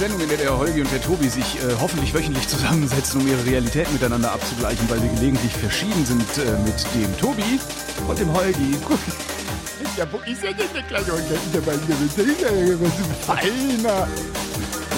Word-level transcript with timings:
Sendung, 0.00 0.20
in 0.20 0.28
der 0.30 0.38
der 0.38 0.56
Holgi 0.56 0.80
und 0.80 0.90
der 0.90 1.02
Tobi 1.02 1.28
sich 1.28 1.56
äh, 1.56 1.76
hoffentlich 1.78 2.14
wöchentlich 2.14 2.48
zusammensetzen, 2.48 3.20
um 3.20 3.28
ihre 3.28 3.44
Realität 3.44 3.92
miteinander 3.92 4.32
abzugleichen, 4.32 4.88
weil 4.88 5.02
wir 5.02 5.10
gelegentlich 5.10 5.52
verschieden 5.52 6.06
sind 6.06 6.24
äh, 6.38 6.52
mit 6.64 6.74
dem 6.94 7.14
Tobi 7.18 7.60
und 8.08 8.18
dem 8.18 8.32
Holgi. 8.32 8.76
Guck, 8.88 8.98
Ja, 9.98 10.06
wo 10.10 10.16
ist 10.20 10.42
er 10.42 10.54
denn 10.54 10.68
der 10.74 10.82
kleine 10.84 11.04
hier 12.64 12.80
was 12.80 12.92
ein 12.96 13.14
feiner. 13.26 14.08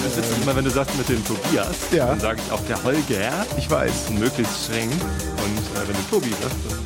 Das 0.05 0.17
ist 0.17 0.41
immer, 0.41 0.55
wenn 0.55 0.63
du 0.63 0.71
sagst 0.71 0.97
mit 0.97 1.09
dem 1.09 1.21
Tobias, 1.25 1.75
Ja. 1.91 2.07
dann 2.07 2.21
sage 2.21 2.39
ich 2.45 2.51
auch 2.53 2.61
der 2.69 2.81
Holger. 2.81 3.45
Ich 3.57 3.69
weiß. 3.69 4.09
Möglichst 4.11 4.65
streng. 4.67 4.89
Und 4.89 4.95
äh, 4.95 5.85
wenn 5.85 5.95
du 5.97 6.03
Tobi 6.11 6.29
sagst, 6.29 6.55
dann 6.69 6.82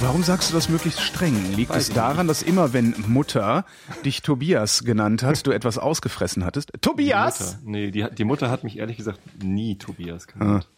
Warum 0.00 0.22
sagst 0.22 0.50
du 0.50 0.54
das 0.54 0.68
möglichst 0.68 1.00
streng? 1.00 1.54
Liegt 1.54 1.70
Weiß 1.70 1.88
es 1.88 1.94
daran, 1.94 2.28
dass 2.28 2.42
immer, 2.42 2.72
wenn 2.72 2.94
Mutter 3.06 3.64
dich 4.04 4.22
Tobias 4.22 4.84
genannt 4.84 5.22
hat, 5.22 5.46
du 5.46 5.52
etwas 5.52 5.78
ausgefressen 5.78 6.44
hattest? 6.44 6.72
Tobias! 6.80 7.40
Mutter. 7.40 7.58
Nee, 7.64 7.90
die, 7.90 8.06
die 8.10 8.24
Mutter 8.24 8.50
hat 8.50 8.64
mich 8.64 8.78
ehrlich 8.78 8.96
gesagt 8.96 9.20
nie 9.42 9.76
Tobias 9.78 10.26
genannt. 10.26 10.68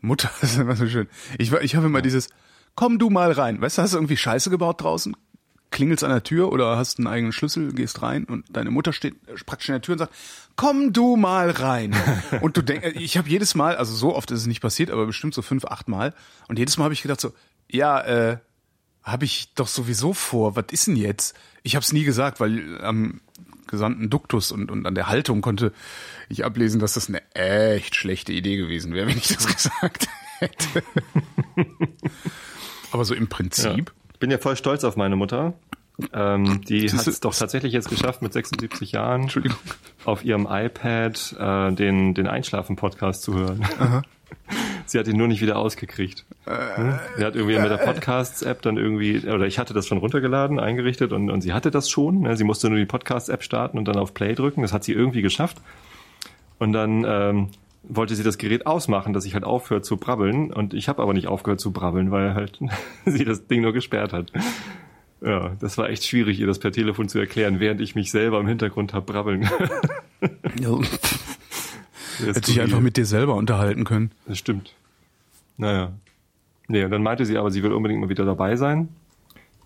Mutter 0.00 0.30
ist 0.42 0.58
immer 0.58 0.76
so 0.76 0.86
schön. 0.86 1.08
Ich, 1.38 1.52
ich 1.52 1.76
habe 1.76 1.86
immer 1.86 2.02
dieses, 2.02 2.28
komm 2.74 2.98
du 2.98 3.10
mal 3.10 3.32
rein. 3.32 3.60
Weißt 3.60 3.78
du, 3.78 3.82
hast 3.82 3.94
du 3.94 3.98
irgendwie 3.98 4.16
Scheiße 4.16 4.50
gebaut 4.50 4.82
draußen? 4.82 5.16
Klingelst 5.70 6.04
an 6.04 6.10
der 6.10 6.22
Tür 6.22 6.52
oder 6.52 6.76
hast 6.76 6.98
einen 6.98 7.08
eigenen 7.08 7.32
Schlüssel, 7.32 7.72
gehst 7.72 8.00
rein 8.00 8.24
und 8.24 8.44
deine 8.50 8.70
Mutter 8.70 8.92
steht 8.92 9.14
äh, 9.26 9.34
praktisch 9.44 9.68
in 9.68 9.74
der 9.74 9.82
Tür 9.82 9.94
und 9.94 9.98
sagt, 9.98 10.14
komm 10.54 10.92
du 10.92 11.16
mal 11.16 11.50
rein. 11.50 11.94
und 12.40 12.56
du 12.56 12.62
denkst, 12.62 12.92
ich 12.94 13.18
habe 13.18 13.28
jedes 13.28 13.54
Mal, 13.54 13.76
also 13.76 13.94
so 13.94 14.14
oft 14.14 14.30
ist 14.30 14.40
es 14.40 14.46
nicht 14.46 14.60
passiert, 14.60 14.90
aber 14.90 15.06
bestimmt 15.06 15.34
so 15.34 15.42
fünf, 15.42 15.64
acht 15.64 15.88
Mal. 15.88 16.14
Und 16.48 16.58
jedes 16.58 16.78
Mal 16.78 16.84
habe 16.84 16.94
ich 16.94 17.02
gedacht 17.02 17.20
so, 17.20 17.32
ja, 17.70 18.00
äh, 18.02 18.38
habe 19.02 19.24
ich 19.24 19.54
doch 19.54 19.68
sowieso 19.68 20.12
vor. 20.12 20.56
Was 20.56 20.66
ist 20.72 20.86
denn 20.88 20.96
jetzt? 20.96 21.36
Ich 21.62 21.76
habe 21.76 21.82
es 21.84 21.92
nie 21.92 22.04
gesagt, 22.04 22.40
weil 22.40 22.80
am 22.82 23.20
gesamten 23.68 24.10
Duktus 24.10 24.52
und, 24.52 24.70
und 24.70 24.86
an 24.86 24.94
der 24.94 25.08
Haltung 25.08 25.40
konnte 25.40 25.72
ich 26.28 26.44
ablesen, 26.44 26.80
dass 26.80 26.94
das 26.94 27.08
eine 27.08 27.20
echt 27.34 27.94
schlechte 27.96 28.32
Idee 28.32 28.56
gewesen 28.56 28.94
wäre, 28.94 29.06
wenn 29.08 29.18
ich 29.18 29.28
das 29.28 29.46
gesagt 29.46 30.08
hätte. 30.38 30.82
Aber 32.92 33.04
so 33.04 33.14
im 33.14 33.24
Ja. 33.24 33.28
Prinzip. 33.28 33.92
Ich 34.12 34.18
bin 34.18 34.30
ja 34.30 34.38
voll 34.38 34.56
stolz 34.56 34.84
auf 34.84 34.96
meine 34.96 35.16
Mutter. 35.16 35.54
Ähm, 36.12 36.60
die 36.62 36.90
hat 36.90 37.06
es 37.06 37.20
doch 37.20 37.34
tatsächlich 37.34 37.72
jetzt 37.72 37.88
geschafft, 37.88 38.20
mit 38.22 38.32
76 38.32 38.92
Jahren 38.92 39.30
auf 40.04 40.24
ihrem 40.24 40.46
iPad 40.48 41.34
äh, 41.38 41.72
den, 41.72 42.14
den 42.14 42.26
Einschlafen-Podcast 42.26 43.22
zu 43.22 43.34
hören. 43.34 43.66
Sie 44.86 44.98
hat 44.98 45.08
ihn 45.08 45.16
nur 45.16 45.28
nicht 45.28 45.40
wieder 45.40 45.56
ausgekriegt. 45.56 46.24
Hm? 46.44 46.98
Sie 47.16 47.24
hat 47.24 47.34
irgendwie 47.34 47.58
mit 47.58 47.70
der 47.70 47.78
Podcasts-App 47.78 48.62
dann 48.62 48.76
irgendwie, 48.76 49.18
oder 49.28 49.46
ich 49.46 49.58
hatte 49.58 49.74
das 49.74 49.86
schon 49.86 49.98
runtergeladen, 49.98 50.60
eingerichtet 50.60 51.12
und, 51.12 51.30
und 51.30 51.40
sie 51.40 51.52
hatte 51.52 51.70
das 51.70 51.90
schon. 51.90 52.20
Ne? 52.20 52.36
Sie 52.36 52.44
musste 52.44 52.68
nur 52.68 52.78
die 52.78 52.86
Podcasts-App 52.86 53.42
starten 53.42 53.78
und 53.78 53.86
dann 53.86 53.96
auf 53.96 54.14
Play 54.14 54.34
drücken. 54.34 54.62
Das 54.62 54.72
hat 54.72 54.84
sie 54.84 54.92
irgendwie 54.92 55.22
geschafft. 55.22 55.58
Und 56.58 56.72
dann 56.72 57.04
ähm, 57.06 57.48
wollte 57.82 58.14
sie 58.14 58.22
das 58.22 58.38
Gerät 58.38 58.66
ausmachen, 58.66 59.12
dass 59.12 59.24
ich 59.24 59.34
halt 59.34 59.44
aufhöre 59.44 59.82
zu 59.82 59.96
brabbeln. 59.96 60.52
Und 60.52 60.74
ich 60.74 60.88
habe 60.88 61.02
aber 61.02 61.14
nicht 61.14 61.26
aufgehört 61.26 61.60
zu 61.60 61.72
brabbeln, 61.72 62.10
weil 62.10 62.34
halt 62.34 62.60
sie 63.04 63.24
das 63.24 63.46
Ding 63.46 63.62
nur 63.62 63.72
gesperrt 63.72 64.12
hat. 64.12 64.32
Ja, 65.20 65.56
das 65.60 65.78
war 65.78 65.88
echt 65.88 66.04
schwierig, 66.04 66.38
ihr 66.38 66.46
das 66.46 66.58
per 66.58 66.72
Telefon 66.72 67.08
zu 67.08 67.18
erklären, 67.18 67.58
während 67.58 67.80
ich 67.80 67.94
mich 67.94 68.10
selber 68.10 68.38
im 68.38 68.46
Hintergrund 68.46 68.92
hab 68.92 69.06
brabbeln. 69.06 69.48
Hätte 72.18 72.46
sich 72.46 72.60
einfach 72.60 72.80
mit 72.80 72.96
dir 72.96 73.06
selber 73.06 73.34
unterhalten 73.34 73.84
können. 73.84 74.10
Das 74.26 74.38
stimmt. 74.38 74.74
Naja. 75.56 75.92
Nee, 76.68 76.84
und 76.84 76.90
dann 76.90 77.02
meinte 77.02 77.24
sie 77.24 77.38
aber, 77.38 77.50
sie 77.50 77.62
will 77.62 77.72
unbedingt 77.72 78.00
mal 78.00 78.08
wieder 78.08 78.24
dabei 78.24 78.56
sein. 78.56 78.88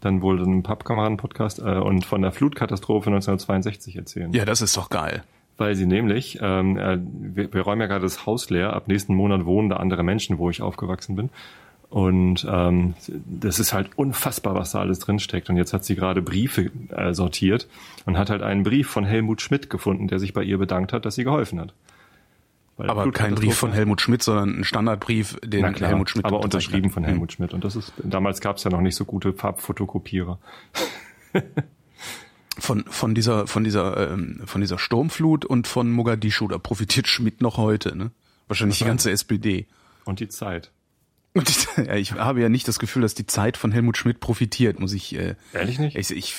Dann 0.01 0.23
wohl 0.23 0.43
einen 0.43 0.63
Pappkameraden-Podcast 0.63 1.59
äh, 1.61 1.79
und 1.79 2.05
von 2.05 2.23
der 2.23 2.33
Flutkatastrophe 2.33 3.11
1962 3.11 3.97
erzählen. 3.97 4.33
Ja, 4.33 4.45
das 4.45 4.63
ist 4.63 4.77
doch 4.77 4.91
geil. 4.91 5.23
Weil 5.57 5.75
sie 5.75 5.87
nämlich, 5.87 6.39
ähm, 6.41 6.79
äh, 6.79 6.99
wir, 7.03 7.53
wir 7.53 7.63
räumen 7.63 7.83
ja 7.83 7.87
gerade 7.87 8.03
das 8.03 8.25
Haus 8.25 8.49
leer, 8.49 8.73
ab 8.73 8.89
nächsten 8.89 9.15
Monat 9.15 9.45
wohnen 9.45 9.69
da 9.69 9.77
andere 9.77 10.03
Menschen, 10.03 10.39
wo 10.39 10.49
ich 10.49 10.63
aufgewachsen 10.63 11.17
bin. 11.17 11.31
Und 11.91 12.47
ähm, 12.49 12.95
das 13.27 13.59
ist 13.59 13.73
halt 13.73 13.91
unfassbar, 13.97 14.55
was 14.55 14.71
da 14.71 14.79
alles 14.79 15.01
drinsteckt. 15.01 15.51
Und 15.51 15.57
jetzt 15.57 15.73
hat 15.73 15.85
sie 15.85 15.97
gerade 15.97 16.23
Briefe 16.23 16.71
äh, 16.91 17.13
sortiert 17.13 17.69
und 18.07 18.17
hat 18.17 18.31
halt 18.31 18.43
einen 18.43 18.63
Brief 18.63 18.89
von 18.89 19.05
Helmut 19.05 19.43
Schmidt 19.43 19.69
gefunden, 19.71 20.07
der 20.07 20.21
sich 20.21 20.33
bei 20.33 20.45
ihr 20.45 20.57
bedankt 20.57 20.93
hat, 20.93 21.05
dass 21.05 21.17
sie 21.17 21.25
geholfen 21.25 21.61
hat. 21.61 21.75
Aber 22.89 23.11
kein 23.13 23.35
Brief 23.35 23.57
von 23.57 23.73
Helmut 23.73 24.01
Schmidt, 24.01 24.23
sondern 24.23 24.61
ein 24.61 24.65
Standardbrief, 24.65 25.37
den 25.45 25.73
klar, 25.73 25.91
Helmut 25.91 26.11
Schmidt 26.11 26.25
aber 26.25 26.41
unterschrieben 26.41 26.87
hat. 26.87 26.95
von 26.95 27.05
Helmut 27.05 27.33
Schmidt. 27.33 27.53
Und 27.53 27.65
das 27.65 27.77
ist, 27.77 27.93
damals 28.03 28.41
gab 28.41 28.57
es 28.57 28.65
ja 28.65 28.71
noch 28.71 28.81
nicht 28.81 28.97
so 28.97 29.05
gute 29.05 29.33
Farbfotokopierer. 29.33 30.39
Von, 32.59 32.85
von 32.85 33.15
dieser, 33.15 33.47
von 33.47 33.65
dieser, 33.65 34.11
ähm, 34.13 34.43
von 34.45 34.61
dieser 34.61 34.79
Sturmflut 34.79 35.47
und 35.47 35.67
von 35.67 35.91
Mogadischu, 35.91 36.47
da 36.47 36.59
profitiert 36.59 37.07
Schmidt 37.07 37.41
noch 37.41 37.57
heute, 37.57 37.97
ne? 37.97 38.11
Wahrscheinlich 38.49 38.79
die 38.79 38.85
ganze 38.85 39.11
SPD. 39.11 39.67
Und 40.05 40.21
die 40.21 40.29
Zeit. 40.29 40.71
Und 41.33 41.49
ich, 41.49 41.67
ja, 41.77 41.95
ich 41.95 42.13
habe 42.13 42.41
ja 42.41 42.49
nicht 42.49 42.67
das 42.69 42.79
Gefühl, 42.79 43.03
dass 43.03 43.15
die 43.15 43.27
Zeit 43.27 43.57
von 43.57 43.73
Helmut 43.73 43.97
Schmidt 43.97 44.21
profitiert, 44.21 44.79
muss 44.81 44.93
ich. 44.93 45.15
Äh, 45.17 45.37
Ehrlich 45.53 45.79
nicht? 45.79 45.97
Ich, 45.97 46.11
ich, 46.11 46.35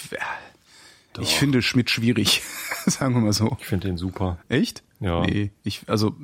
äh, 1.17 1.21
ich 1.21 1.35
finde 1.35 1.61
Schmidt 1.61 1.89
schwierig, 1.89 2.41
sagen 2.85 3.15
wir 3.15 3.21
mal 3.21 3.33
so. 3.33 3.57
Ich 3.59 3.65
finde 3.65 3.87
den 3.87 3.97
super. 3.97 4.37
Echt? 4.49 4.83
Ja. 4.99 5.21
Nee, 5.21 5.51
ich, 5.63 5.81
also 5.87 6.15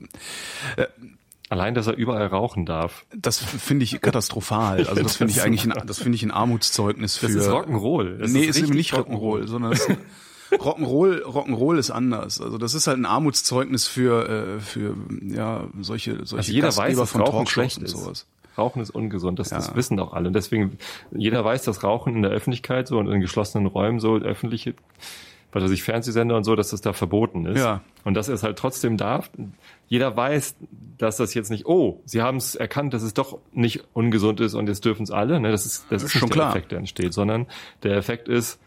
Allein, 1.49 1.75
dass 1.75 1.87
er 1.87 1.95
überall 1.95 2.27
rauchen 2.27 2.65
darf. 2.65 3.05
das 3.15 3.39
finde 3.39 3.85
ich 3.85 4.01
katastrophal. 4.01 4.77
Also 4.87 5.01
das 5.01 5.15
finde 5.15 5.31
ich 5.31 5.41
eigentlich, 5.41 5.63
ein, 5.63 5.87
das 5.87 5.99
finde 5.99 6.15
ich 6.15 6.23
ein 6.23 6.31
Armutszeugnis 6.31 7.17
für. 7.17 7.27
Das 7.27 7.35
ist 7.35 7.47
Rock'n'Roll. 7.47 8.17
Das 8.17 8.31
nee, 8.31 8.43
ist 8.43 8.57
ist 8.57 8.63
eben 8.63 8.75
nicht 8.75 8.93
Rock'n'Roll, 8.93 9.47
sondern 9.47 9.71
es 9.71 9.87
ist, 9.87 9.97
Rock'n'Roll, 10.51 11.23
Rock'n'Roll 11.23 11.77
ist 11.77 11.89
anders. 11.89 12.41
Also 12.41 12.57
das 12.57 12.73
ist 12.73 12.87
halt 12.87 12.97
ein 12.97 13.05
Armutszeugnis 13.05 13.87
für 13.87 14.59
für, 14.59 14.59
für 14.61 14.95
ja 15.21 15.67
solche 15.79 16.25
solche 16.25 16.37
Also 16.37 16.51
jeder 16.51 16.67
weiß, 16.67 16.75
Gastgeber 16.75 17.07
von 17.07 17.25
Talkshows 17.25 17.77
und 17.77 17.83
ist. 18.11 18.27
Rauchen 18.57 18.81
ist 18.81 18.89
ungesund, 18.91 19.39
das, 19.39 19.49
das 19.49 19.67
Ja. 19.69 19.75
wissen 19.75 19.99
auch 19.99 20.13
alle. 20.13 20.27
Und 20.27 20.33
deswegen, 20.33 20.77
jeder 21.11 21.43
weiß, 21.45 21.63
dass 21.63 21.83
Rauchen 21.83 22.15
in 22.15 22.21
der 22.21 22.31
Öffentlichkeit 22.31 22.87
so 22.87 22.97
und 22.97 23.11
in 23.11 23.21
geschlossenen 23.21 23.67
Räumen 23.67 23.99
so 23.99 24.15
öffentliche, 24.15 24.73
was 25.51 25.63
weiß 25.63 25.71
ich, 25.71 25.83
Fernsehsender 25.83 26.35
und 26.35 26.43
so, 26.43 26.55
dass 26.55 26.69
das 26.71 26.81
da 26.81 26.93
verboten 26.93 27.45
ist. 27.45 27.59
Ja. 27.59 27.81
Und 28.03 28.13
dass 28.15 28.27
er 28.27 28.35
es 28.35 28.43
halt 28.43 28.57
trotzdem 28.57 28.97
darf. 28.97 29.29
Jeder 29.87 30.15
weiß, 30.15 30.55
dass 30.97 31.17
das 31.17 31.33
jetzt 31.33 31.49
nicht, 31.51 31.65
oh, 31.65 32.01
sie 32.05 32.21
haben 32.21 32.37
es 32.37 32.55
erkannt, 32.55 32.93
dass 32.93 33.03
es 33.03 33.13
doch 33.13 33.39
nicht 33.53 33.83
ungesund 33.93 34.39
ist 34.39 34.53
und 34.55 34.67
jetzt 34.67 34.83
dürfen 34.85 35.03
es 35.03 35.11
alle. 35.11 35.39
Ne? 35.39 35.51
Das 35.51 35.65
ist, 35.65 35.85
das 35.89 36.03
ist 36.03 36.11
Schon 36.11 36.23
nicht 36.23 36.33
klar. 36.33 36.47
der 36.51 36.55
Effekt, 36.57 36.71
der 36.71 36.79
entsteht, 36.79 37.13
sondern 37.13 37.45
der 37.83 37.95
Effekt 37.97 38.27
ist, 38.27 38.59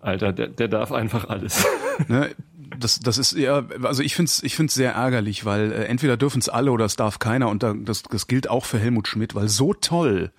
Alter, 0.00 0.32
der, 0.32 0.48
der 0.48 0.68
darf 0.68 0.92
einfach 0.92 1.28
alles. 1.28 1.66
Ne, 2.08 2.30
das, 2.78 3.00
das 3.00 3.18
ist 3.18 3.32
ja, 3.32 3.64
also 3.82 4.02
ich 4.02 4.14
find's, 4.14 4.42
ich 4.42 4.56
find's 4.56 4.74
sehr 4.74 4.92
ärgerlich, 4.92 5.44
weil 5.44 5.72
äh, 5.72 5.84
entweder 5.84 6.16
dürfen 6.16 6.38
es 6.38 6.48
alle 6.48 6.72
oder 6.72 6.84
es 6.84 6.96
darf 6.96 7.18
keiner 7.18 7.48
und 7.48 7.62
da, 7.62 7.74
das, 7.74 8.02
das 8.02 8.26
gilt 8.26 8.48
auch 8.48 8.64
für 8.64 8.78
Helmut 8.78 9.08
Schmidt, 9.08 9.34
weil 9.34 9.48
so 9.48 9.74
toll, 9.74 10.32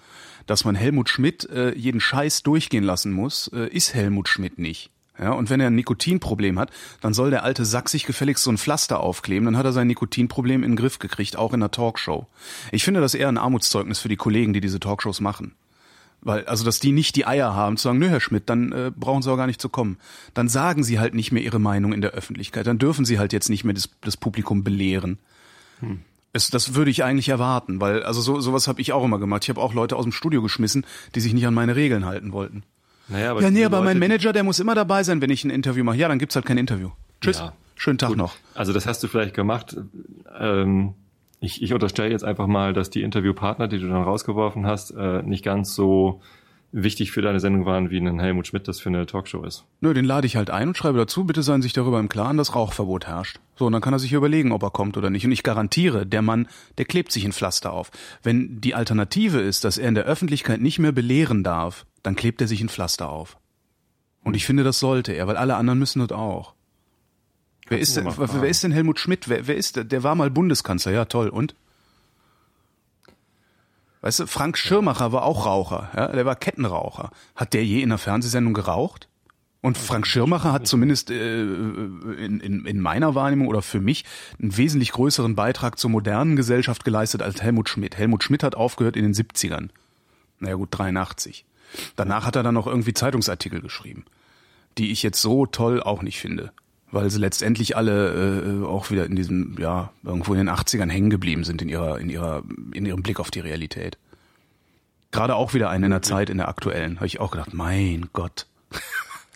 dass 0.45 0.65
man 0.65 0.75
Helmut 0.75 1.09
Schmidt 1.09 1.49
äh, 1.49 1.75
jeden 1.75 1.99
Scheiß 1.99 2.43
durchgehen 2.43 2.83
lassen 2.83 3.11
muss, 3.11 3.47
äh, 3.53 3.67
ist 3.67 3.93
Helmut 3.93 4.27
Schmidt 4.27 4.59
nicht. 4.59 4.91
Ja, 5.17 5.31
und 5.31 5.49
wenn 5.49 5.61
er 5.61 5.67
ein 5.67 5.75
Nikotinproblem 5.75 6.59
hat, 6.59 6.71
dann 6.99 7.13
soll 7.13 7.29
der 7.29 7.43
alte 7.43 7.63
Sack 7.63 7.87
sich 7.87 8.05
gefälligst 8.05 8.43
so 8.43 8.51
ein 8.51 8.57
Pflaster 8.57 8.99
aufkleben, 8.99 9.45
dann 9.45 9.57
hat 9.57 9.65
er 9.65 9.71
sein 9.71 9.87
Nikotinproblem 9.87 10.63
in 10.63 10.71
den 10.71 10.75
Griff 10.75 10.99
gekriegt, 10.99 11.37
auch 11.37 11.53
in 11.53 11.61
der 11.61 11.71
Talkshow. 11.71 12.27
Ich 12.71 12.83
finde 12.83 12.99
das 12.99 13.13
eher 13.13 13.29
ein 13.29 13.37
Armutszeugnis 13.37 13.99
für 13.99 14.09
die 14.09 14.17
Kollegen, 14.17 14.51
die 14.51 14.61
diese 14.61 14.79
Talkshows 14.79 15.21
machen. 15.21 15.55
Weil, 16.25 16.43
also, 16.45 16.65
dass 16.65 16.79
die 16.79 16.91
nicht 16.91 17.15
die 17.15 17.25
Eier 17.27 17.53
haben 17.53 17.77
zu 17.77 17.83
sagen, 17.83 17.99
nö, 17.99 18.09
Herr 18.09 18.19
Schmidt, 18.19 18.49
dann 18.49 18.71
äh, 18.71 18.91
brauchen 18.93 19.21
Sie 19.21 19.31
auch 19.31 19.37
gar 19.37 19.45
nicht 19.47 19.61
zu 19.61 19.69
kommen. 19.69 19.97
Dann 20.33 20.49
sagen 20.49 20.83
Sie 20.83 20.99
halt 20.99 21.13
nicht 21.13 21.31
mehr 21.31 21.43
Ihre 21.43 21.59
Meinung 21.59 21.93
in 21.93 22.01
der 22.01 22.11
Öffentlichkeit. 22.11 22.65
Dann 22.65 22.79
dürfen 22.79 23.05
Sie 23.05 23.19
halt 23.19 23.31
jetzt 23.31 23.47
nicht 23.47 23.63
mehr 23.63 23.75
das, 23.75 23.89
das 24.01 24.17
Publikum 24.17 24.63
belehren. 24.63 25.19
Es, 26.33 26.49
das 26.49 26.73
würde 26.73 26.89
ich 26.89 27.03
eigentlich 27.03 27.29
erwarten, 27.29 27.79
weil, 27.79 28.03
also 28.03 28.21
so, 28.21 28.41
sowas 28.41 28.67
habe 28.67 28.81
ich 28.81 28.91
auch 28.91 29.05
immer 29.05 29.19
gemacht. 29.19 29.43
Ich 29.43 29.49
habe 29.49 29.61
auch 29.61 29.73
Leute 29.73 29.95
aus 29.95 30.03
dem 30.03 30.11
Studio 30.11 30.41
geschmissen, 30.41 30.83
die 31.13 31.19
sich 31.21 31.33
nicht 31.33 31.45
an 31.45 31.53
meine 31.53 31.75
Regeln 31.75 32.05
halten 32.05 32.31
wollten. 32.31 32.63
Naja, 33.07 33.29
aber 33.31 33.41
ja, 33.43 33.51
nee, 33.51 33.63
aber 33.63 33.81
mein 33.81 33.97
Leute- 33.97 33.99
Manager, 33.99 34.33
der 34.33 34.43
muss 34.43 34.59
immer 34.59 34.73
dabei 34.73 35.03
sein, 35.03 35.21
wenn 35.21 35.29
ich 35.29 35.43
ein 35.43 35.51
Interview 35.51 35.83
mache. 35.83 35.97
Ja, 35.97 36.07
dann 36.07 36.17
gibt's 36.17 36.35
halt 36.35 36.45
kein 36.47 36.57
Interview. 36.57 36.89
Tschüss. 37.21 37.37
Ja. 37.37 37.53
Schönen 37.75 37.99
Tag 37.99 38.15
noch. 38.15 38.35
Also 38.55 38.73
das 38.73 38.87
hast 38.87 39.03
du 39.03 39.07
vielleicht 39.07 39.35
gemacht. 39.35 39.77
Ähm, 40.39 40.95
ich, 41.45 41.61
ich 41.61 41.73
unterstelle 41.73 42.11
jetzt 42.11 42.23
einfach 42.23 42.47
mal, 42.47 42.73
dass 42.73 42.89
die 42.89 43.03
Interviewpartner, 43.03 43.67
die 43.67 43.79
du 43.79 43.87
dann 43.87 44.01
rausgeworfen 44.01 44.65
hast, 44.65 44.91
äh, 44.91 45.21
nicht 45.21 45.45
ganz 45.45 45.75
so 45.75 46.21
wichtig 46.71 47.11
für 47.11 47.21
deine 47.21 47.39
Sendung 47.39 47.65
waren, 47.65 47.89
wie 47.89 47.97
ein 47.97 48.19
Helmut 48.19 48.47
Schmidt 48.47 48.67
das 48.67 48.81
für 48.81 48.89
eine 48.89 49.05
Talkshow 49.05 49.43
ist. 49.45 49.63
Nö, 49.79 49.93
den 49.93 50.03
lade 50.03 50.27
ich 50.27 50.35
halt 50.35 50.49
ein 50.49 50.69
und 50.69 50.77
schreibe 50.77 50.97
dazu, 50.97 51.23
bitte 51.23 51.41
seien 51.41 51.61
sich 51.61 51.71
darüber 51.71 51.99
im 51.99 52.09
Klaren, 52.09 52.35
dass 52.35 52.53
Rauchverbot 52.53 53.07
herrscht. 53.07 53.39
So, 53.55 53.67
und 53.67 53.71
dann 53.71 53.81
kann 53.81 53.93
er 53.93 53.99
sich 53.99 54.11
überlegen, 54.11 54.51
ob 54.51 54.63
er 54.63 54.71
kommt 54.71 54.97
oder 54.97 55.09
nicht. 55.09 55.25
Und 55.25 55.31
ich 55.31 55.43
garantiere, 55.43 56.05
der 56.05 56.21
Mann, 56.21 56.47
der 56.77 56.85
klebt 56.85 57.13
sich 57.13 57.23
ein 57.23 57.31
Pflaster 57.31 57.71
auf. 57.71 57.91
Wenn 58.23 58.59
die 58.59 58.75
Alternative 58.75 59.39
ist, 59.39 59.63
dass 59.63 59.77
er 59.77 59.87
in 59.87 59.95
der 59.95 60.03
Öffentlichkeit 60.03 60.59
nicht 60.59 60.79
mehr 60.79 60.91
belehren 60.91 61.43
darf, 61.43 61.85
dann 62.03 62.15
klebt 62.17 62.41
er 62.41 62.47
sich 62.47 62.61
ein 62.61 62.69
Pflaster 62.69 63.09
auf. 63.09 63.37
Und 64.23 64.35
ich 64.35 64.45
finde, 64.45 64.63
das 64.63 64.79
sollte 64.79 65.13
er, 65.13 65.27
weil 65.27 65.37
alle 65.37 65.55
anderen 65.55 65.79
müssen 65.79 65.99
das 65.99 66.11
auch. 66.11 66.54
Wer 67.67 67.79
ist, 67.79 67.97
denn, 67.97 68.05
wer 68.05 68.49
ist 68.49 68.63
denn 68.63 68.71
Helmut 68.71 68.99
Schmidt? 68.99 69.27
Wer, 69.27 69.47
wer 69.47 69.55
ist 69.55 69.75
der? 69.75 69.83
Der 69.83 70.03
war 70.03 70.13
mal 70.13 70.29
Bundeskanzler, 70.29 70.91
ja 70.91 71.05
toll. 71.05 71.29
Und? 71.29 71.55
Weißt 74.01 74.19
du, 74.19 74.27
Frank 74.27 74.57
Schirmacher 74.57 75.11
war 75.11 75.23
auch 75.23 75.47
Raucher, 75.47 75.89
ja, 75.95 76.07
der 76.09 76.27
war 76.27 76.35
Kettenraucher. 76.35 77.09
Hat 77.35 77.55
der 77.55 77.65
je 77.65 77.81
in 77.81 77.89
einer 77.89 77.97
Fernsehsendung 77.97 78.53
geraucht? 78.53 79.09
Und 79.61 79.79
Frank 79.79 80.05
Schirmacher 80.05 80.53
hat 80.53 80.67
zumindest 80.67 81.09
äh, 81.09 81.41
in, 81.41 82.39
in, 82.39 82.65
in 82.67 82.79
meiner 82.79 83.15
Wahrnehmung 83.15 83.47
oder 83.47 83.63
für 83.63 83.79
mich 83.79 84.05
einen 84.39 84.55
wesentlich 84.55 84.91
größeren 84.91 85.33
Beitrag 85.33 85.79
zur 85.79 85.89
modernen 85.89 86.35
Gesellschaft 86.35 86.83
geleistet 86.83 87.23
als 87.23 87.41
Helmut 87.41 87.67
Schmidt. 87.67 87.97
Helmut 87.97 88.23
Schmidt 88.23 88.43
hat 88.43 88.53
aufgehört 88.53 88.95
in 88.95 89.11
den 89.11 89.15
70ern. 89.15 89.69
Naja 90.37 90.53
gut, 90.53 90.69
83. 90.69 91.45
Danach 91.95 92.27
hat 92.27 92.35
er 92.35 92.43
dann 92.43 92.53
noch 92.53 92.67
irgendwie 92.67 92.93
Zeitungsartikel 92.93 93.59
geschrieben, 93.59 94.05
die 94.77 94.91
ich 94.91 95.01
jetzt 95.01 95.19
so 95.19 95.47
toll 95.47 95.81
auch 95.81 96.03
nicht 96.03 96.19
finde 96.19 96.51
weil 96.95 97.09
sie 97.09 97.19
letztendlich 97.19 97.75
alle 97.75 98.63
äh, 98.63 98.65
auch 98.65 98.89
wieder 98.89 99.05
in 99.05 99.17
diesem, 99.17 99.57
ja, 99.59 99.91
irgendwo 100.03 100.33
in 100.33 100.37
den 100.37 100.49
80ern 100.49 100.89
hängen 100.89 101.09
geblieben 101.09 101.43
sind 101.43 101.61
in 101.61 101.67
ihrer, 101.67 101.99
in 101.99 102.09
ihrer, 102.09 102.41
in 102.73 102.85
ihrem 102.85 103.03
Blick 103.03 103.19
auf 103.19 103.29
die 103.31 103.41
Realität. 103.41 103.97
Gerade 105.11 105.35
auch 105.35 105.53
wieder 105.53 105.69
eine 105.69 105.87
in 105.87 105.91
der 105.91 106.01
Zeit, 106.01 106.29
in 106.29 106.37
der 106.37 106.47
aktuellen, 106.47 106.95
habe 106.95 107.07
ich 107.07 107.19
auch 107.19 107.31
gedacht, 107.31 107.53
mein 107.53 108.07
Gott. 108.13 108.47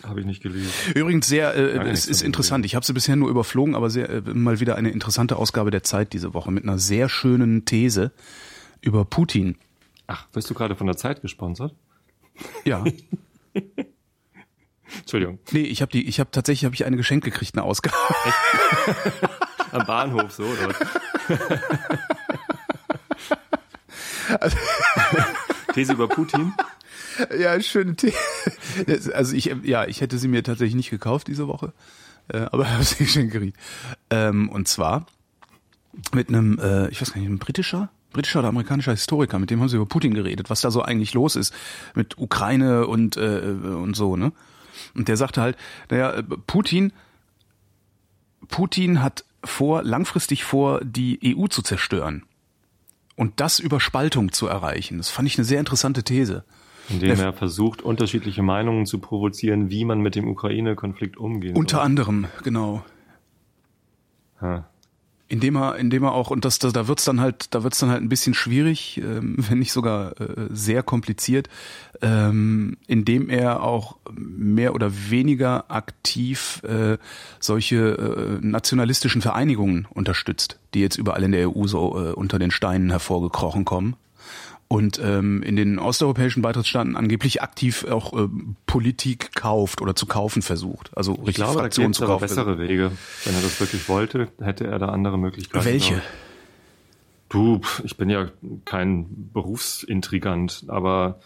Habe 0.02 0.22
ich 0.22 0.26
nicht 0.26 0.42
gelesen. 0.42 0.72
Übrigens 0.96 1.28
sehr, 1.28 1.54
äh, 1.56 1.90
es 1.90 2.08
ist 2.08 2.22
interessant. 2.22 2.66
Ich 2.66 2.74
habe 2.74 2.86
sie 2.86 2.94
bisher 2.94 3.18
nur 3.18 3.30
überflogen, 3.30 3.76
aber 3.76 3.90
sehr, 3.90 4.10
äh, 4.10 4.22
mal 4.22 4.62
wieder 4.62 4.78
eine 4.78 4.92
interessante 4.92 5.36
Ausgabe 5.36 5.72
der 5.72 5.84
Zeit 5.84 6.14
diese 6.14 6.34
Woche 6.34 6.54
mit 6.54 6.64
einer 6.64 6.80
sehr 6.80 7.10
schönen 7.10 7.66
These 7.66 8.14
über 8.80 9.04
Putin. 9.04 9.58
Ach, 10.08 10.26
wirst 10.32 10.50
du 10.50 10.54
gerade 10.54 10.78
von 10.78 10.88
der 10.88 10.96
Zeit 10.96 11.22
gesponsert? 11.22 11.76
Ja. 12.64 12.86
Entschuldigung. 15.00 15.40
Nee, 15.52 15.62
ich 15.62 15.82
habe 15.82 15.92
die, 15.92 16.08
ich 16.08 16.20
habe 16.20 16.32
tatsächlich 16.32 16.66
habe 16.66 16.76
ich 16.76 16.86
eine 16.86 16.98
Geschenk 16.98 17.24
gekriegt, 17.24 17.56
eine 17.56 17.64
Ausgabe. 17.64 17.96
Am 19.72 19.86
Bahnhof 19.86 20.32
so 20.32 20.44
oder? 20.44 20.76
Also, 24.40 24.58
These 25.74 25.94
über 25.94 26.08
Putin? 26.08 26.54
Ja, 27.38 27.60
schöne 27.62 27.96
These. 27.96 28.16
Also 29.14 29.36
ich, 29.36 29.54
ja, 29.64 29.86
ich 29.86 30.02
hätte 30.02 30.18
sie 30.18 30.28
mir 30.28 30.44
tatsächlich 30.44 30.76
nicht 30.76 30.90
gekauft 30.90 31.28
diese 31.28 31.48
Woche, 31.48 31.74
äh, 32.30 32.40
aber 32.52 32.70
habe 32.72 32.84
sie 32.84 33.04
geschenkt 33.04 33.34
gekriegt. 33.34 33.58
Ähm, 34.10 34.50
und 34.50 34.68
zwar 34.68 35.06
mit 36.14 36.30
einem, 36.30 36.60
äh, 36.60 36.90
ich 36.90 37.02
weiß 37.02 37.14
gar 37.14 37.20
nicht, 37.20 37.28
einem 37.28 37.40
britischer, 37.40 37.90
britischer 38.14 38.40
oder 38.40 38.50
amerikanischer 38.50 38.92
Historiker, 38.92 39.40
mit 39.40 39.50
dem 39.50 39.60
haben 39.60 39.70
sie 39.70 39.76
über 39.76 39.86
Putin 39.86 40.14
geredet, 40.14 40.50
was 40.50 40.62
da 40.62 40.72
so 40.72 40.82
eigentlich 40.82 41.14
los 41.14 41.36
ist 41.36 41.54
mit 41.94 42.18
Ukraine 42.18 42.88
und 42.88 43.18
äh, 43.18 43.40
und 43.42 43.96
so, 43.96 44.16
ne? 44.16 44.32
Und 44.96 45.08
der 45.08 45.18
sagte 45.18 45.42
halt, 45.42 45.58
naja, 45.90 46.22
Putin, 46.48 46.94
Putin 48.48 49.02
hat 49.02 49.26
vor, 49.44 49.84
langfristig 49.84 50.44
vor, 50.44 50.82
die 50.84 51.36
EU 51.38 51.48
zu 51.48 51.62
zerstören. 51.62 52.24
Und 53.16 53.40
das 53.40 53.60
über 53.60 53.80
Spaltung 53.80 54.32
zu 54.32 54.48
erreichen. 54.48 54.98
Das 54.98 55.10
fand 55.10 55.28
ich 55.28 55.38
eine 55.38 55.46
sehr 55.46 55.60
interessante 55.60 56.04
These. 56.04 56.44
Indem 56.88 57.20
er 57.20 57.34
versucht, 57.34 57.82
unterschiedliche 57.82 58.42
Meinungen 58.42 58.86
zu 58.86 59.00
provozieren, 59.00 59.70
wie 59.70 59.86
man 59.86 60.00
mit 60.00 60.16
dem 60.16 60.28
Ukraine-Konflikt 60.28 61.18
umgehen 61.18 61.56
Unter 61.56 61.78
soll. 61.78 61.86
anderem, 61.86 62.28
genau. 62.44 62.84
Ha 64.42 64.70
indem 65.30 65.56
er, 65.56 65.78
indem 65.78 66.04
er 66.04 66.14
auch 66.14 66.32
und 66.32 66.44
das, 66.44 66.60
das 66.60 66.74
da 66.74 66.88
wird's 66.88 67.06
dann 67.06 67.22
halt, 67.22 67.54
da 67.54 67.64
wird's 67.64 67.80
dann 67.80 67.90
halt 67.90 68.02
ein 68.02 68.10
bisschen 68.10 68.34
schwierig, 68.34 68.98
ähm, 68.98 69.36
wenn 69.50 69.60
nicht 69.60 69.72
sogar 69.72 70.20
äh, 70.20 70.48
sehr 70.50 70.84
kompliziert, 70.84 71.48
ähm, 72.02 72.78
indem 72.88 73.30
er 73.30 73.64
auch 73.64 73.98
mehr 74.12 74.74
oder 74.74 74.92
weniger 75.10 75.72
aktiv 75.72 76.62
äh, 76.64 76.98
solche 77.40 77.78
äh, 77.78 78.46
nationalistischen 78.46 79.22
Vereinigungen 79.22 79.88
unterstützt, 79.92 80.60
die 80.74 80.82
jetzt 80.82 80.98
überall 80.98 81.24
in 81.24 81.32
der 81.32 81.50
EU 81.50 81.68
so 81.68 81.98
äh, 81.98 82.12
unter 82.12 82.40
den 82.40 82.52
Steinen 82.52 82.90
hervorgekrochen 82.90 83.66
kommen 83.66 83.96
und 84.72 85.02
ähm, 85.04 85.42
in 85.42 85.56
den 85.56 85.80
osteuropäischen 85.80 86.44
Beitrittsstaaten 86.44 86.96
angeblich 86.96 87.42
aktiv 87.42 87.86
auch 87.86 88.14
äh, 88.14 88.30
Politik 88.68 89.34
kauft 89.34 89.82
oder 89.82 89.96
zu 89.96 90.06
kaufen 90.06 90.44
versucht. 90.44 90.96
Also 90.96 91.14
richtig 91.14 91.30
ich 91.30 91.36
glaube, 91.38 91.60
Fraktionen 91.60 91.94
zu 91.94 92.06
kaufen. 92.06 92.22
bessere 92.22 92.60
Wege. 92.60 92.92
Wenn 93.26 93.34
er 93.34 93.42
das 93.42 93.60
wirklich 93.60 93.90
wollte, 93.90 94.28
hätte 94.40 94.68
er 94.68 94.78
da 94.78 94.90
andere 94.90 95.18
Möglichkeiten. 95.18 95.66
Welche? 95.66 96.02
Du, 97.30 97.62
ich 97.84 97.98
bin 97.98 98.12
ja 98.12 98.30
kein 98.64 99.32
Berufsintrigant, 99.34 100.66
aber 100.68 101.20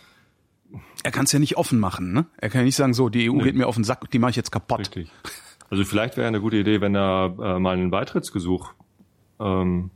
er 1.04 1.12
kann 1.12 1.26
es 1.26 1.34
ja 1.34 1.40
nicht 1.40 1.58
offen 1.58 1.80
machen, 1.80 2.14
ne? 2.14 2.26
Er 2.38 2.50
kann 2.50 2.62
ja 2.62 2.66
nicht 2.66 2.78
sagen, 2.78 2.94
so, 2.94 3.10
die 3.10 3.30
EU 3.30 3.36
nee. 3.36 3.44
geht 3.44 3.56
mir 3.56 3.68
auf 3.68 3.76
den 3.76 3.84
Sack, 3.84 4.10
die 4.10 4.20
mache 4.20 4.32
ich 4.32 4.38
jetzt 4.38 4.52
kaputt. 4.52 4.80
Richtig. 4.80 5.10
Also 5.70 5.84
vielleicht 5.84 6.16
wäre 6.16 6.28
eine 6.30 6.40
gute 6.40 6.58
Idee, 6.58 6.80
wenn 6.80 6.96
er 6.96 7.36
äh, 7.42 7.60
mal 7.60 7.74
einen 7.74 7.92
Beitrittsgesuch 7.92 8.74
ähm, 9.40 9.92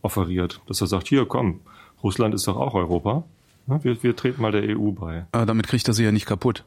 offeriert, 0.00 0.62
dass 0.66 0.80
er 0.80 0.86
sagt, 0.86 1.08
hier, 1.08 1.26
komm, 1.26 1.60
Russland 2.02 2.34
ist 2.34 2.46
doch 2.46 2.56
auch 2.56 2.74
Europa. 2.74 3.24
Wir, 3.66 4.02
wir 4.02 4.16
treten 4.16 4.40
mal 4.40 4.52
der 4.52 4.62
EU 4.62 4.92
bei. 4.92 5.26
Aber 5.32 5.46
damit 5.46 5.68
kriegt 5.68 5.86
er 5.88 5.94
sie 5.94 6.04
ja 6.04 6.12
nicht 6.12 6.26
kaputt. 6.26 6.64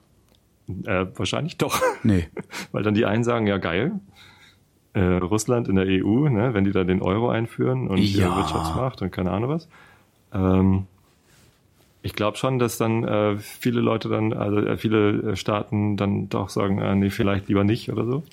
Äh, 0.86 1.08
wahrscheinlich 1.16 1.58
doch. 1.58 1.82
Nee. 2.04 2.30
Weil 2.72 2.84
dann 2.84 2.94
die 2.94 3.06
einen 3.06 3.24
sagen, 3.24 3.48
ja 3.48 3.58
geil, 3.58 3.94
äh, 4.94 5.00
Russland 5.02 5.68
in 5.68 5.76
der 5.76 5.86
EU, 5.86 6.30
ne, 6.30 6.54
wenn 6.54 6.64
die 6.64 6.72
da 6.72 6.84
den 6.84 7.02
Euro 7.02 7.30
einführen 7.30 7.88
und 7.88 7.98
ja. 7.98 8.28
ihre 8.28 8.38
Wirtschaftsmacht 8.38 9.02
und 9.02 9.12
keine 9.12 9.32
Ahnung 9.32 9.50
was. 9.50 9.68
Ähm, 10.34 10.86
ich 12.04 12.14
glaube 12.14 12.38
schon, 12.38 12.60
dass 12.60 12.78
dann 12.78 13.04
äh, 13.04 13.38
viele 13.38 13.82
Leute 13.82 14.10
dann, 14.10 14.34
also 14.34 14.58
äh, 14.58 14.78
viele 14.78 15.36
Staaten 15.36 15.98
dann 15.98 16.30
doch 16.30 16.50
sagen, 16.50 16.80
äh, 16.80 16.96
nee, 16.96 17.10
vielleicht 17.10 17.48
lieber 17.48 17.64
nicht 17.64 17.92
oder 17.92 18.06
so. 18.06 18.24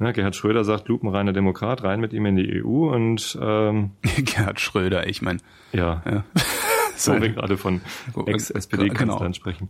Ja, 0.00 0.10
Gerhard 0.10 0.34
Schröder 0.34 0.64
sagt, 0.64 0.88
lupenreiner 0.88 1.32
Demokrat, 1.32 1.84
rein 1.84 2.00
mit 2.00 2.12
ihm 2.12 2.26
in 2.26 2.36
die 2.36 2.62
EU 2.62 2.92
und 2.92 3.38
ähm, 3.40 3.92
Gerhard 4.16 4.60
Schröder, 4.60 5.06
ich 5.06 5.22
meine. 5.22 5.38
Ja. 5.72 6.02
ja. 6.04 6.24
so 6.96 7.20
wir 7.20 7.30
gerade 7.30 7.56
von 7.56 7.80
Ex-SPD-Kanzlern 8.26 9.18
genau. 9.18 9.32
sprechen. 9.32 9.68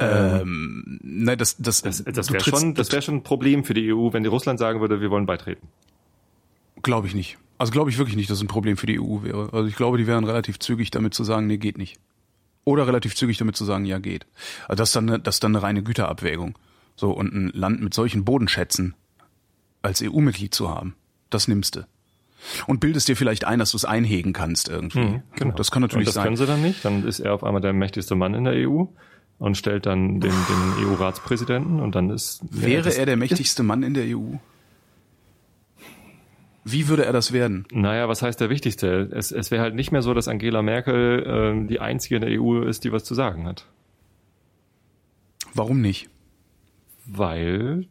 Ähm, 0.00 1.00
nein, 1.02 1.36
das, 1.36 1.56
das, 1.56 1.82
das, 1.82 2.04
das 2.04 2.32
wäre 2.32 2.44
schon, 2.44 2.74
das 2.74 2.92
wäre 2.92 3.02
schon 3.02 3.16
ein 3.16 3.22
Problem 3.22 3.64
für 3.64 3.74
die 3.74 3.92
EU, 3.92 4.12
wenn 4.12 4.22
die 4.22 4.28
Russland 4.28 4.58
sagen 4.58 4.80
würde, 4.80 5.00
wir 5.00 5.10
wollen 5.10 5.26
beitreten. 5.26 5.66
Glaube 6.82 7.08
ich 7.08 7.14
nicht. 7.14 7.36
Also 7.58 7.72
glaube 7.72 7.90
ich 7.90 7.98
wirklich 7.98 8.16
nicht, 8.16 8.30
dass 8.30 8.38
es 8.38 8.44
ein 8.44 8.48
Problem 8.48 8.76
für 8.76 8.86
die 8.86 9.00
EU 9.00 9.22
wäre. 9.22 9.52
Also 9.52 9.66
ich 9.66 9.74
glaube, 9.74 9.98
die 9.98 10.06
wären 10.06 10.24
relativ 10.24 10.60
zügig 10.60 10.92
damit 10.92 11.14
zu 11.14 11.24
sagen, 11.24 11.48
nee, 11.48 11.58
geht 11.58 11.76
nicht. 11.76 11.98
Oder 12.64 12.86
relativ 12.86 13.16
zügig 13.16 13.38
damit 13.38 13.56
zu 13.56 13.64
sagen, 13.64 13.84
ja, 13.84 13.98
geht. 13.98 14.26
Also 14.68 14.76
das 14.76 14.90
ist 14.90 14.96
dann 14.96 15.08
eine, 15.08 15.18
das 15.18 15.36
ist 15.36 15.44
dann 15.44 15.56
eine 15.56 15.62
reine 15.64 15.82
Güterabwägung. 15.82 16.56
So, 16.94 17.10
und 17.10 17.34
ein 17.34 17.50
Land 17.52 17.80
mit 17.82 17.94
solchen 17.94 18.24
Bodenschätzen 18.24 18.94
als 19.82 20.02
EU-Mitglied 20.02 20.54
zu 20.54 20.68
haben. 20.70 20.94
Das 21.30 21.48
nimmst 21.48 21.76
du. 21.76 21.86
Und 22.66 22.80
bildest 22.80 23.08
dir 23.08 23.16
vielleicht 23.16 23.44
ein, 23.44 23.58
dass 23.58 23.72
du 23.72 23.76
es 23.76 23.84
einhegen 23.84 24.32
kannst 24.32 24.68
irgendwie. 24.68 25.00
Mhm, 25.00 25.22
genau. 25.34 25.54
Das 25.54 25.70
kann 25.70 25.82
natürlich 25.82 26.08
und 26.08 26.08
das 26.08 26.14
sein. 26.14 26.22
Das 26.22 26.26
können 26.26 26.36
sie 26.36 26.46
dann 26.46 26.62
nicht. 26.62 26.84
Dann 26.84 27.06
ist 27.06 27.20
er 27.20 27.34
auf 27.34 27.44
einmal 27.44 27.60
der 27.60 27.72
mächtigste 27.72 28.14
Mann 28.14 28.34
in 28.34 28.44
der 28.44 28.54
EU 28.68 28.84
und 29.38 29.56
stellt 29.56 29.86
dann 29.86 30.20
den, 30.20 30.32
den 30.32 30.86
EU-Ratspräsidenten 30.86 31.80
und 31.80 31.94
dann 31.94 32.10
ist. 32.10 32.40
Wäre 32.50 32.94
er 32.94 33.06
der 33.06 33.16
mächtigste 33.16 33.62
Mann 33.62 33.82
in 33.82 33.94
der 33.94 34.04
EU? 34.16 34.36
Wie 36.64 36.88
würde 36.88 37.06
er 37.06 37.12
das 37.12 37.32
werden? 37.32 37.66
Naja, 37.72 38.08
was 38.08 38.20
heißt 38.20 38.40
der 38.40 38.50
wichtigste? 38.50 39.08
Es, 39.12 39.32
es 39.32 39.50
wäre 39.50 39.62
halt 39.62 39.74
nicht 39.74 39.90
mehr 39.90 40.02
so, 40.02 40.12
dass 40.12 40.28
Angela 40.28 40.60
Merkel 40.60 41.64
äh, 41.64 41.66
die 41.66 41.80
einzige 41.80 42.16
in 42.16 42.20
der 42.20 42.40
EU 42.40 42.62
ist, 42.62 42.84
die 42.84 42.92
was 42.92 43.04
zu 43.04 43.14
sagen 43.14 43.46
hat. 43.46 43.66
Warum 45.54 45.80
nicht? 45.80 46.10
Weil 47.06 47.86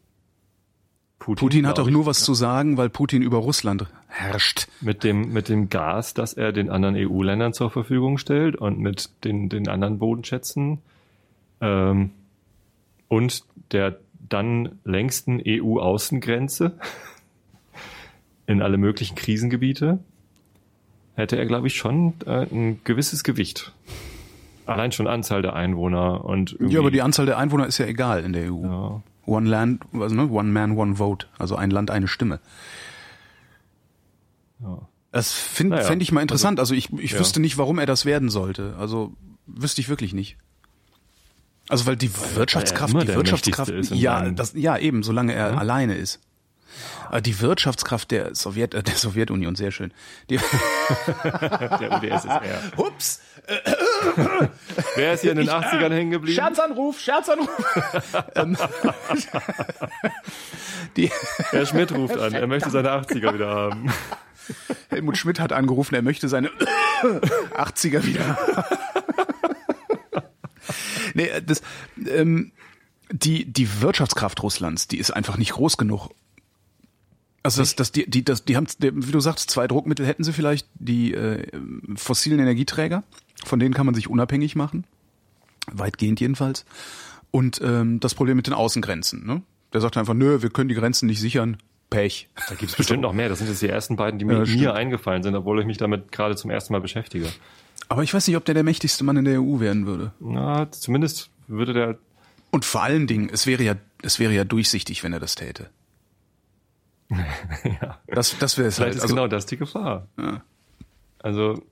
Putin, 1.18 1.40
Putin 1.40 1.66
hat 1.66 1.78
doch 1.78 1.90
nur 1.90 2.06
was 2.06 2.20
zu 2.20 2.34
sagen, 2.34 2.76
weil 2.76 2.88
Putin 2.88 3.22
über 3.22 3.38
Russland 3.38 3.86
herrscht. 4.06 4.68
Mit 4.80 5.04
dem, 5.04 5.32
mit 5.32 5.48
dem 5.48 5.68
Gas, 5.68 6.14
das 6.14 6.32
er 6.32 6.52
den 6.52 6.70
anderen 6.70 6.94
EU-Ländern 6.96 7.52
zur 7.52 7.70
Verfügung 7.70 8.18
stellt 8.18 8.56
und 8.56 8.78
mit 8.78 9.10
den, 9.24 9.48
den 9.48 9.68
anderen 9.68 9.98
Bodenschätzen 9.98 10.78
ähm, 11.60 12.10
und 13.08 13.44
der 13.72 13.98
dann 14.28 14.78
längsten 14.84 15.42
EU-Außengrenze 15.44 16.78
in 18.46 18.62
alle 18.62 18.78
möglichen 18.78 19.16
Krisengebiete 19.16 19.98
hätte 21.14 21.36
er, 21.36 21.46
glaube 21.46 21.66
ich, 21.66 21.74
schon 21.74 22.14
äh, 22.26 22.46
ein 22.50 22.80
gewisses 22.84 23.24
Gewicht. 23.24 23.72
Allein 24.66 24.92
schon 24.92 25.08
Anzahl 25.08 25.42
der 25.42 25.54
Einwohner 25.54 26.24
und 26.24 26.56
ja, 26.60 26.78
aber 26.78 26.90
die 26.90 27.02
Anzahl 27.02 27.26
der 27.26 27.38
Einwohner 27.38 27.66
ist 27.66 27.78
ja 27.78 27.86
egal 27.86 28.22
in 28.22 28.32
der 28.32 28.52
EU. 28.52 28.62
Ja. 28.64 29.02
One 29.28 29.48
Land, 29.48 29.82
also, 29.92 30.14
ne? 30.14 30.28
One 30.30 30.50
Man, 30.50 30.76
One 30.76 30.96
Vote, 30.96 31.26
also 31.38 31.56
ein 31.56 31.70
Land, 31.70 31.90
eine 31.90 32.08
Stimme. 32.08 32.40
Ja. 34.60 34.88
Das 35.12 35.32
finde 35.32 35.76
naja, 35.76 35.88
fänd 35.88 36.02
ich 36.02 36.12
mal 36.12 36.22
interessant. 36.22 36.58
Also, 36.58 36.74
also 36.74 36.78
ich, 36.78 36.92
ich 37.02 37.12
ja. 37.12 37.18
wüsste 37.18 37.40
nicht, 37.40 37.58
warum 37.58 37.78
er 37.78 37.86
das 37.86 38.04
werden 38.04 38.28
sollte. 38.28 38.74
Also 38.78 39.14
wüsste 39.46 39.80
ich 39.80 39.88
wirklich 39.88 40.12
nicht. 40.12 40.36
Also 41.68 41.86
weil 41.86 41.96
die 41.96 42.10
Wirtschaftskraft, 42.34 42.94
die 42.94 43.08
Wirtschaftskraft, 43.08 43.70
ja, 43.90 44.30
das, 44.30 44.54
ja 44.54 44.78
eben, 44.78 45.02
solange 45.02 45.34
er 45.34 45.58
alleine 45.58 45.94
ist. 45.94 46.20
Äh, 47.10 47.22
Die 47.22 47.40
Wirtschaftskraft 47.40 48.10
der 48.10 48.34
Sowjet, 48.34 48.74
äh, 48.74 48.82
der 48.82 48.94
Sowjetunion, 48.94 49.54
sehr 49.56 49.70
schön. 49.70 49.92
Die, 50.30 50.38
Der 51.24 51.92
UdSSR. 51.92 52.40
Ups, 52.76 53.20
Wer 54.96 55.14
ist 55.14 55.22
hier 55.22 55.30
in 55.32 55.38
den 55.38 55.48
80ern 55.48 55.90
hängen 55.92 56.10
geblieben? 56.10 56.36
Scherzanruf, 56.36 57.00
Scherzanruf. 57.00 57.48
Ähm, 58.34 58.56
die, 60.96 61.10
Herr 61.50 61.64
Schmidt 61.66 61.92
ruft 61.92 62.18
an, 62.18 62.34
er 62.34 62.46
möchte 62.46 62.68
seine 62.70 62.90
80er 62.90 63.32
wieder 63.34 63.48
haben. 63.48 63.90
Helmut 64.88 65.16
Schmidt 65.16 65.40
hat 65.40 65.52
angerufen, 65.52 65.94
er 65.94 66.02
möchte 66.02 66.28
seine 66.28 66.48
80er 67.56 68.04
wieder. 68.04 68.38
nee, 71.14 71.30
das, 71.44 71.62
ähm, 72.06 72.52
die, 73.10 73.44
die 73.50 73.80
Wirtschaftskraft 73.80 74.42
Russlands, 74.42 74.88
die 74.88 74.98
ist 74.98 75.10
einfach 75.10 75.36
nicht 75.36 75.52
groß 75.52 75.76
genug. 75.76 76.10
Also 77.42 77.62
das, 77.62 77.76
das, 77.76 77.92
die, 77.92 78.08
die, 78.08 78.24
das, 78.24 78.44
die 78.44 78.56
haben, 78.56 78.66
wie 78.78 79.12
du 79.12 79.20
sagst, 79.20 79.50
zwei 79.50 79.66
Druckmittel 79.66 80.04
hätten 80.06 80.24
sie 80.24 80.32
vielleicht, 80.32 80.68
die 80.74 81.14
äh, 81.14 81.46
fossilen 81.96 82.40
Energieträger, 82.40 83.04
von 83.44 83.58
denen 83.58 83.74
kann 83.74 83.86
man 83.86 83.94
sich 83.94 84.08
unabhängig 84.10 84.56
machen, 84.56 84.84
weitgehend 85.70 86.20
jedenfalls. 86.20 86.64
Und 87.30 87.60
ähm, 87.62 88.00
das 88.00 88.14
Problem 88.14 88.36
mit 88.36 88.46
den 88.46 88.54
Außengrenzen. 88.54 89.24
Ne? 89.26 89.42
Der 89.72 89.80
sagt 89.80 89.96
einfach, 89.96 90.14
nö, 90.14 90.42
wir 90.42 90.50
können 90.50 90.68
die 90.68 90.74
Grenzen 90.74 91.06
nicht 91.06 91.20
sichern, 91.20 91.58
Pech. 91.90 92.28
Da 92.48 92.54
gibt 92.54 92.70
es 92.70 92.76
bestimmt 92.76 93.02
noch 93.02 93.12
mehr. 93.12 93.28
Das 93.28 93.38
sind 93.38 93.48
jetzt 93.48 93.62
die 93.62 93.68
ersten 93.68 93.96
beiden, 93.96 94.18
die 94.18 94.24
mir, 94.24 94.44
Ja, 94.44 94.56
mir 94.56 94.74
eingefallen 94.74 95.22
sind, 95.22 95.34
obwohl 95.34 95.60
ich 95.60 95.66
mich 95.66 95.78
damit 95.78 96.12
gerade 96.12 96.36
zum 96.36 96.50
ersten 96.50 96.72
Mal 96.72 96.80
beschäftige. 96.80 97.28
Aber 97.88 98.02
ich 98.02 98.12
weiß 98.12 98.26
nicht, 98.26 98.36
ob 98.36 98.44
der 98.44 98.54
der 98.54 98.64
mächtigste 98.64 99.04
Mann 99.04 99.16
in 99.16 99.24
der 99.24 99.40
EU 99.40 99.60
werden 99.60 99.86
würde. 99.86 100.12
Na, 100.20 100.70
zumindest 100.70 101.30
würde 101.46 101.72
der 101.72 101.98
Und 102.50 102.64
vor 102.66 102.82
allen 102.82 103.06
Dingen, 103.06 103.30
es 103.32 103.46
wäre 103.46 103.62
ja, 103.62 103.76
es 104.02 104.18
wäre 104.18 104.32
ja 104.34 104.44
durchsichtig, 104.44 105.02
wenn 105.02 105.12
er 105.14 105.20
das 105.20 105.34
täte. 105.34 105.70
ja. 107.80 107.98
Das, 108.06 108.36
das 108.38 108.58
wäre 108.58 108.68
es 108.68 108.76
Vielleicht 108.76 108.78
halt. 108.78 108.96
ist 108.96 109.02
Also, 109.02 109.14
genau 109.14 109.28
das 109.28 109.46
die 109.46 109.56
Gefahr. 109.56 110.08
Also, 111.20 111.62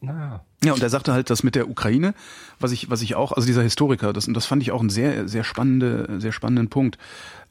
naja. 0.00 0.44
Ja, 0.64 0.72
und 0.72 0.82
er 0.82 0.90
sagte 0.90 1.12
halt, 1.12 1.30
das 1.30 1.42
mit 1.42 1.54
der 1.54 1.68
Ukraine, 1.68 2.14
was 2.60 2.72
ich, 2.72 2.90
was 2.90 3.02
ich 3.02 3.14
auch, 3.14 3.32
also 3.32 3.46
dieser 3.46 3.62
Historiker, 3.62 4.12
das, 4.12 4.28
und 4.28 4.34
das 4.34 4.46
fand 4.46 4.62
ich 4.62 4.72
auch 4.72 4.80
einen 4.80 4.90
sehr, 4.90 5.28
sehr 5.28 5.44
spannende, 5.44 6.20
sehr 6.20 6.32
spannenden 6.32 6.70
Punkt. 6.70 6.98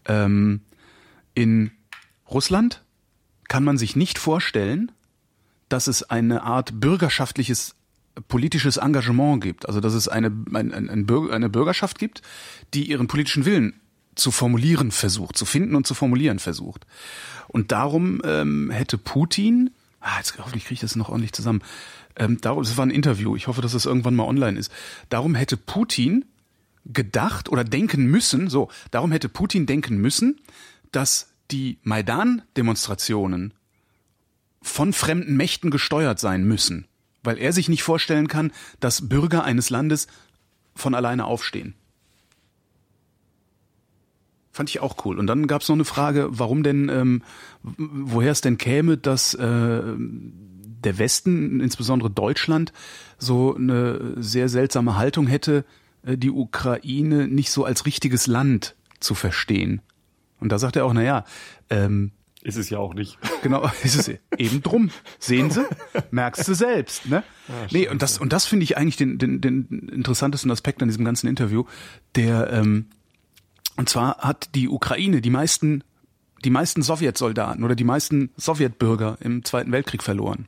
Ähm, 0.06 0.62
in 1.34 1.72
Russland 2.30 2.84
kann 3.48 3.64
man 3.64 3.78
sich 3.78 3.96
nicht 3.96 4.18
vorstellen, 4.18 4.92
dass 5.70 5.88
es 5.88 6.04
eine 6.10 6.44
Art 6.44 6.80
bürgerschaftliches 6.80 7.76
politisches 8.28 8.78
Engagement 8.78 9.42
gibt. 9.42 9.68
Also 9.68 9.82
dass 9.82 9.94
es 9.94 10.08
eine, 10.08 10.28
ein, 10.54 10.74
ein, 10.74 11.08
eine 11.10 11.50
Bürgerschaft 11.50 12.00
gibt, 12.00 12.22
die 12.74 12.90
ihren 12.90 13.08
politischen 13.08 13.46
Willen 13.46 13.80
zu 14.16 14.32
formulieren 14.32 14.92
versucht, 14.92 15.38
zu 15.38 15.46
finden 15.46 15.76
und 15.76 15.86
zu 15.86 15.94
formulieren 15.94 16.40
versucht. 16.40 16.86
Und 17.48 17.72
darum 17.72 18.22
ähm, 18.24 18.70
hätte 18.72 18.98
Putin, 18.98 19.72
ah, 20.00 20.18
jetzt 20.18 20.38
hoffentlich 20.38 20.66
kriege 20.66 20.76
ich 20.76 20.80
das 20.82 20.96
noch 20.96 21.10
ordentlich 21.10 21.34
zusammen, 21.34 21.62
ähm, 22.16 22.40
darum, 22.42 22.64
das 22.64 22.78
war 22.78 22.86
ein 22.86 22.92
Interview, 22.92 23.36
ich 23.36 23.48
hoffe, 23.48 23.62
dass 23.62 23.74
das 23.74 23.86
irgendwann 23.86 24.16
mal 24.16 24.26
online 24.26 24.58
ist. 24.58 24.72
Darum 25.10 25.36
hätte 25.36 25.58
Putin 25.58 26.26
gedacht 26.86 27.50
oder 27.50 27.64
denken 27.64 28.06
müssen, 28.06 28.50
so, 28.50 28.70
darum 28.92 29.12
hätte 29.12 29.30
Putin 29.30 29.66
denken 29.66 29.98
müssen, 29.98 30.40
dass 30.92 31.30
die 31.52 31.78
Maidan-Demonstrationen 31.84 33.54
von 34.62 34.94
fremden 34.94 35.36
Mächten 35.36 35.72
gesteuert 35.72 36.20
sein 36.20 36.44
müssen, 36.44 36.88
weil 37.24 37.38
er 37.38 37.54
sich 37.54 37.70
nicht 37.70 37.84
vorstellen 37.84 38.28
kann, 38.28 38.52
dass 38.80 39.10
Bürger 39.10 39.44
eines 39.44 39.70
Landes 39.70 40.08
von 40.76 40.96
alleine 40.96 41.26
aufstehen. 41.26 41.76
Fand 44.56 44.70
ich 44.70 44.80
auch 44.80 45.04
cool. 45.04 45.20
Und 45.20 45.28
dann 45.28 45.48
gab 45.48 45.64
es 45.64 45.68
noch 45.68 45.76
eine 45.76 45.84
Frage, 45.84 46.30
warum 46.30 46.64
denn, 46.64 46.88
ähm, 46.88 47.24
woher 47.62 48.32
es 48.32 48.40
denn 48.40 48.58
käme, 48.58 48.96
dass 48.96 49.34
äh, 49.34 49.42
der 49.44 50.98
Westen, 50.98 51.60
insbesondere 51.60 52.10
Deutschland, 52.10 52.72
so 53.18 53.54
eine 53.54 54.14
sehr 54.16 54.48
seltsame 54.48 54.96
Haltung 54.96 55.28
hätte, 55.28 55.66
äh, 56.04 56.18
die 56.18 56.32
Ukraine 56.32 57.28
nicht 57.28 57.52
so 57.52 57.66
als 57.66 57.86
richtiges 57.86 58.28
Land 58.28 58.78
zu 59.02 59.14
verstehen. 59.14 59.82
Und 60.40 60.54
da 60.54 60.58
sagt 60.58 60.78
er 60.78 60.86
auch, 60.86 60.94
na 60.94 61.04
ja, 61.04 61.26
ähm, 61.70 62.14
Ist 62.42 62.56
es 62.56 62.70
ja 62.70 62.78
auch 62.78 62.94
nicht. 62.94 63.18
Genau, 63.44 63.70
ist 63.84 63.98
es 63.98 64.08
eben 64.38 64.64
drum. 64.64 64.90
Sehen 65.20 65.52
Sie? 65.52 65.66
Merkst 66.12 66.48
du 66.48 66.54
selbst, 66.54 67.10
ne? 67.10 67.24
nee, 67.72 67.90
und 67.90 68.02
das, 68.02 68.20
und 68.20 68.32
das 68.32 68.46
finde 68.46 68.64
ich 68.64 68.78
eigentlich 68.78 68.96
den, 68.96 69.18
den, 69.18 69.42
den 69.42 69.90
interessantesten 69.90 70.50
Aspekt 70.50 70.82
an 70.82 70.88
diesem 70.88 71.04
ganzen 71.04 71.28
Interview. 71.28 71.66
Der, 72.16 72.54
ähm, 72.54 72.86
und 73.78 73.90
zwar 73.90 74.18
hat 74.20 74.56
die 74.56 74.70
Ukraine 74.70 75.22
die 75.22 75.30
meisten, 75.30 75.84
die 76.44 76.50
meisten 76.50 76.82
Sowjetsoldaten 76.82 77.64
oder 77.64 77.76
die 77.76 77.84
meisten 77.84 78.32
Sowjetbürger 78.38 79.18
im 79.20 79.44
Zweiten 79.44 79.72
Weltkrieg 79.72 80.04
verloren. 80.04 80.48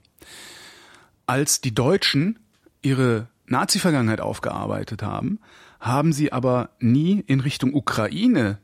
Als 1.25 1.61
die 1.61 1.75
Deutschen 1.75 2.39
ihre 2.81 3.27
Nazi-Vergangenheit 3.47 4.21
aufgearbeitet 4.21 5.03
haben, 5.03 5.39
haben 5.79 6.13
sie 6.13 6.31
aber 6.31 6.69
nie 6.79 7.23
in 7.27 7.39
Richtung 7.39 7.73
Ukraine 7.73 8.59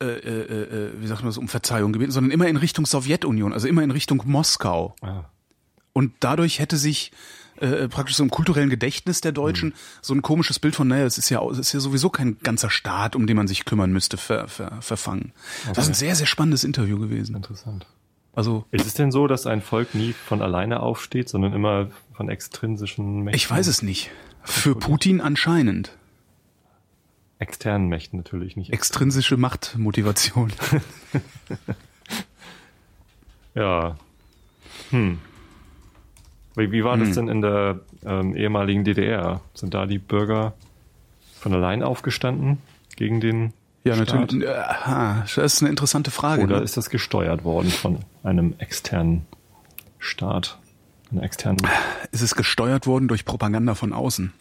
äh, 0.00 0.06
äh, 0.06 0.62
äh, 0.62 0.92
wie 1.00 1.08
sagt 1.08 1.22
man 1.22 1.28
das, 1.28 1.38
um 1.38 1.48
Verzeihung 1.48 1.92
gebeten, 1.92 2.12
sondern 2.12 2.30
immer 2.30 2.46
in 2.46 2.56
Richtung 2.56 2.86
Sowjetunion, 2.86 3.52
also 3.52 3.66
immer 3.66 3.82
in 3.82 3.90
Richtung 3.90 4.22
Moskau. 4.26 4.94
Ah. 5.00 5.24
Und 5.92 6.12
dadurch 6.20 6.60
hätte 6.60 6.76
sich 6.76 7.10
äh, 7.60 7.88
praktisch 7.88 8.16
so 8.16 8.22
im 8.22 8.30
kulturellen 8.30 8.70
Gedächtnis 8.70 9.20
der 9.20 9.32
Deutschen 9.32 9.74
so 10.02 10.14
ein 10.14 10.22
komisches 10.22 10.58
Bild 10.58 10.76
von, 10.76 10.88
naja, 10.88 11.04
es 11.04 11.18
ist 11.18 11.28
ja, 11.30 11.44
es 11.50 11.58
ist 11.58 11.72
ja 11.72 11.80
sowieso 11.80 12.10
kein 12.10 12.38
ganzer 12.42 12.70
Staat, 12.70 13.16
um 13.16 13.26
den 13.26 13.36
man 13.36 13.48
sich 13.48 13.64
kümmern 13.64 13.92
müsste, 13.92 14.16
ver, 14.16 14.48
ver, 14.48 14.80
verfangen. 14.80 15.32
Das 15.74 15.84
ist 15.84 15.88
ein 15.88 15.94
sehr, 15.94 16.14
sehr 16.14 16.26
spannendes 16.26 16.64
Interview 16.64 16.98
gewesen. 16.98 17.36
Interessant. 17.36 17.86
Also, 18.34 18.64
Ist 18.70 18.86
es 18.86 18.94
denn 18.94 19.10
so, 19.10 19.26
dass 19.26 19.46
ein 19.46 19.62
Volk 19.62 19.94
nie 19.94 20.12
von 20.12 20.42
alleine 20.42 20.80
aufsteht, 20.80 21.28
sondern 21.28 21.52
immer 21.52 21.88
von 22.14 22.28
extrinsischen 22.28 23.24
Mächten? 23.24 23.36
ich 23.36 23.50
weiß 23.50 23.66
es 23.66 23.82
nicht. 23.82 24.10
Für 24.44 24.76
Putin 24.76 25.20
anscheinend. 25.20 25.92
Externen 27.40 27.88
Mächten 27.88 28.18
natürlich 28.18 28.56
nicht. 28.56 28.72
Extrinsische 28.72 29.36
Machtmotivation. 29.36 30.52
Ja. 33.54 33.96
Hm. 34.90 35.18
Wie, 36.58 36.72
wie 36.72 36.84
war 36.84 36.94
Hm. 36.96 37.00
das 37.04 37.14
denn 37.14 37.28
in 37.28 37.40
der 37.40 37.80
ähm, 38.04 38.34
ehemaligen 38.36 38.84
DDR? 38.84 39.40
Sind 39.54 39.74
da 39.74 39.86
die 39.86 39.98
Bürger 39.98 40.54
von 41.38 41.54
allein 41.54 41.82
aufgestanden 41.82 42.58
gegen 42.96 43.20
den 43.20 43.52
Ja, 43.84 43.94
Staat? 43.94 44.08
natürlich. 44.20 44.48
Aha, 44.48 45.20
das 45.22 45.36
ist 45.54 45.62
eine 45.62 45.70
interessante 45.70 46.10
Frage. 46.10 46.42
Oder 46.42 46.58
ne? 46.58 46.62
ist 46.64 46.76
das 46.76 46.90
gesteuert 46.90 47.44
worden 47.44 47.70
von 47.70 47.98
einem 48.22 48.54
externen 48.58 49.26
Staat? 49.98 50.58
Einer 51.10 51.22
externen. 51.22 51.58
ist 52.12 52.20
es 52.22 52.34
gesteuert 52.34 52.86
worden 52.86 53.08
durch 53.08 53.24
Propaganda 53.24 53.74
von 53.74 53.92
außen, 53.94 54.32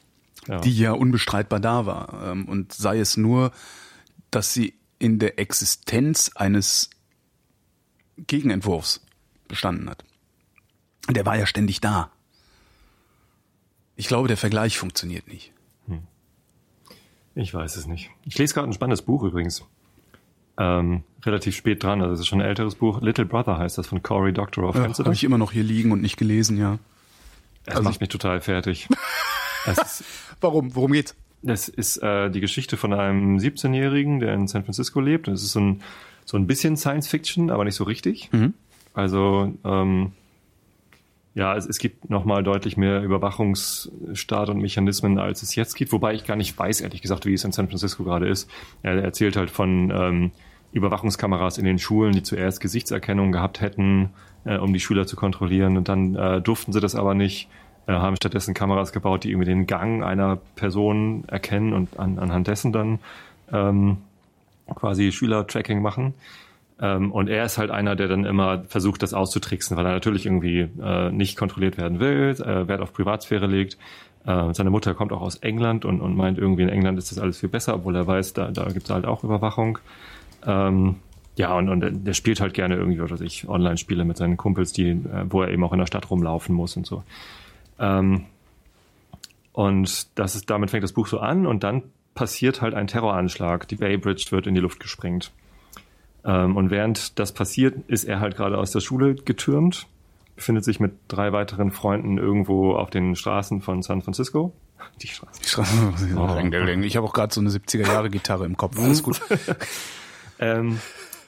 Ja. 0.47 0.59
die 0.59 0.75
ja 0.77 0.91
unbestreitbar 0.91 1.59
da 1.61 1.85
war. 1.85 2.31
Ähm, 2.31 2.45
Und 2.45 2.73
sei 2.73 2.99
es 2.99 3.15
nur, 3.15 3.51
dass 4.31 4.53
sie 4.53 4.73
in 4.99 5.19
der 5.19 5.39
Existenz 5.39 6.31
eines 6.35 6.89
Gegenentwurfs 8.17 9.01
bestanden 9.47 9.89
hat. 9.89 10.03
Der 11.09 11.25
war 11.25 11.37
ja 11.37 11.45
ständig 11.45 11.81
da. 11.81 12.09
Ich 13.95 14.07
glaube, 14.07 14.27
der 14.27 14.37
Vergleich 14.37 14.77
funktioniert 14.77 15.27
nicht. 15.27 15.53
Ich 17.39 17.53
weiß 17.53 17.75
es 17.75 17.85
nicht. 17.85 18.09
Ich 18.25 18.37
lese 18.39 18.55
gerade 18.55 18.67
ein 18.67 18.73
spannendes 18.73 19.03
Buch 19.03 19.23
übrigens. 19.23 19.63
Ähm, 20.57 21.03
relativ 21.23 21.55
spät 21.55 21.83
dran, 21.83 22.01
also 22.01 22.15
es 22.15 22.21
ist 22.21 22.27
schon 22.27 22.41
ein 22.41 22.47
älteres 22.47 22.73
Buch. 22.73 22.99
Little 23.01 23.25
Brother 23.25 23.59
heißt 23.59 23.77
das 23.77 23.85
von 23.85 24.01
Cory 24.01 24.33
Doctorow. 24.33 24.75
Ja, 24.75 24.91
Habe 24.91 25.13
ich 25.13 25.23
immer 25.23 25.37
noch 25.37 25.51
hier 25.51 25.63
liegen 25.63 25.91
und 25.91 26.01
nicht 26.01 26.17
gelesen, 26.17 26.57
ja. 26.57 26.79
Das 27.65 27.75
also- 27.75 27.89
macht 27.89 28.01
mich 28.01 28.09
total 28.09 28.41
fertig. 28.41 28.87
ist, 29.67 30.03
Warum? 30.41 30.73
Worum 30.75 30.93
geht's? 30.93 31.15
das 31.43 31.69
ist 31.69 31.97
äh, 31.97 32.31
die 32.31 32.41
Geschichte 32.41 32.75
von 32.75 32.91
einem 32.91 33.37
17-Jährigen, 33.37 34.19
der 34.19 34.33
in 34.33 34.47
San 34.47 34.63
Francisco 34.63 34.99
lebt. 34.99 35.27
Und 35.27 35.35
es 35.35 35.43
ist 35.43 35.51
so 35.51 35.59
ein, 35.59 35.81
so 36.25 36.37
ein 36.37 36.47
bisschen 36.47 36.75
Science 36.75 37.07
Fiction, 37.07 37.51
aber 37.51 37.63
nicht 37.65 37.75
so 37.75 37.83
richtig. 37.83 38.31
Mhm. 38.31 38.55
Also 38.95 39.53
ähm, 39.63 40.13
ja, 41.37 41.55
es, 41.55 41.67
es 41.67 41.77
gibt 41.77 42.09
nochmal 42.09 42.41
deutlich 42.41 42.77
mehr 42.77 43.03
Überwachungsstaat 43.03 44.49
und 44.49 44.59
Mechanismen, 44.59 45.19
als 45.19 45.43
es 45.43 45.53
jetzt 45.53 45.75
gibt, 45.75 45.91
wobei 45.91 46.15
ich 46.15 46.25
gar 46.25 46.35
nicht 46.35 46.57
weiß, 46.57 46.81
ehrlich 46.81 47.03
gesagt, 47.03 47.27
wie 47.27 47.33
es 47.35 47.43
in 47.43 47.51
San 47.51 47.67
Francisco 47.67 48.03
gerade 48.03 48.27
ist. 48.27 48.49
Er 48.81 49.03
erzählt 49.03 49.37
halt 49.37 49.51
von 49.51 49.91
ähm, 49.91 50.31
Überwachungskameras 50.71 51.59
in 51.59 51.65
den 51.65 51.77
Schulen, 51.77 52.13
die 52.13 52.23
zuerst 52.23 52.59
Gesichtserkennung 52.59 53.31
gehabt 53.31 53.61
hätten, 53.61 54.09
äh, 54.45 54.57
um 54.57 54.73
die 54.73 54.79
Schüler 54.79 55.05
zu 55.05 55.15
kontrollieren 55.15 55.77
und 55.77 55.89
dann 55.89 56.15
äh, 56.15 56.41
durften 56.41 56.73
sie 56.73 56.79
das 56.79 56.95
aber 56.95 57.13
nicht, 57.13 57.49
äh, 57.85 57.91
haben 57.91 58.15
stattdessen 58.15 58.55
Kameras 58.55 58.91
gebaut, 58.91 59.23
die 59.23 59.29
irgendwie 59.29 59.45
den 59.45 59.67
Gang 59.67 60.03
einer 60.03 60.37
Person 60.55 61.23
erkennen 61.27 61.73
und 61.73 61.99
an, 61.99 62.17
anhand 62.17 62.47
dessen 62.47 62.73
dann 62.73 62.97
ähm, 63.53 63.97
quasi 64.73 65.11
Schüler-Tracking 65.11 65.83
machen. 65.83 66.15
Ähm, 66.79 67.11
und 67.11 67.27
er 67.27 67.45
ist 67.45 67.57
halt 67.57 67.71
einer, 67.71 67.95
der 67.95 68.07
dann 68.07 68.25
immer 68.25 68.63
versucht, 68.67 69.01
das 69.01 69.13
auszutricksen, 69.13 69.77
weil 69.77 69.85
er 69.85 69.93
natürlich 69.93 70.25
irgendwie 70.25 70.69
äh, 70.81 71.11
nicht 71.11 71.37
kontrolliert 71.37 71.77
werden 71.77 71.99
will, 71.99 72.35
äh, 72.39 72.67
Wert 72.67 72.81
auf 72.81 72.93
Privatsphäre 72.93 73.47
legt. 73.47 73.77
Äh, 74.25 74.53
seine 74.53 74.69
Mutter 74.69 74.93
kommt 74.93 75.11
auch 75.11 75.21
aus 75.21 75.37
England 75.37 75.85
und, 75.85 76.01
und 76.01 76.15
meint, 76.15 76.37
irgendwie 76.37 76.63
in 76.63 76.69
England 76.69 76.97
ist 76.97 77.11
das 77.11 77.19
alles 77.19 77.39
viel 77.39 77.49
besser, 77.49 77.75
obwohl 77.75 77.95
er 77.95 78.05
weiß, 78.05 78.33
da, 78.33 78.51
da 78.51 78.65
gibt 78.65 78.85
es 78.85 78.89
halt 78.89 79.05
auch 79.05 79.23
Überwachung. 79.23 79.79
Ähm, 80.45 80.97
ja, 81.35 81.55
und, 81.55 81.69
und 81.69 82.05
der 82.05 82.13
spielt 82.13 82.41
halt 82.41 82.53
gerne 82.53 82.75
irgendwie, 82.75 82.99
was 82.99 83.11
weiß 83.11 83.21
ich, 83.21 83.47
Online-Spiele 83.47 84.05
mit 84.05 84.17
seinen 84.17 84.37
Kumpels, 84.37 84.73
die, 84.73 84.89
äh, 84.89 85.25
wo 85.29 85.41
er 85.41 85.49
eben 85.49 85.63
auch 85.63 85.73
in 85.73 85.79
der 85.79 85.85
Stadt 85.85 86.09
rumlaufen 86.09 86.53
muss 86.53 86.77
und 86.77 86.85
so. 86.85 87.03
Ähm, 87.79 88.25
und 89.53 90.07
das 90.19 90.35
ist, 90.35 90.49
damit 90.49 90.69
fängt 90.69 90.83
das 90.83 90.93
Buch 90.93 91.07
so 91.07 91.19
an 91.19 91.47
und 91.47 91.63
dann 91.63 91.83
passiert 92.13 92.61
halt 92.61 92.73
ein 92.73 92.87
Terroranschlag. 92.87 93.67
Die 93.67 93.75
Bay 93.75 93.97
Bridge 93.97 94.27
wird 94.29 94.45
in 94.45 94.53
die 94.53 94.59
Luft 94.59 94.79
gesprengt. 94.79 95.31
Ähm, 96.27 96.57
und 96.57 96.69
während 96.69 97.17
das 97.17 97.31
passiert, 97.31 97.75
ist 97.87 98.03
er 98.03 98.19
halt 98.19 98.35
gerade 98.35 98.57
aus 98.57 98.71
der 98.71 98.81
Schule 98.81 99.15
getürmt, 99.15 99.87
befindet 100.35 100.65
sich 100.65 100.79
mit 100.79 100.91
drei 101.07 101.31
weiteren 101.31 101.71
Freunden 101.71 102.17
irgendwo 102.17 102.75
auf 102.75 102.89
den 102.89 103.15
Straßen 103.15 103.61
von 103.61 103.81
San 103.81 104.01
Francisco. 104.01 104.53
Die 105.01 105.07
Straßen. 105.07 105.41
Die 105.41 105.49
Straßen. 105.49 106.17
Oh. 106.17 106.37
Ich 106.83 106.97
habe 106.97 107.07
auch 107.07 107.13
gerade 107.13 107.33
so 107.33 107.39
eine 107.39 107.49
70er-Jahre-Gitarre 107.49 108.45
im 108.45 108.57
Kopf. 108.57 108.77
Alles 108.77 109.01
gut. 109.01 109.21
ähm, 110.39 110.79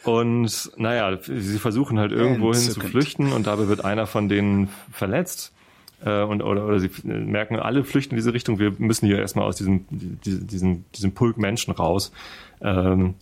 und 0.03 0.71
naja, 0.77 1.17
sie 1.21 1.59
versuchen 1.59 1.97
halt 1.97 2.11
irgendwo 2.11 2.53
hin 2.53 2.61
zu 2.61 2.79
flüchten 2.79 3.31
und 3.31 3.47
dabei 3.47 3.67
wird 3.67 3.85
einer 3.85 4.05
von 4.05 4.27
denen 4.27 4.69
verletzt. 4.91 5.53
Äh, 6.03 6.23
und, 6.23 6.41
oder, 6.41 6.65
oder 6.65 6.79
sie 6.79 6.89
merken, 7.03 7.57
alle 7.57 7.83
flüchten 7.83 8.15
in 8.15 8.17
diese 8.17 8.33
Richtung, 8.33 8.59
wir 8.59 8.73
müssen 8.77 9.07
hier 9.07 9.19
erstmal 9.19 9.45
aus 9.45 9.57
diesem, 9.57 9.85
diesem, 9.89 10.85
diesem 10.95 11.13
Pulk 11.13 11.37
Menschen 11.37 11.73
raus. 11.73 12.11
Ähm, 12.61 13.15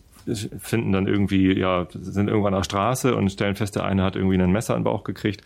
finden 0.59 0.91
dann 0.91 1.07
irgendwie, 1.07 1.57
ja, 1.57 1.87
sind 1.91 2.27
irgendwann 2.27 2.53
auf 2.53 2.61
der 2.61 2.65
Straße 2.65 3.15
und 3.15 3.31
stellen 3.31 3.55
fest, 3.55 3.75
der 3.75 3.85
eine 3.85 4.03
hat 4.03 4.15
irgendwie 4.15 4.37
ein 4.37 4.51
Messer 4.51 4.75
in 4.75 4.81
den 4.81 4.85
Bauch 4.85 5.03
gekriegt, 5.03 5.41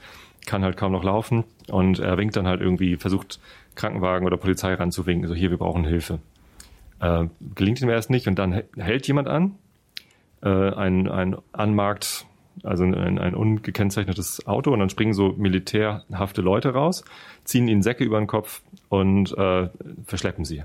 kann 0.46 0.64
halt 0.64 0.78
kaum 0.78 0.92
noch 0.92 1.04
laufen 1.04 1.44
und 1.70 2.00
er 2.00 2.18
winkt 2.18 2.36
dann 2.36 2.48
halt 2.48 2.62
irgendwie, 2.62 2.98
versucht 2.98 3.40
Krankenwagen 3.76 4.26
oder 4.26 4.38
Polizei 4.38 4.74
ranzuwinken, 4.74 5.28
so 5.28 5.36
hier, 5.36 5.52
wir 5.52 5.58
brauchen 5.58 5.86
Hilfe. 5.86 6.20
Äh, 7.00 7.28
gelingt 7.56 7.82
ihm 7.82 7.90
erst 7.90 8.10
nicht 8.10 8.28
und 8.28 8.38
dann 8.38 8.64
hält 8.76 9.08
jemand 9.08 9.28
an, 9.28 9.56
äh, 10.42 10.50
ein, 10.50 11.08
ein 11.10 11.36
Anmarkt, 11.52 12.26
also 12.64 12.84
ein, 12.84 13.18
ein 13.18 13.36
ungekennzeichnetes 13.36 14.46
Auto 14.48 14.72
und 14.72 14.80
dann 14.80 14.90
springen 14.90 15.14
so 15.14 15.30
militärhafte 15.30 16.42
Leute 16.42 16.74
raus, 16.74 17.04
ziehen 17.44 17.68
ihnen 17.68 17.82
Säcke 17.82 18.04
über 18.04 18.20
den 18.20 18.28
Kopf 18.28 18.62
und 18.90 19.36
äh, 19.38 19.70
verschleppen 20.06 20.46
sie. 20.46 20.64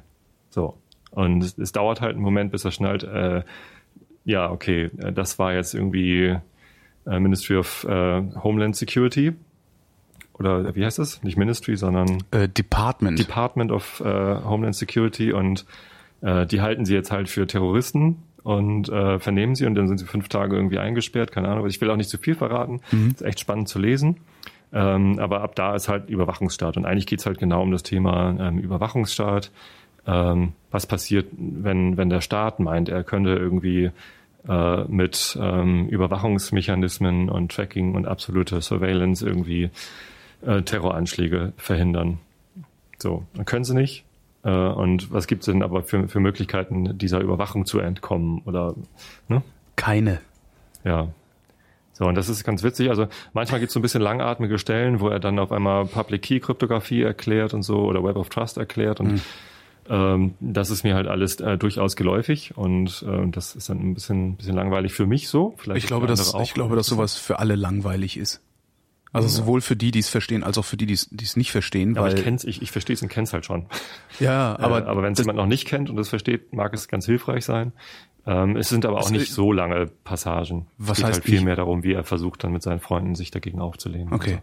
So. 0.50 0.74
Und 1.10 1.42
es, 1.42 1.56
es 1.56 1.72
dauert 1.72 2.00
halt 2.00 2.14
einen 2.14 2.24
Moment, 2.24 2.52
bis 2.52 2.64
er 2.64 2.72
schnallt, 2.72 3.04
äh, 3.04 3.42
ja, 4.26 4.50
okay, 4.50 4.90
äh, 4.98 5.12
das 5.12 5.38
war 5.38 5.54
jetzt 5.54 5.72
irgendwie 5.72 6.36
äh, 7.06 7.20
Ministry 7.20 7.56
of 7.56 7.84
äh, 7.84 8.22
Homeland 8.42 8.76
Security. 8.76 9.32
Oder 10.34 10.74
wie 10.74 10.84
heißt 10.84 10.98
das? 10.98 11.22
Nicht 11.22 11.38
Ministry, 11.38 11.76
sondern 11.76 12.22
äh, 12.32 12.46
Department. 12.46 13.18
Department 13.18 13.72
of 13.72 14.00
äh, 14.00 14.04
Homeland 14.04 14.76
Security 14.76 15.32
und 15.32 15.64
äh, 16.20 16.44
die 16.44 16.60
halten 16.60 16.84
sie 16.84 16.92
jetzt 16.92 17.10
halt 17.10 17.30
für 17.30 17.46
Terroristen 17.46 18.22
und 18.42 18.86
vernehmen 18.86 19.56
sie 19.56 19.66
und 19.66 19.74
dann 19.74 19.88
sind 19.88 19.98
sie 19.98 20.04
fünf 20.04 20.28
Tage 20.28 20.54
irgendwie 20.54 20.78
eingesperrt, 20.78 21.32
keine 21.32 21.48
Ahnung. 21.48 21.66
Ich 21.66 21.80
will 21.80 21.90
auch 21.90 21.96
nicht 21.96 22.08
zu 22.08 22.16
viel 22.16 22.36
verraten. 22.36 22.80
Mhm. 22.92 23.08
Ist 23.08 23.22
echt 23.22 23.40
spannend 23.40 23.68
zu 23.68 23.80
lesen. 23.80 24.18
Ähm, 24.72 25.18
aber 25.18 25.40
ab 25.40 25.56
da 25.56 25.74
ist 25.74 25.88
halt 25.88 26.08
Überwachungsstaat. 26.08 26.76
Und 26.76 26.84
eigentlich 26.84 27.08
geht's 27.08 27.26
halt 27.26 27.38
genau 27.38 27.62
um 27.62 27.72
das 27.72 27.82
Thema 27.82 28.36
ähm, 28.38 28.60
Überwachungsstaat. 28.60 29.50
Ähm, 30.06 30.52
was 30.70 30.86
passiert, 30.86 31.26
wenn, 31.36 31.96
wenn 31.96 32.08
der 32.08 32.20
Staat 32.20 32.60
meint, 32.60 32.88
er 32.88 33.02
könnte 33.02 33.30
irgendwie 33.30 33.90
äh, 34.48 34.84
mit 34.84 35.38
ähm, 35.40 35.88
Überwachungsmechanismen 35.88 37.28
und 37.28 37.52
Tracking 37.52 37.94
und 37.94 38.06
absoluter 38.06 38.60
Surveillance 38.60 39.26
irgendwie 39.26 39.70
äh, 40.42 40.62
Terroranschläge 40.62 41.52
verhindern. 41.56 42.18
So, 42.98 43.24
können 43.44 43.64
sie 43.64 43.74
nicht. 43.74 44.04
Äh, 44.44 44.50
und 44.50 45.12
was 45.12 45.26
gibt 45.26 45.42
es 45.42 45.46
denn 45.46 45.62
aber 45.62 45.82
für, 45.82 46.08
für 46.08 46.20
Möglichkeiten, 46.20 46.96
dieser 46.98 47.20
Überwachung 47.20 47.66
zu 47.66 47.80
entkommen? 47.80 48.42
Oder 48.44 48.74
ne? 49.28 49.42
Keine. 49.74 50.20
Ja. 50.84 51.08
So, 51.92 52.04
und 52.04 52.14
das 52.14 52.28
ist 52.28 52.44
ganz 52.44 52.62
witzig. 52.62 52.90
Also 52.90 53.08
manchmal 53.32 53.58
gibt 53.58 53.70
es 53.70 53.74
so 53.74 53.80
ein 53.80 53.82
bisschen 53.82 54.02
langatmige 54.02 54.58
Stellen, 54.58 55.00
wo 55.00 55.08
er 55.08 55.18
dann 55.18 55.38
auf 55.38 55.50
einmal 55.50 55.86
Public 55.86 56.22
Key 56.22 56.40
Kryptographie 56.40 57.02
erklärt 57.02 57.54
und 57.54 57.62
so 57.62 57.84
oder 57.84 58.04
Web 58.04 58.16
of 58.16 58.28
Trust 58.28 58.58
erklärt 58.58 59.00
und 59.00 59.12
mhm. 59.14 59.20
Ähm, 59.88 60.34
das 60.40 60.70
ist 60.70 60.84
mir 60.84 60.94
halt 60.94 61.06
alles 61.06 61.40
äh, 61.40 61.56
durchaus 61.58 61.96
geläufig 61.96 62.56
und 62.56 63.04
äh, 63.08 63.28
das 63.30 63.54
ist 63.54 63.68
dann 63.68 63.78
ein 63.80 63.94
bisschen, 63.94 64.36
bisschen 64.36 64.54
langweilig 64.54 64.92
für 64.92 65.06
mich 65.06 65.28
so. 65.28 65.54
Vielleicht 65.58 65.84
ich 65.84 65.86
glaube, 65.86 66.06
dass, 66.06 66.34
ich 66.42 66.54
glaube, 66.54 66.76
dass 66.76 66.86
sowas 66.86 67.16
für 67.16 67.38
alle 67.38 67.56
langweilig 67.56 68.16
ist. 68.16 68.42
Also 69.12 69.28
ja. 69.28 69.32
sowohl 69.32 69.60
für 69.62 69.76
die, 69.76 69.92
die 69.92 70.00
es 70.00 70.08
verstehen, 70.08 70.44
als 70.44 70.58
auch 70.58 70.64
für 70.64 70.76
die, 70.76 70.86
die 70.86 70.92
es 70.92 71.36
nicht 71.36 71.50
verstehen. 71.50 71.94
Ja, 71.94 72.02
weil 72.02 72.18
ich 72.18 72.22
kenn's, 72.22 72.44
ich, 72.44 72.60
ich 72.60 72.70
verstehe 72.70 72.94
es 72.94 73.02
und 73.02 73.08
kenn's 73.08 73.32
halt 73.32 73.46
schon. 73.46 73.66
Ja, 74.20 74.58
aber 74.58 74.84
äh, 74.84 74.88
aber 74.88 75.02
wenn 75.02 75.12
es 75.12 75.18
jemand 75.18 75.36
noch 75.36 75.46
nicht 75.46 75.66
kennt 75.66 75.90
und 75.90 75.98
es 75.98 76.08
versteht, 76.08 76.52
mag 76.54 76.72
es 76.72 76.88
ganz 76.88 77.06
hilfreich 77.06 77.44
sein. 77.44 77.72
Ähm, 78.26 78.56
es 78.56 78.68
sind 78.68 78.84
aber 78.86 78.98
auch 78.98 79.10
nicht 79.10 79.30
so 79.30 79.52
lange 79.52 79.86
Passagen. 80.04 80.66
Was 80.78 80.92
es 80.92 80.96
geht 80.96 81.06
heißt 81.06 81.20
halt 81.20 81.24
viel 81.24 81.42
mehr 81.42 81.56
darum, 81.56 81.82
wie 81.82 81.92
er 81.92 82.02
versucht 82.02 82.42
dann 82.44 82.52
mit 82.52 82.62
seinen 82.62 82.80
Freunden 82.80 83.14
sich 83.14 83.30
dagegen 83.30 83.60
aufzulehnen. 83.60 84.12
Okay. 84.12 84.38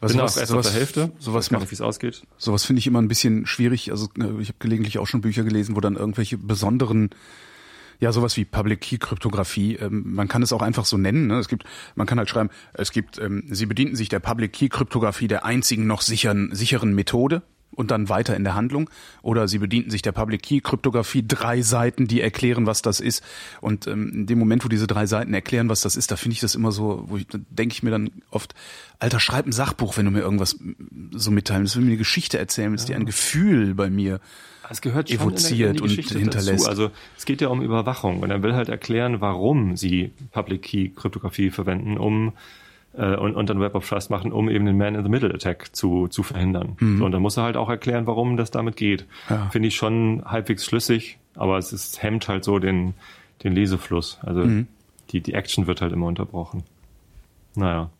Was, 0.00 0.12
Bin 0.12 0.18
sowas, 0.18 0.36
auch 0.36 0.40
erst 0.40 0.50
sowas, 0.50 0.66
auf 0.66 0.72
der 0.72 0.80
Hälfte. 0.80 1.12
Sowas 1.18 1.50
macht, 1.50 1.70
wie 1.70 1.74
es 1.74 1.80
ausgeht. 1.80 2.22
Sowas 2.38 2.64
finde 2.64 2.80
ich 2.80 2.86
immer 2.86 3.00
ein 3.00 3.08
bisschen 3.08 3.46
schwierig. 3.46 3.90
Also 3.90 4.08
äh, 4.18 4.40
ich 4.40 4.48
habe 4.48 4.58
gelegentlich 4.58 4.98
auch 4.98 5.06
schon 5.06 5.20
Bücher 5.20 5.44
gelesen, 5.44 5.76
wo 5.76 5.80
dann 5.80 5.96
irgendwelche 5.96 6.38
besonderen 6.38 7.10
ja, 8.00 8.12
sowas 8.12 8.36
wie 8.38 8.46
Public 8.46 8.80
Key 8.80 8.96
Kryptographie. 8.96 9.76
Ähm, 9.76 10.14
man 10.14 10.26
kann 10.26 10.42
es 10.42 10.52
auch 10.52 10.62
einfach 10.62 10.86
so 10.86 10.96
nennen. 10.96 11.26
Ne? 11.26 11.38
Es 11.38 11.48
gibt, 11.48 11.64
man 11.94 12.06
kann 12.06 12.18
halt 12.18 12.30
schreiben, 12.30 12.48
es 12.72 12.92
gibt, 12.92 13.18
ähm, 13.18 13.44
sie 13.50 13.66
bedienten 13.66 13.94
sich 13.94 14.08
der 14.08 14.20
Public 14.20 14.54
Key 14.54 14.68
Kryptographie 14.70 15.28
der 15.28 15.44
einzigen 15.44 15.86
noch 15.86 16.00
sicheren, 16.00 16.54
sicheren 16.54 16.94
Methode 16.94 17.42
und 17.74 17.90
dann 17.90 18.08
weiter 18.08 18.36
in 18.36 18.44
der 18.44 18.54
Handlung. 18.54 18.90
Oder 19.22 19.48
sie 19.48 19.58
bedienten 19.58 19.90
sich 19.90 20.02
der 20.02 20.12
Public 20.12 20.42
Key 20.42 20.60
Kryptographie, 20.60 21.24
drei 21.26 21.62
Seiten, 21.62 22.06
die 22.06 22.20
erklären, 22.20 22.66
was 22.66 22.82
das 22.82 23.00
ist. 23.00 23.22
Und 23.60 23.86
ähm, 23.86 24.10
in 24.12 24.26
dem 24.26 24.38
Moment, 24.38 24.64
wo 24.64 24.68
diese 24.68 24.86
drei 24.86 25.06
Seiten 25.06 25.34
erklären, 25.34 25.68
was 25.68 25.80
das 25.80 25.96
ist, 25.96 26.10
da 26.10 26.16
finde 26.16 26.34
ich 26.34 26.40
das 26.40 26.54
immer 26.54 26.72
so, 26.72 27.04
wo 27.06 27.16
ich, 27.16 27.26
da 27.26 27.38
denke 27.50 27.72
ich 27.72 27.82
mir 27.82 27.90
dann 27.90 28.10
oft, 28.30 28.54
Alter, 28.98 29.20
schreib 29.20 29.46
ein 29.46 29.52
Sachbuch, 29.52 29.96
wenn 29.96 30.04
du 30.04 30.10
mir 30.10 30.20
irgendwas 30.20 30.58
so 31.12 31.30
mitteilen 31.30 31.64
Das 31.64 31.76
will 31.76 31.82
mir 31.82 31.90
eine 31.90 31.98
Geschichte 31.98 32.38
erzählen, 32.38 32.72
das 32.72 32.82
ja. 32.82 32.88
dir 32.88 32.96
ein 32.96 33.06
Gefühl 33.06 33.74
bei 33.74 33.90
mir 33.90 34.20
es 34.70 34.80
gehört 34.80 35.10
evoziert 35.10 35.80
und 35.80 35.90
hinterlässt. 35.90 36.60
Dazu. 36.60 36.68
Also 36.68 36.90
es 37.18 37.24
geht 37.24 37.40
ja 37.40 37.48
um 37.48 37.60
Überwachung 37.60 38.20
und 38.20 38.30
er 38.30 38.42
will 38.42 38.54
halt 38.54 38.68
erklären, 38.68 39.20
warum 39.20 39.76
sie 39.76 40.12
Public 40.30 40.62
Key 40.62 40.88
Kryptographie 40.90 41.50
verwenden, 41.50 41.98
um 41.98 42.32
äh, 42.94 43.16
und, 43.16 43.34
und 43.34 43.50
dann 43.50 43.60
Web 43.60 43.74
of 43.74 43.88
Trust 43.88 44.10
machen, 44.10 44.32
um 44.32 44.48
eben 44.48 44.66
den 44.66 44.76
Man-in-the-Middle-Attack 44.76 45.74
zu, 45.74 46.08
zu 46.08 46.22
verhindern. 46.22 46.76
Mhm. 46.80 46.98
So, 46.98 47.04
und 47.04 47.12
dann 47.12 47.22
muss 47.22 47.36
er 47.36 47.44
halt 47.44 47.56
auch 47.56 47.68
erklären, 47.68 48.06
warum 48.06 48.36
das 48.36 48.50
damit 48.50 48.76
geht. 48.76 49.06
Ja. 49.28 49.48
Finde 49.50 49.68
ich 49.68 49.76
schon 49.76 50.22
halbwegs 50.24 50.64
schlüssig, 50.64 51.18
aber 51.34 51.58
es 51.58 51.72
ist, 51.72 52.02
hemmt 52.02 52.28
halt 52.28 52.44
so 52.44 52.58
den, 52.58 52.94
den 53.44 53.52
Lesefluss. 53.52 54.18
Also 54.22 54.44
mhm. 54.44 54.66
die, 55.10 55.20
die 55.20 55.34
Action 55.34 55.66
wird 55.66 55.80
halt 55.80 55.92
immer 55.92 56.06
unterbrochen. 56.06 56.64
Naja. 57.54 57.90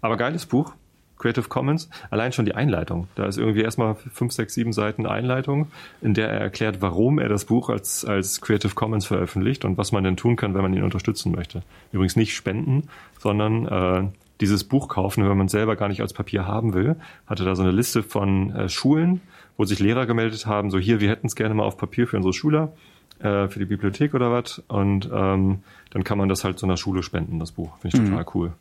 Aber 0.00 0.16
geiles 0.16 0.46
Buch. 0.46 0.74
Creative 1.16 1.48
Commons, 1.48 1.88
allein 2.10 2.32
schon 2.32 2.44
die 2.44 2.54
Einleitung. 2.54 3.08
Da 3.14 3.24
ist 3.24 3.38
irgendwie 3.38 3.62
erstmal 3.62 3.94
fünf, 3.94 4.32
sechs, 4.32 4.52
sieben 4.52 4.72
Seiten 4.72 5.06
Einleitung, 5.06 5.68
in 6.02 6.12
der 6.12 6.28
er 6.28 6.40
erklärt, 6.40 6.82
warum 6.82 7.18
er 7.18 7.28
das 7.28 7.44
Buch 7.46 7.70
als, 7.70 8.04
als 8.04 8.40
Creative 8.40 8.74
Commons 8.74 9.06
veröffentlicht 9.06 9.64
und 9.64 9.78
was 9.78 9.92
man 9.92 10.04
denn 10.04 10.16
tun 10.16 10.36
kann, 10.36 10.54
wenn 10.54 10.62
man 10.62 10.74
ihn 10.74 10.82
unterstützen 10.82 11.32
möchte. 11.32 11.62
Übrigens 11.92 12.16
nicht 12.16 12.34
spenden, 12.34 12.88
sondern 13.20 13.66
äh, 13.66 14.08
dieses 14.40 14.64
Buch 14.64 14.88
kaufen, 14.88 15.28
wenn 15.28 15.38
man 15.38 15.48
selber 15.48 15.76
gar 15.76 15.88
nicht 15.88 16.00
als 16.00 16.12
Papier 16.12 16.46
haben 16.46 16.74
will, 16.74 16.96
hatte 17.26 17.44
da 17.44 17.54
so 17.54 17.62
eine 17.62 17.72
Liste 17.72 18.02
von 18.02 18.54
äh, 18.54 18.68
Schulen, 18.68 19.20
wo 19.56 19.64
sich 19.64 19.78
Lehrer 19.78 20.06
gemeldet 20.06 20.46
haben, 20.46 20.70
so 20.70 20.78
hier, 20.78 21.00
wir 21.00 21.08
hätten 21.08 21.26
es 21.26 21.36
gerne 21.36 21.54
mal 21.54 21.64
auf 21.64 21.76
Papier 21.76 22.06
für 22.06 22.16
unsere 22.16 22.32
Schüler, 22.32 22.72
äh, 23.20 23.48
für 23.48 23.58
die 23.58 23.64
Bibliothek 23.66 24.14
oder 24.14 24.32
was. 24.32 24.62
Und 24.68 25.08
ähm, 25.12 25.60
dann 25.90 26.04
kann 26.04 26.18
man 26.18 26.28
das 26.28 26.44
halt 26.44 26.58
so 26.58 26.66
einer 26.66 26.76
Schule 26.76 27.02
spenden, 27.02 27.38
das 27.38 27.52
Buch. 27.52 27.76
Finde 27.78 27.96
ich 27.96 28.02
mhm. 28.02 28.10
total 28.10 28.26
cool. 28.34 28.52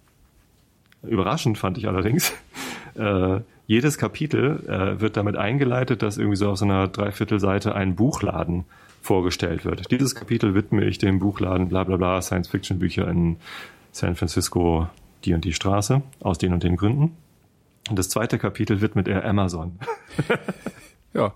Überraschend 1.04 1.58
fand 1.58 1.78
ich 1.78 1.88
allerdings, 1.88 2.34
äh, 2.96 3.40
jedes 3.66 3.98
Kapitel 3.98 4.64
äh, 4.68 5.02
wird 5.02 5.18
damit 5.18 5.38
eingeleitet, 5.38 6.02
dass 6.02 6.18
irgendwie 6.18 6.38
so 6.38 6.50
auf 6.50 6.58
so 6.58 6.66
einer 6.66 6.88
Dreiviertelseite 6.88 7.74
ein 7.74 7.96
Buchladen 7.96 8.66
vorgestellt 9.02 9.66
wird. 9.66 9.92
Dieses 9.92 10.16
Kapitel 10.16 10.54
widme 10.54 10.86
ich 10.86 10.98
dem 10.98 11.20
Buchladen 11.20 11.68
bla 11.70 11.84
bla 11.84 11.98
bla 11.98 12.22
Science-Fiction-Bücher 12.22 13.08
in 13.08 13.38
San 13.92 14.16
Francisco 14.16 14.88
die 15.26 15.34
und 15.34 15.46
die 15.46 15.54
Straße, 15.54 16.02
aus 16.22 16.38
den 16.38 16.54
und 16.54 16.64
den 16.64 16.76
Gründen. 16.76 17.16
Und 17.90 18.00
das 18.00 18.10
zweite 18.10 18.38
Kapitel 18.38 18.82
widmet 18.82 19.08
er 19.08 19.26
Amazon. 19.26 19.80
ja. 21.14 21.34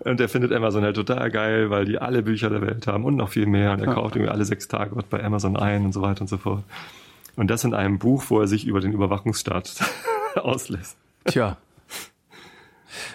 Und 0.00 0.20
er 0.20 0.28
findet 0.28 0.52
Amazon 0.52 0.84
halt 0.84 0.96
total 0.96 1.30
geil, 1.30 1.70
weil 1.70 1.84
die 1.84 1.98
alle 1.98 2.22
Bücher 2.22 2.50
der 2.50 2.60
Welt 2.60 2.86
haben 2.86 3.04
und 3.04 3.16
noch 3.16 3.30
viel 3.30 3.46
mehr. 3.46 3.72
Und 3.72 3.80
er 3.80 3.92
kauft 3.92 4.14
irgendwie 4.14 4.30
alle 4.30 4.44
sechs 4.44 4.68
Tage 4.68 4.94
was 4.94 5.04
bei 5.04 5.22
Amazon 5.22 5.56
ein 5.56 5.84
und 5.84 5.92
so 5.92 6.02
weiter 6.02 6.20
und 6.20 6.28
so 6.28 6.38
fort. 6.38 6.62
Und 7.34 7.50
das 7.50 7.64
in 7.64 7.74
einem 7.74 7.98
Buch, 7.98 8.24
wo 8.28 8.40
er 8.40 8.46
sich 8.46 8.66
über 8.66 8.80
den 8.80 8.92
Überwachungsstaat 8.92 9.74
auslässt. 10.36 10.96
Tja. 11.24 11.56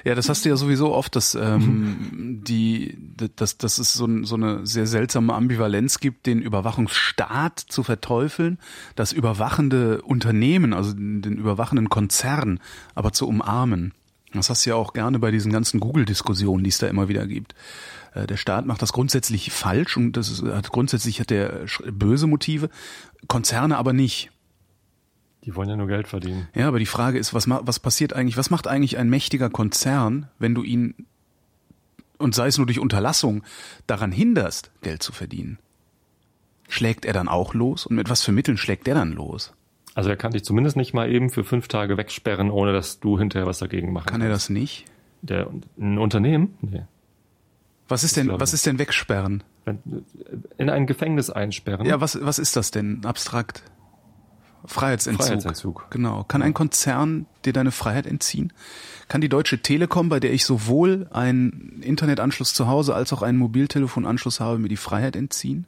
Ja, 0.03 0.15
das 0.15 0.29
hast 0.29 0.45
du 0.45 0.49
ja 0.49 0.55
sowieso 0.55 0.93
oft, 0.93 1.15
dass 1.15 1.35
ähm, 1.35 2.41
die, 2.43 2.97
dass, 3.35 3.57
dass 3.57 3.77
es 3.77 3.93
so, 3.93 4.07
so 4.23 4.35
eine 4.35 4.65
sehr 4.65 4.87
seltsame 4.87 5.33
Ambivalenz 5.33 5.99
gibt, 5.99 6.25
den 6.25 6.41
Überwachungsstaat 6.41 7.59
zu 7.59 7.83
verteufeln, 7.83 8.59
das 8.95 9.11
überwachende 9.11 10.01
Unternehmen, 10.01 10.73
also 10.73 10.93
den 10.93 11.37
überwachenden 11.37 11.89
Konzern, 11.89 12.59
aber 12.95 13.11
zu 13.11 13.27
umarmen. 13.27 13.93
Das 14.33 14.49
hast 14.49 14.65
du 14.65 14.69
ja 14.69 14.75
auch 14.75 14.93
gerne 14.93 15.19
bei 15.19 15.31
diesen 15.31 15.51
ganzen 15.51 15.79
Google-Diskussionen, 15.79 16.63
die 16.63 16.69
es 16.69 16.77
da 16.77 16.87
immer 16.87 17.09
wieder 17.09 17.27
gibt. 17.27 17.53
Äh, 18.13 18.27
der 18.27 18.37
Staat 18.37 18.65
macht 18.65 18.81
das 18.81 18.93
grundsätzlich 18.93 19.51
falsch 19.51 19.97
und 19.97 20.13
das 20.13 20.29
ist, 20.29 20.43
hat 20.43 20.69
grundsätzlich 20.71 21.19
hat 21.19 21.29
der 21.29 21.65
böse 21.91 22.27
Motive, 22.27 22.69
Konzerne 23.27 23.77
aber 23.77 23.93
nicht. 23.93 24.31
Die 25.43 25.55
wollen 25.55 25.69
ja 25.69 25.75
nur 25.75 25.87
Geld 25.87 26.07
verdienen. 26.07 26.47
Ja, 26.53 26.67
aber 26.67 26.79
die 26.79 26.85
Frage 26.85 27.17
ist, 27.17 27.33
was, 27.33 27.49
was 27.49 27.79
passiert 27.79 28.13
eigentlich, 28.13 28.37
was 28.37 28.49
macht 28.51 28.67
eigentlich 28.67 28.97
ein 28.97 29.09
mächtiger 29.09 29.49
Konzern, 29.49 30.29
wenn 30.37 30.53
du 30.53 30.63
ihn, 30.63 31.07
und 32.19 32.35
sei 32.35 32.47
es 32.47 32.57
nur 32.57 32.67
durch 32.67 32.79
Unterlassung, 32.79 33.43
daran 33.87 34.11
hinderst, 34.11 34.71
Geld 34.81 35.01
zu 35.01 35.11
verdienen? 35.11 35.57
Schlägt 36.69 37.05
er 37.05 37.13
dann 37.13 37.27
auch 37.27 37.53
los? 37.53 37.85
Und 37.85 37.95
mit 37.95 38.09
was 38.09 38.23
für 38.23 38.31
Mitteln 38.31 38.57
schlägt 38.57 38.87
er 38.87 38.93
dann 38.95 39.11
los? 39.13 39.53
Also 39.93 40.09
er 40.09 40.15
kann 40.15 40.31
dich 40.31 40.43
zumindest 40.45 40.77
nicht 40.77 40.93
mal 40.93 41.11
eben 41.11 41.29
für 41.29 41.43
fünf 41.43 41.67
Tage 41.67 41.97
wegsperren, 41.97 42.49
ohne 42.49 42.71
dass 42.71 42.99
du 42.99 43.17
hinterher 43.19 43.47
was 43.47 43.59
dagegen 43.59 43.91
machen 43.91 44.05
Kann 44.05 44.21
kannst. 44.21 44.25
er 44.25 44.29
das 44.29 44.49
nicht? 44.49 44.85
Der, 45.21 45.49
ein 45.79 45.97
Unternehmen? 45.97 46.55
Nee. 46.61 46.83
Was 47.89 48.05
ist 48.05 48.15
denn, 48.15 48.31
was 48.39 48.53
ist 48.53 48.65
denn 48.65 48.79
wegsperren? 48.79 49.43
In 50.57 50.69
ein 50.69 50.87
Gefängnis 50.87 51.29
einsperren? 51.29 51.85
Ja, 51.85 51.99
was, 51.99 52.17
was 52.23 52.39
ist 52.39 52.55
das 52.55 52.71
denn 52.71 53.03
abstrakt? 53.03 53.63
Freiheitsentzug. 54.65 55.25
Freiheitsentzug. 55.25 55.87
Genau. 55.89 56.23
Kann 56.23 56.41
ein 56.41 56.53
Konzern 56.53 57.25
dir 57.45 57.53
deine 57.53 57.71
Freiheit 57.71 58.05
entziehen? 58.05 58.53
Kann 59.07 59.21
die 59.21 59.29
Deutsche 59.29 59.61
Telekom, 59.61 60.09
bei 60.09 60.19
der 60.19 60.33
ich 60.33 60.45
sowohl 60.45 61.07
einen 61.11 61.81
Internetanschluss 61.81 62.53
zu 62.53 62.67
Hause 62.67 62.95
als 62.95 63.11
auch 63.13 63.21
einen 63.21 63.37
Mobiltelefonanschluss 63.37 64.39
habe, 64.39 64.59
mir 64.59 64.69
die 64.69 64.77
Freiheit 64.77 65.15
entziehen? 65.15 65.65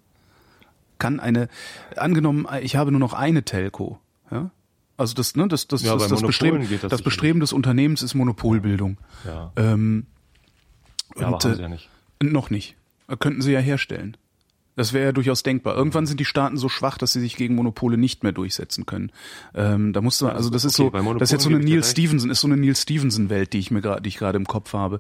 Kann 1.00 1.20
eine, 1.20 1.50
angenommen, 1.96 2.48
ich 2.62 2.76
habe 2.76 2.92
nur 2.92 3.00
noch 3.00 3.14
eine 3.14 3.44
Telco, 3.44 4.00
ja? 4.32 4.52
Also 4.96 5.16
das, 5.16 5.36
ne, 5.36 5.48
das, 5.48 5.68
das, 5.68 5.82
Ja, 5.82 5.96
das, 5.96 6.08
das, 6.08 6.22
Bestreben, 6.22 6.68
das 6.70 6.82
das. 6.82 7.02
Bestreben 7.02 7.40
des 7.40 7.52
Unternehmens 7.52 8.04
ist 8.04 8.14
Monopolbildung. 8.14 8.98
Ja. 9.26 9.52
Ähm, 9.56 10.06
ja, 11.18 11.28
aber 11.28 11.36
und, 11.36 11.44
haben 11.44 11.52
äh, 11.52 11.56
sie 11.56 11.62
ja 11.62 11.70
nicht. 11.70 11.90
noch 12.22 12.50
nicht. 12.50 12.76
Könnten 13.20 13.42
sie 13.42 13.52
ja 13.52 13.60
herstellen. 13.60 14.18
Das 14.76 14.94
wäre 14.94 15.06
ja 15.06 15.12
durchaus 15.12 15.44
denkbar. 15.44 15.76
Irgendwann 15.76 16.06
sind 16.06 16.20
die 16.20 16.26
Staaten 16.26 16.58
so 16.58 16.70
schwach, 16.70 16.98
dass 16.98 17.14
sie 17.14 17.20
sich 17.20 17.36
gegen 17.36 17.56
Monopole 17.56 17.98
nicht 17.98 18.24
mehr 18.24 18.32
durchsetzen 18.32 18.86
können. 18.86 19.12
Ähm, 19.54 19.94
da 19.94 20.02
musst 20.02 20.22
du, 20.22 20.28
also 20.28 20.50
das 20.50 20.66
ist 20.66 20.80
okay, 20.80 21.04
so, 21.04 21.14
das 21.14 21.30
ist 21.30 21.32
jetzt 21.32 21.44
so 21.44 21.50
eine 21.50 21.60
Neil. 21.60 21.84
Stevenson, 21.84 22.30
ist 22.30 22.42
so 22.42 22.48
eine 22.48 22.58
Neil 22.58 22.76
Stevenson 22.76 23.30
Welt, 23.30 23.54
die 23.54 23.60
ich 23.60 23.72
mir 23.72 23.82
gerade, 23.82 24.02
die 24.02 24.10
ich 24.10 24.18
gerade 24.18 24.38
im 24.38 24.46
Kopf 24.46 24.74
habe. 24.74 25.00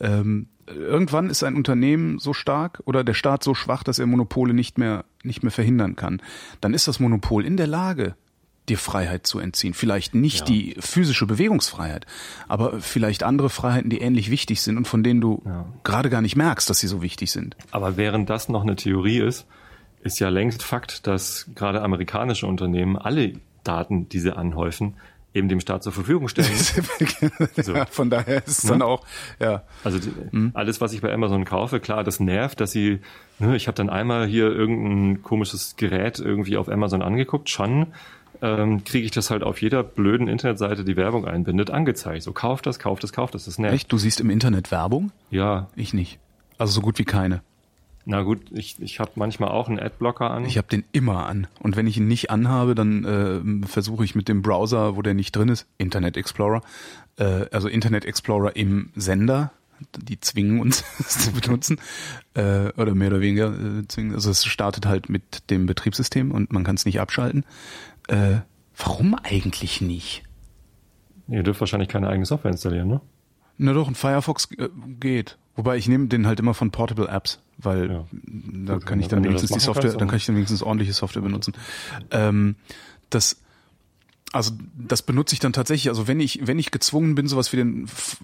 Ähm, 0.00 0.48
irgendwann 0.66 1.28
ist 1.30 1.42
ein 1.42 1.54
Unternehmen 1.54 2.18
so 2.18 2.32
stark 2.32 2.82
oder 2.84 3.04
der 3.04 3.14
Staat 3.14 3.44
so 3.44 3.54
schwach, 3.54 3.82
dass 3.82 3.98
er 3.98 4.06
Monopole 4.06 4.54
nicht 4.54 4.78
mehr, 4.78 5.04
nicht 5.22 5.42
mehr 5.42 5.52
verhindern 5.52 5.96
kann. 5.96 6.22
Dann 6.60 6.74
ist 6.74 6.88
das 6.88 7.00
Monopol 7.00 7.44
in 7.44 7.56
der 7.56 7.66
Lage, 7.66 8.14
dir 8.70 8.78
Freiheit 8.78 9.26
zu 9.26 9.38
entziehen. 9.38 9.74
Vielleicht 9.74 10.14
nicht 10.14 10.40
Ja. 10.40 10.44
die 10.46 10.76
physische 10.80 11.26
Bewegungsfreiheit, 11.26 12.06
aber 12.48 12.80
vielleicht 12.80 13.22
andere 13.22 13.50
Freiheiten, 13.50 13.90
die 13.90 13.98
ähnlich 14.00 14.30
wichtig 14.30 14.62
sind 14.62 14.76
und 14.78 14.88
von 14.88 15.02
denen 15.02 15.20
du 15.20 15.42
Ja. 15.44 15.66
gerade 15.84 16.08
gar 16.08 16.22
nicht 16.22 16.36
merkst, 16.36 16.70
dass 16.70 16.78
sie 16.78 16.86
so 16.88 17.02
wichtig 17.02 17.30
sind. 17.30 17.56
Aber 17.72 17.96
während 17.98 18.30
das 18.30 18.48
noch 18.48 18.62
eine 18.62 18.76
Theorie 18.76 19.18
ist, 19.18 19.46
ist 20.02 20.18
ja 20.18 20.30
längst 20.30 20.62
Fakt, 20.62 21.06
dass 21.06 21.46
gerade 21.54 21.82
amerikanische 21.82 22.46
Unternehmen 22.46 22.96
alle 22.96 23.34
Daten, 23.64 24.08
die 24.08 24.18
sie 24.20 24.34
anhäufen, 24.34 24.94
eben 25.34 25.48
dem 25.48 25.60
Staat 25.60 25.82
zur 25.84 25.92
Verfügung 25.92 26.26
stellen. 26.28 26.48
So. 27.62 27.74
ja, 27.74 27.86
von 27.86 28.10
daher 28.10 28.38
ist 28.46 28.64
es 28.64 28.68
dann 28.70 28.82
auch, 28.82 29.04
ja. 29.38 29.62
Also 29.84 29.98
die, 29.98 30.10
Hm. 30.30 30.50
alles, 30.54 30.80
was 30.80 30.92
ich 30.92 31.00
bei 31.02 31.12
Amazon 31.12 31.44
kaufe, 31.44 31.78
klar, 31.80 32.02
das 32.04 32.18
nervt, 32.20 32.60
dass 32.60 32.72
sie, 32.72 32.98
ne, 33.38 33.54
ich 33.56 33.66
habe 33.68 33.76
dann 33.76 33.90
einmal 33.90 34.26
hier 34.26 34.46
irgendein 34.50 35.22
komisches 35.22 35.76
Gerät 35.76 36.18
irgendwie 36.18 36.56
auf 36.56 36.68
Amazon 36.68 37.02
angeguckt, 37.02 37.48
schon 37.50 37.88
ähm, 38.42 38.84
kriege 38.84 39.04
ich 39.04 39.10
das 39.10 39.30
halt 39.30 39.42
auf 39.42 39.60
jeder 39.60 39.82
blöden 39.82 40.28
Internetseite, 40.28 40.84
die 40.84 40.96
Werbung 40.96 41.26
einbindet, 41.26 41.70
angezeigt. 41.70 42.22
So, 42.22 42.32
kauf 42.32 42.62
das, 42.62 42.78
kauf 42.78 42.98
das, 43.00 43.12
kauf 43.12 43.30
das, 43.30 43.44
das 43.44 43.58
nervt. 43.58 43.74
Echt? 43.74 43.92
Du 43.92 43.98
siehst 43.98 44.20
im 44.20 44.30
Internet 44.30 44.70
Werbung? 44.70 45.12
Ja, 45.30 45.68
Ich 45.76 45.94
nicht. 45.94 46.18
Also 46.58 46.74
so 46.74 46.80
gut 46.82 46.98
wie 46.98 47.04
keine. 47.04 47.42
na 48.04 48.22
gut, 48.22 48.40
ich, 48.50 48.76
ich 48.80 49.00
habe 49.00 49.12
manchmal 49.14 49.50
auch 49.50 49.68
einen 49.68 49.78
Adblocker 49.78 50.30
an. 50.30 50.44
Ich 50.44 50.58
habe 50.58 50.68
den 50.68 50.84
immer 50.92 51.26
an. 51.26 51.46
Und 51.60 51.76
wenn 51.76 51.86
ich 51.86 51.96
ihn 51.96 52.06
nicht 52.06 52.30
anhabe, 52.30 52.74
dann 52.74 53.04
äh, 53.04 53.66
versuche 53.66 54.04
ich 54.04 54.14
mit 54.14 54.28
dem 54.28 54.42
Browser, 54.42 54.96
wo 54.96 55.02
der 55.02 55.14
nicht 55.14 55.34
drin 55.34 55.48
ist, 55.48 55.66
Internet 55.78 56.16
Explorer, 56.16 56.62
äh, 57.16 57.46
also 57.50 57.68
Internet 57.68 58.04
Explorer 58.04 58.56
im 58.56 58.90
Sender, 58.94 59.52
die 59.96 60.20
zwingen 60.20 60.60
uns 60.60 60.84
es 60.98 61.18
zu 61.18 61.32
benutzen, 61.32 61.78
äh, 62.34 62.68
oder 62.76 62.94
mehr 62.94 63.08
oder 63.08 63.20
weniger 63.20 63.52
äh, 63.52 63.88
zwingen. 63.88 64.14
Also 64.14 64.30
es 64.30 64.44
startet 64.44 64.86
halt 64.86 65.08
mit 65.08 65.50
dem 65.50 65.66
Betriebssystem 65.66 66.30
und 66.30 66.52
man 66.52 66.64
kann 66.64 66.76
es 66.76 66.84
nicht 66.84 67.00
abschalten. 67.00 67.44
Äh, 68.08 68.40
warum 68.76 69.14
eigentlich 69.14 69.80
nicht? 69.80 70.22
Ihr 71.28 71.42
dürft 71.42 71.60
wahrscheinlich 71.60 71.88
keine 71.88 72.08
eigene 72.08 72.26
Software 72.26 72.50
installieren, 72.50 72.88
ne? 72.88 73.00
Na 73.58 73.72
doch, 73.72 73.88
ein 73.88 73.94
Firefox 73.94 74.48
äh, 74.56 74.68
geht. 74.98 75.36
Wobei 75.54 75.76
ich 75.76 75.86
nehme 75.88 76.06
den 76.08 76.26
halt 76.26 76.40
immer 76.40 76.54
von 76.54 76.70
Portable 76.70 77.08
Apps, 77.08 77.40
weil 77.58 77.90
Ja. 77.90 78.06
da 78.12 78.74
Gut, 78.74 78.86
kann 78.86 79.00
ich 79.00 79.08
dann 79.08 79.22
wenigstens 79.22 79.52
die 79.52 79.60
Software, 79.60 79.92
dann 79.92 80.08
kann 80.08 80.16
ich 80.16 80.24
dann 80.26 80.34
wenigstens 80.36 80.62
ordentliche 80.62 80.92
Software 80.94 81.22
benutzen. 81.22 81.52
Ähm, 82.10 82.56
das 83.10 83.42
also 84.32 84.52
das 84.78 85.02
benutze 85.02 85.34
ich 85.34 85.40
dann 85.40 85.52
tatsächlich, 85.52 85.88
also 85.88 86.06
wenn 86.06 86.20
ich 86.20 86.46
wenn 86.46 86.58
ich 86.58 86.70
gezwungen 86.70 87.16
bin, 87.16 87.26
sowas 87.26 87.52
wie 87.52 87.56
den 87.56 87.84
F- 87.84 88.18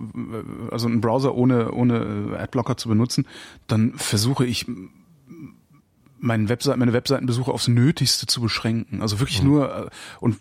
also 0.71 0.87
einen 0.87 1.01
Browser 1.01 1.35
ohne 1.35 1.73
ohne 1.73 2.31
äh, 2.33 2.37
Adblocker 2.39 2.77
zu 2.77 2.89
benutzen, 2.89 3.27
dann 3.67 3.93
versuche 3.95 4.47
ich 4.47 4.67
meinen 6.27 6.49
Webseiten, 6.49 6.79
meine 6.79 6.93
Webseitenbesuche 6.93 7.51
aufs 7.51 7.69
Nötigste 7.69 8.27
zu 8.27 8.41
beschränken. 8.41 9.01
Also 9.01 9.21
wirklich 9.21 9.43
nur 9.43 9.87
äh, 9.87 9.91
und 10.21 10.39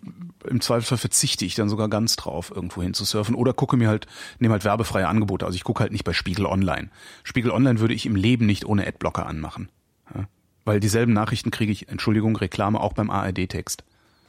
im 0.48 0.60
Zweifelsfall 0.60 0.98
verzichte 0.98 1.44
ich 1.44 1.54
dann 1.54 1.68
sogar 1.68 1.88
ganz 1.88 2.16
drauf, 2.16 2.52
irgendwo 2.54 2.82
hin 2.82 2.92
zu 2.94 3.04
surfen 3.04 3.34
oder 3.34 3.52
gucke 3.54 3.76
mir 3.76 3.88
halt, 3.88 4.06
nehme 4.38 4.52
halt 4.52 4.64
werbefreie 4.64 5.08
Angebote. 5.08 5.46
Also 5.46 5.56
ich 5.56 5.64
gucke 5.64 5.80
halt 5.80 5.92
nicht 5.92 6.04
bei 6.04 6.12
Spiegel 6.12 6.46
Online. 6.46 6.90
Spiegel 7.24 7.50
Online 7.50 7.80
würde 7.80 7.94
ich 7.94 8.04
im 8.06 8.16
Leben 8.16 8.46
nicht 8.46 8.64
ohne 8.66 8.86
Adblocker 8.86 9.26
anmachen. 9.26 9.68
Ja? 10.14 10.24
Weil 10.64 10.80
dieselben 10.80 11.12
Nachrichten 11.12 11.50
kriege 11.50 11.72
ich, 11.72 11.88
Entschuldigung, 11.88 12.36
Reklame 12.36 12.80
auch 12.80 12.92
beim 12.92 13.10
ARD-Text. 13.10 13.84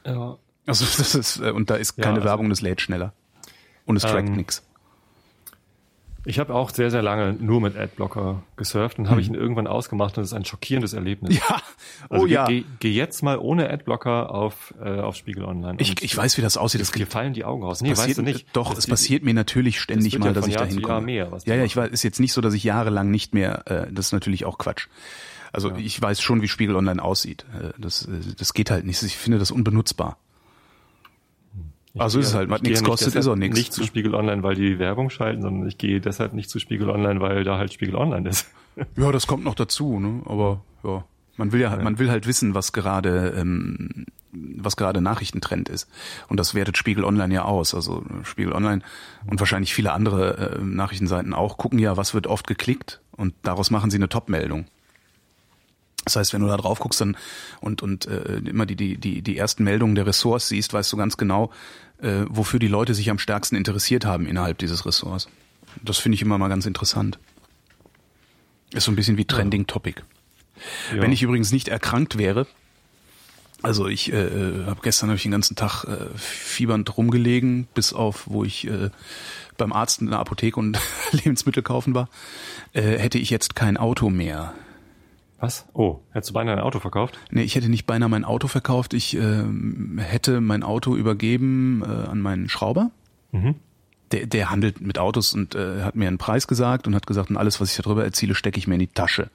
Ja. 0.06 0.36
Also 0.66 0.84
das 0.96 1.14
ist, 1.14 1.40
äh, 1.40 1.50
und 1.50 1.70
da 1.70 1.74
ist 1.76 1.96
Ja, 1.98 2.04
keine 2.04 2.16
also- 2.16 2.26
Werbung, 2.26 2.48
das 2.48 2.60
lädt 2.60 2.80
schneller. 2.80 3.12
Und 3.84 3.96
es 3.96 4.02
trackt 4.02 4.28
Ähm, 4.28 4.36
nix. 4.36 4.62
Ich 6.28 6.38
habe 6.38 6.54
auch 6.54 6.68
sehr, 6.68 6.90
sehr 6.90 7.00
lange 7.00 7.32
nur 7.32 7.58
mit 7.62 7.74
Adblocker 7.74 8.42
gesurft 8.56 8.98
und 8.98 9.08
habe 9.08 9.18
ich 9.22 9.28
ihn 9.28 9.34
irgendwann 9.34 9.66
ausgemacht 9.66 10.18
und 10.18 10.24
es 10.24 10.30
ist 10.30 10.34
ein 10.34 10.44
schockierendes 10.44 10.92
Erlebnis. 10.92 11.36
Hm. 11.36 11.40
Ja, 11.48 11.62
Also 12.10 12.24
oh 12.24 12.28
geh, 12.28 12.34
ja. 12.34 12.46
Geh, 12.46 12.64
geh 12.80 12.90
jetzt 12.90 13.22
mal 13.22 13.38
ohne 13.38 13.70
Adblocker 13.70 14.30
auf, 14.30 14.74
äh, 14.78 15.00
auf 15.00 15.16
Spiegel 15.16 15.44
Online. 15.46 15.76
Ich, 15.80 16.02
ich 16.02 16.14
weiß, 16.14 16.36
wie 16.36 16.42
das 16.42 16.58
aussieht. 16.58 16.82
Das 16.82 16.92
dir 16.92 17.06
fallen 17.06 17.32
die 17.32 17.46
Augen 17.46 17.62
raus. 17.62 17.80
Nee, 17.80 17.90
passiert, 17.90 18.08
weißt 18.08 18.18
du 18.18 18.22
nicht. 18.22 18.46
Doch, 18.52 18.74
Das 18.74 18.80
es 18.80 18.86
passiert 18.86 19.24
mir 19.24 19.32
natürlich 19.32 19.80
ständig 19.80 20.12
wird 20.12 20.20
mal, 20.20 20.26
ja 20.26 20.32
dass 20.34 20.46
ich 20.46 20.54
Jahr 20.54 20.64
da 20.64 20.70
hinkomme. 20.70 21.10
Ja, 21.12 21.24
ja, 21.24 21.30
machen. 21.30 21.64
ich 21.64 21.76
weiß, 21.76 21.90
ist 21.92 22.02
jetzt 22.02 22.20
nicht 22.20 22.34
so, 22.34 22.42
dass 22.42 22.52
ich 22.52 22.62
jahrelang 22.62 23.10
nicht 23.10 23.32
mehr, 23.32 23.62
äh, 23.66 23.86
das 23.90 24.06
ist 24.06 24.12
natürlich 24.12 24.44
auch 24.44 24.58
Quatsch. 24.58 24.88
Also 25.50 25.74
ich 25.76 26.00
weiß 26.00 26.20
schon, 26.20 26.42
wie 26.42 26.48
Spiegel 26.48 26.76
Online 26.76 27.02
aussieht. 27.02 27.46
Äh, 27.58 27.70
das, 27.78 28.04
äh, 28.04 28.34
das 28.36 28.52
geht 28.52 28.70
halt 28.70 28.84
nicht. 28.84 29.02
Ich 29.02 29.16
finde 29.16 29.38
das 29.38 29.50
unbenutzbar. 29.50 30.18
Ich 31.94 32.00
Also 32.00 32.18
ist 32.18 32.28
es 32.28 32.34
halt, 32.34 32.50
was 32.50 32.62
nichts 32.62 32.80
nicht 32.80 32.88
kostet, 32.88 33.14
ist 33.14 33.26
auch 33.26 33.36
nichts. 33.36 33.56
Nicht 33.56 33.72
zu 33.72 33.84
Spiegel 33.84 34.14
Online, 34.14 34.42
weil 34.42 34.54
die 34.54 34.78
Werbung 34.78 35.10
schalten, 35.10 35.42
sondern 35.42 35.68
ich 35.68 35.78
gehe 35.78 36.00
deshalb 36.00 36.34
nicht 36.34 36.50
zu 36.50 36.58
Spiegel 36.58 36.90
Online, 36.90 37.20
weil 37.20 37.44
da 37.44 37.58
halt 37.58 37.72
Spiegel 37.72 37.96
Online 37.96 38.28
ist. 38.28 38.50
Ja, 38.96 39.10
das 39.10 39.26
kommt 39.26 39.42
noch 39.42 39.56
dazu, 39.56 39.98
ne? 39.98 40.22
Aber 40.26 40.62
ja, 40.84 41.04
man 41.36 41.50
will 41.50 41.60
ja, 41.60 41.74
man 41.82 41.98
will 41.98 42.10
halt 42.10 42.28
wissen, 42.28 42.54
was 42.54 42.72
gerade, 42.72 43.34
ähm, 43.36 44.06
was 44.30 44.76
gerade 44.76 45.00
Nachrichtentrend 45.00 45.68
ist. 45.68 45.88
Und 46.28 46.38
das 46.38 46.54
wertet 46.54 46.76
Spiegel 46.76 47.02
Online 47.02 47.34
ja 47.34 47.42
aus. 47.42 47.74
Also 47.74 48.04
Spiegel 48.22 48.52
Online 48.52 48.82
und 49.26 49.40
wahrscheinlich 49.40 49.74
viele 49.74 49.92
andere 49.92 50.58
äh, 50.60 50.62
Nachrichtenseiten 50.62 51.34
auch 51.34 51.56
gucken 51.56 51.80
ja, 51.80 51.96
was 51.96 52.14
wird 52.14 52.28
oft 52.28 52.46
geklickt 52.46 53.00
und 53.16 53.34
daraus 53.42 53.72
machen 53.72 53.90
sie 53.90 53.96
eine 53.96 54.08
Top-Meldung. 54.08 54.66
Das 56.04 56.16
heißt, 56.16 56.32
wenn 56.32 56.40
du 56.40 56.46
da 56.48 56.56
drauf 56.56 56.78
guckst 56.78 57.00
dann 57.00 57.16
und 57.60 57.82
und 57.82 58.06
äh, 58.06 58.38
immer 58.38 58.66
die 58.66 58.76
die 58.76 58.96
die 58.96 59.22
die 59.22 59.36
ersten 59.36 59.64
Meldungen 59.64 59.94
der 59.94 60.06
Ressorts 60.06 60.48
siehst, 60.48 60.72
weißt 60.72 60.92
du 60.92 60.96
ganz 60.96 61.16
genau, 61.16 61.50
äh, 62.00 62.24
wofür 62.28 62.60
die 62.60 62.68
Leute 62.68 62.94
sich 62.94 63.10
am 63.10 63.18
stärksten 63.18 63.56
interessiert 63.56 64.04
haben 64.04 64.26
innerhalb 64.26 64.58
dieses 64.58 64.86
Ressorts. 64.86 65.28
Das 65.82 65.98
finde 65.98 66.16
ich 66.16 66.22
immer 66.22 66.38
mal 66.38 66.48
ganz 66.48 66.66
interessant. 66.66 67.18
Ist 68.72 68.84
so 68.84 68.92
ein 68.92 68.96
bisschen 68.96 69.16
wie 69.16 69.24
Trending 69.24 69.66
Topic. 69.66 70.02
Ja. 70.94 71.02
Wenn 71.02 71.12
ich 71.12 71.22
übrigens 71.22 71.52
nicht 71.52 71.68
erkrankt 71.68 72.18
wäre, 72.18 72.46
also 73.62 73.88
ich 73.88 74.12
äh, 74.12 74.64
habe 74.66 74.80
gestern 74.82 75.10
hab 75.10 75.16
ich 75.16 75.22
den 75.22 75.32
ganzen 75.32 75.56
Tag 75.56 75.84
äh, 75.84 76.06
fiebernd 76.16 76.96
rumgelegen, 76.96 77.66
bis 77.74 77.92
auf 77.92 78.24
wo 78.26 78.44
ich 78.44 78.66
äh, 78.68 78.90
beim 79.56 79.72
Arzt 79.72 80.00
in 80.00 80.10
der 80.10 80.20
Apotheke 80.20 80.60
und 80.60 80.78
Lebensmittel 81.12 81.62
kaufen 81.62 81.94
war, 81.94 82.08
äh, 82.72 82.98
hätte 82.98 83.18
ich 83.18 83.30
jetzt 83.30 83.56
kein 83.56 83.76
Auto 83.76 84.10
mehr. 84.10 84.54
Was? 85.40 85.66
Oh, 85.72 86.00
hättest 86.10 86.30
du 86.30 86.34
beinahe 86.34 86.56
ein 86.56 86.62
Auto 86.62 86.80
verkauft? 86.80 87.18
Nee, 87.30 87.42
ich 87.42 87.54
hätte 87.54 87.68
nicht 87.68 87.86
beinahe 87.86 88.08
mein 88.08 88.24
Auto 88.24 88.48
verkauft. 88.48 88.92
Ich 88.92 89.16
ähm, 89.16 89.98
hätte 90.02 90.40
mein 90.40 90.62
Auto 90.62 90.96
übergeben 90.96 91.82
äh, 91.82 92.08
an 92.08 92.20
meinen 92.20 92.48
Schrauber. 92.48 92.90
Mhm. 93.30 93.56
der, 94.10 94.26
der 94.26 94.50
handelt 94.50 94.80
mit 94.80 94.98
Autos 94.98 95.34
und 95.34 95.54
äh, 95.54 95.82
hat 95.82 95.94
mir 95.94 96.08
einen 96.08 96.16
Preis 96.16 96.48
gesagt 96.48 96.86
und 96.86 96.94
hat 96.94 97.06
gesagt, 97.06 97.28
und 97.28 97.36
alles, 97.36 97.60
was 97.60 97.70
ich 97.70 97.82
darüber 97.82 98.04
erziele, 98.04 98.34
stecke 98.34 98.58
ich 98.58 98.66
mir 98.66 98.74
in 98.74 98.80
die 98.80 98.86
Tasche. 98.86 99.30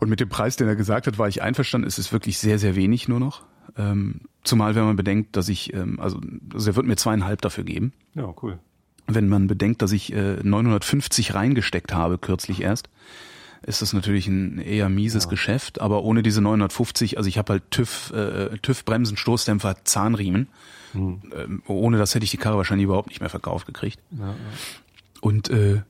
Und 0.00 0.08
mit 0.08 0.18
dem 0.18 0.28
Preis, 0.28 0.56
den 0.56 0.66
er 0.66 0.74
gesagt 0.74 1.06
hat, 1.06 1.16
war 1.18 1.28
ich 1.28 1.42
einverstanden. 1.42 1.86
Es 1.86 1.96
ist 1.96 2.12
wirklich 2.12 2.38
sehr, 2.38 2.58
sehr 2.58 2.74
wenig 2.74 3.06
nur 3.06 3.20
noch. 3.20 3.42
Ähm, 3.76 4.22
zumal, 4.42 4.74
wenn 4.74 4.82
man 4.82 4.96
bedenkt, 4.96 5.36
dass 5.36 5.48
ich, 5.48 5.72
ähm, 5.74 6.00
also, 6.00 6.20
also 6.52 6.70
er 6.70 6.76
wird 6.76 6.86
mir 6.86 6.96
zweieinhalb 6.96 7.40
dafür 7.40 7.62
geben. 7.62 7.92
Ja, 8.14 8.34
cool. 8.42 8.58
Wenn 9.06 9.28
man 9.28 9.46
bedenkt, 9.46 9.80
dass 9.80 9.92
ich 9.92 10.12
äh, 10.12 10.38
950 10.42 11.34
reingesteckt 11.34 11.94
habe, 11.94 12.18
kürzlich 12.18 12.62
erst, 12.62 12.88
ist 13.64 13.82
das 13.82 13.92
natürlich 13.92 14.26
ein 14.26 14.58
eher 14.58 14.88
mieses 14.88 15.24
Ja. 15.24 15.30
Geschäft. 15.30 15.80
Aber 15.80 16.02
ohne 16.02 16.22
diese 16.22 16.40
950, 16.40 17.16
also 17.18 17.28
ich 17.28 17.38
habe 17.38 17.54
halt 17.54 17.70
TÜV, 17.70 18.12
äh, 18.12 18.56
TÜV 18.58 18.84
Bremsen, 18.84 19.16
Stoßdämpfer, 19.16 19.84
Zahnriemen. 19.84 20.48
Ähm, 20.94 21.62
ohne 21.66 21.96
das 21.96 22.14
hätte 22.14 22.24
ich 22.24 22.30
die 22.30 22.36
Karre 22.36 22.58
wahrscheinlich 22.58 22.84
überhaupt 22.84 23.08
nicht 23.08 23.20
mehr 23.20 23.30
verkauft 23.30 23.66
gekriegt. 23.66 23.98
Ja, 24.10 24.26
ja. 24.26 24.34
Und 25.22 25.48
äh, 25.48 25.82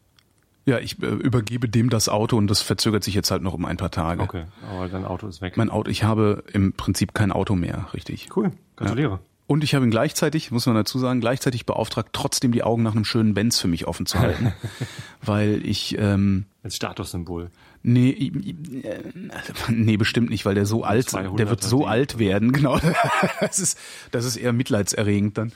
ja, 0.65 0.79
ich 0.79 1.03
äh, 1.03 1.07
übergebe 1.07 1.69
dem 1.69 1.91
das 1.91 2.09
Auto 2.09 2.37
und 2.37 2.47
das 2.47 2.63
verzögert 2.63 3.03
sich 3.03 3.15
jetzt 3.15 3.33
halt 3.33 3.43
noch 3.43 3.55
um 3.55 3.65
ein 3.65 3.77
paar 3.79 3.91
Tage. 3.91 4.23
Okay, 4.23 4.45
aber 4.71 4.89
dein 4.89 5.05
Auto 5.05 5.27
ist 5.27 5.41
weg. 5.43 5.57
Mein 5.57 5.71
Auto, 5.71 5.91
ich 5.91 6.05
habe 6.05 6.45
im 6.53 6.73
Prinzip 6.73 7.15
kein 7.15 7.33
Auto 7.33 7.57
mehr, 7.57 7.89
richtig. 7.95 8.29
Cool, 8.37 8.53
gratuliere. 8.77 9.19
Und 9.49 9.65
ich 9.65 9.75
habe 9.75 9.85
ihn 9.85 9.91
gleichzeitig, 9.91 10.53
muss 10.53 10.67
man 10.67 10.77
dazu 10.77 11.01
sagen, 11.01 11.21
gleichzeitig 11.21 11.67
beauftragt, 11.67 12.11
trotzdem 12.13 12.53
die 12.53 12.63
Augen 12.63 12.85
nach 12.85 12.93
einem 12.95 13.05
schönen 13.05 13.35
Benz 13.35 13.59
für 13.59 13.67
mich 13.69 13.89
offen 13.89 14.07
zu 14.07 14.21
halten, 14.21 14.53
weil 15.23 15.67
ich 15.67 15.99
ähm, 15.99 16.45
Als 16.63 16.77
Statussymbol. 16.77 17.51
Nee, 17.85 18.11
äh, 18.85 19.01
nee, 19.69 19.97
bestimmt 19.97 20.31
nicht, 20.31 20.45
weil 20.45 20.55
der 20.55 20.67
so 20.67 20.85
alt, 20.85 21.09
200er 21.09 21.37
der 21.37 21.51
wird 21.51 21.65
so 21.65 21.85
alt 21.85 22.19
werden, 22.19 22.53
genau. 22.53 22.79
Das 23.41 23.59
ist, 23.59 23.79
das 24.13 24.25
ist 24.25 24.37
eher 24.37 24.53
mitleidserregend 24.53 25.37
dann. 25.37 25.53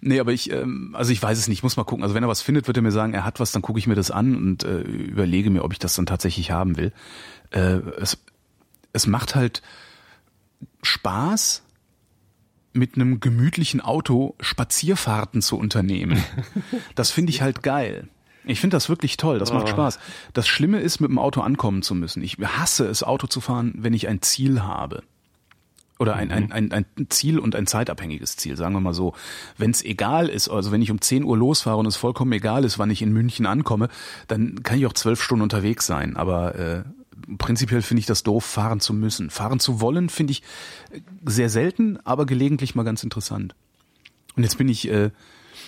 Nee, 0.00 0.18
aber 0.18 0.32
ich, 0.32 0.50
ähm, 0.50 0.94
also 0.96 1.12
ich 1.12 1.22
weiß 1.22 1.38
es 1.38 1.48
nicht, 1.48 1.62
muss 1.62 1.76
mal 1.76 1.84
gucken. 1.84 2.02
Also 2.02 2.14
wenn 2.14 2.24
er 2.24 2.28
was 2.28 2.42
findet, 2.42 2.66
wird 2.66 2.76
er 2.76 2.82
mir 2.82 2.90
sagen, 2.90 3.14
er 3.14 3.24
hat 3.24 3.38
was, 3.38 3.52
dann 3.52 3.62
gucke 3.62 3.78
ich 3.78 3.86
mir 3.86 3.94
das 3.94 4.10
an 4.10 4.36
und 4.36 4.64
äh, 4.64 4.80
überlege 4.80 5.50
mir, 5.50 5.62
ob 5.62 5.72
ich 5.72 5.78
das 5.78 5.94
dann 5.94 6.06
tatsächlich 6.06 6.50
haben 6.50 6.76
will. 6.76 6.92
Äh, 7.50 7.80
es, 8.00 8.18
es 8.92 9.06
macht 9.06 9.36
halt 9.36 9.62
Spaß, 10.82 11.62
mit 12.72 12.94
einem 12.94 13.20
gemütlichen 13.20 13.80
Auto 13.80 14.34
Spazierfahrten 14.40 15.42
zu 15.42 15.58
unternehmen. 15.58 16.22
Das 16.94 17.10
finde 17.10 17.30
ich 17.30 17.42
halt 17.42 17.62
geil. 17.62 18.08
Ich 18.48 18.60
finde 18.60 18.76
das 18.76 18.88
wirklich 18.88 19.16
toll, 19.16 19.38
das 19.38 19.52
macht 19.52 19.66
Oh. 19.66 19.70
Spaß. 19.70 19.98
Das 20.32 20.48
Schlimme 20.48 20.80
ist, 20.80 21.00
mit 21.00 21.10
dem 21.10 21.18
Auto 21.18 21.40
ankommen 21.42 21.82
zu 21.82 21.94
müssen. 21.94 22.22
Ich 22.22 22.38
hasse 22.38 22.86
es, 22.86 23.02
Auto 23.02 23.26
zu 23.26 23.40
fahren, 23.40 23.74
wenn 23.76 23.94
ich 23.94 24.08
ein 24.08 24.22
Ziel 24.22 24.62
habe. 24.62 25.02
Oder 25.98 26.14
ein, 26.14 26.30
ein, 26.30 26.52
ein, 26.52 26.72
ein 26.72 26.86
Ziel 27.08 27.40
und 27.40 27.56
ein 27.56 27.66
zeitabhängiges 27.66 28.36
Ziel, 28.36 28.56
sagen 28.56 28.72
wir 28.74 28.80
mal 28.80 28.94
so. 28.94 29.14
Wenn 29.56 29.72
es 29.72 29.84
egal 29.84 30.28
ist, 30.28 30.48
also 30.48 30.70
wenn 30.70 30.80
ich 30.80 30.92
um 30.92 31.00
10 31.00 31.24
Uhr 31.24 31.36
losfahre 31.36 31.76
und 31.76 31.86
es 31.86 31.96
vollkommen 31.96 32.30
egal 32.32 32.64
ist, 32.64 32.78
wann 32.78 32.90
ich 32.90 33.02
in 33.02 33.12
München 33.12 33.46
ankomme, 33.46 33.88
dann 34.28 34.62
kann 34.62 34.78
ich 34.78 34.86
auch 34.86 34.92
zwölf 34.92 35.20
Stunden 35.20 35.42
unterwegs 35.42 35.86
sein. 35.86 36.16
Aber 36.16 36.54
äh, 36.54 36.84
prinzipiell 37.36 37.82
finde 37.82 37.98
ich 37.98 38.06
das 38.06 38.22
doof, 38.22 38.44
fahren 38.44 38.78
zu 38.78 38.94
müssen. 38.94 39.28
Fahren 39.28 39.58
zu 39.58 39.80
wollen 39.80 40.08
finde 40.08 40.30
ich 40.30 40.42
äh, 40.92 41.00
sehr 41.26 41.48
selten, 41.50 41.98
aber 42.04 42.26
gelegentlich 42.26 42.76
mal 42.76 42.84
ganz 42.84 43.02
interessant. 43.02 43.56
Und 44.36 44.44
jetzt 44.44 44.56
bin 44.56 44.68
ich, 44.68 44.88
äh, 44.88 45.10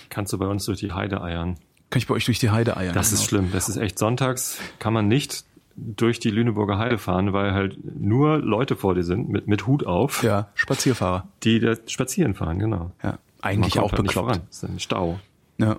Kannst 0.09 0.31
du 0.31 0.37
bei 0.37 0.47
uns 0.47 0.63
durch 0.65 0.79
die 0.79 0.93
Heide 0.93 1.21
eiern. 1.21 1.57
Kann 1.91 1.99
ich 1.99 2.07
bei 2.07 2.15
euch 2.15 2.25
durch 2.25 2.39
die 2.39 2.49
Heide 2.49 2.75
eiern. 2.77 2.95
Das 2.95 3.11
ist 3.11 3.19
genau. 3.19 3.27
schlimm. 3.29 3.51
Das 3.51 3.69
ist 3.69 3.77
echt 3.77 3.99
sonntags 3.99 4.57
kann 4.79 4.93
man 4.93 5.07
nicht 5.07 5.45
durch 5.75 6.19
die 6.19 6.29
Lüneburger 6.31 6.77
Heide 6.77 6.97
fahren, 6.97 7.31
weil 7.33 7.53
halt 7.53 7.77
nur 7.99 8.39
Leute 8.39 8.75
vor 8.75 8.93
dir 8.95 9.03
sind 9.03 9.29
mit, 9.29 9.47
mit 9.47 9.67
Hut 9.67 9.85
auf, 9.85 10.21
Ja, 10.23 10.49
Spazierfahrer. 10.55 11.27
die 11.43 11.59
da 11.59 11.75
spazieren 11.87 12.33
fahren, 12.33 12.59
genau. 12.59 12.91
Ja, 13.03 13.19
eigentlich 13.41 13.79
auch 13.79 13.91
halt 13.91 14.01
nicht 14.01 14.07
bekloppt. 14.09 14.27
voran. 14.27 14.41
Das 14.47 14.63
ist 14.63 14.69
ein 14.69 14.79
Stau. 14.79 15.19
Ja. 15.57 15.77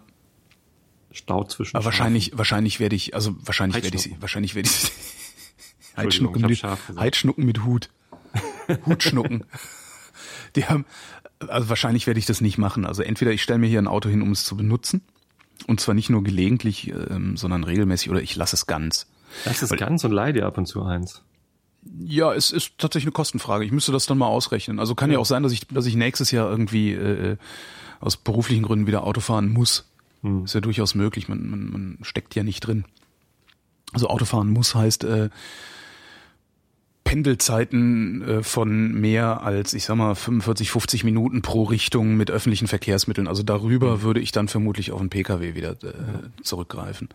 Stau 1.12 1.44
zwischen 1.44 1.76
Aber 1.76 1.84
wahrscheinlich, 1.84 2.32
wahrscheinlich 2.36 2.80
werde 2.80 2.96
ich, 2.96 3.14
also 3.14 3.34
wahrscheinlich 3.44 3.82
werde 3.82 3.88
ich, 3.96 4.02
Heidschnucken. 4.04 4.22
wahrscheinlich 4.22 4.54
werde 4.54 4.68
ich 4.68 4.82
Entschuldigung, 5.96 6.42
Heidschnucken 6.42 6.86
mit. 6.94 6.98
Heidschnucken 7.00 7.44
mit 7.44 7.64
Hut. 7.64 7.90
Hutschnucken. 8.86 9.44
Die 10.56 10.64
haben, 10.64 10.86
also 11.48 11.68
wahrscheinlich 11.68 12.06
werde 12.06 12.18
ich 12.18 12.26
das 12.26 12.40
nicht 12.40 12.56
machen. 12.56 12.86
Also 12.86 13.02
entweder 13.02 13.30
ich 13.32 13.42
stelle 13.42 13.58
mir 13.58 13.66
hier 13.66 13.80
ein 13.80 13.88
Auto 13.88 14.08
hin, 14.08 14.22
um 14.22 14.32
es 14.32 14.44
zu 14.44 14.56
benutzen. 14.56 15.02
Und 15.66 15.80
zwar 15.80 15.94
nicht 15.94 16.10
nur 16.10 16.22
gelegentlich, 16.22 16.88
ähm, 16.88 17.36
sondern 17.36 17.64
regelmäßig 17.64 18.10
oder 18.10 18.22
ich 18.22 18.34
lasse 18.36 18.56
es 18.56 18.66
ganz. 18.66 19.06
Das 19.44 19.62
ist 19.62 19.76
ganz 19.76 20.04
und 20.04 20.12
leih 20.12 20.32
dir 20.32 20.46
ab 20.46 20.58
und 20.58 20.66
zu 20.66 20.82
eins. 20.82 21.22
Ja, 22.00 22.32
es 22.32 22.52
ist 22.52 22.78
tatsächlich 22.78 23.06
eine 23.06 23.12
Kostenfrage. 23.12 23.64
Ich 23.64 23.72
müsste 23.72 23.92
das 23.92 24.06
dann 24.06 24.18
mal 24.18 24.26
ausrechnen. 24.26 24.78
Also 24.78 24.94
kann 24.94 25.10
ja, 25.10 25.18
auch 25.18 25.26
sein, 25.26 25.42
dass 25.42 25.52
ich, 25.52 25.66
dass 25.68 25.86
ich 25.86 25.96
nächstes 25.96 26.30
Jahr 26.30 26.48
irgendwie 26.48 26.92
äh, 26.92 27.36
aus 28.00 28.16
beruflichen 28.16 28.62
Gründen 28.62 28.86
wieder 28.86 29.04
Auto 29.04 29.20
fahren 29.20 29.48
muss. 29.48 29.88
Ist 30.44 30.54
ja 30.54 30.60
durchaus 30.60 30.94
möglich. 30.94 31.28
Man, 31.28 31.50
man, 31.50 31.70
man 31.70 31.98
steckt 32.02 32.34
ja 32.36 32.44
nicht 32.44 32.60
drin. 32.60 32.84
Also 33.92 34.08
Autofahren 34.08 34.50
muss 34.50 34.74
heißt 34.74 35.04
äh, 35.04 35.30
Pendelzeiten 37.12 38.22
äh, 38.26 38.42
von 38.42 38.94
mehr 38.94 39.42
als, 39.42 39.74
ich 39.74 39.84
sag 39.84 39.96
mal, 39.96 40.14
45, 40.14 40.70
50 40.70 41.04
Minuten 41.04 41.42
pro 41.42 41.64
Richtung 41.64 42.16
mit 42.16 42.30
öffentlichen 42.30 42.68
Verkehrsmitteln. 42.68 43.28
Also 43.28 43.42
darüber 43.42 44.00
würde 44.00 44.18
ich 44.18 44.32
dann 44.32 44.48
vermutlich 44.48 44.92
auf 44.92 45.00
einen 45.00 45.10
Pkw 45.10 45.54
wieder 45.54 45.72
äh, 45.72 46.42
zurückgreifen. 46.42 47.10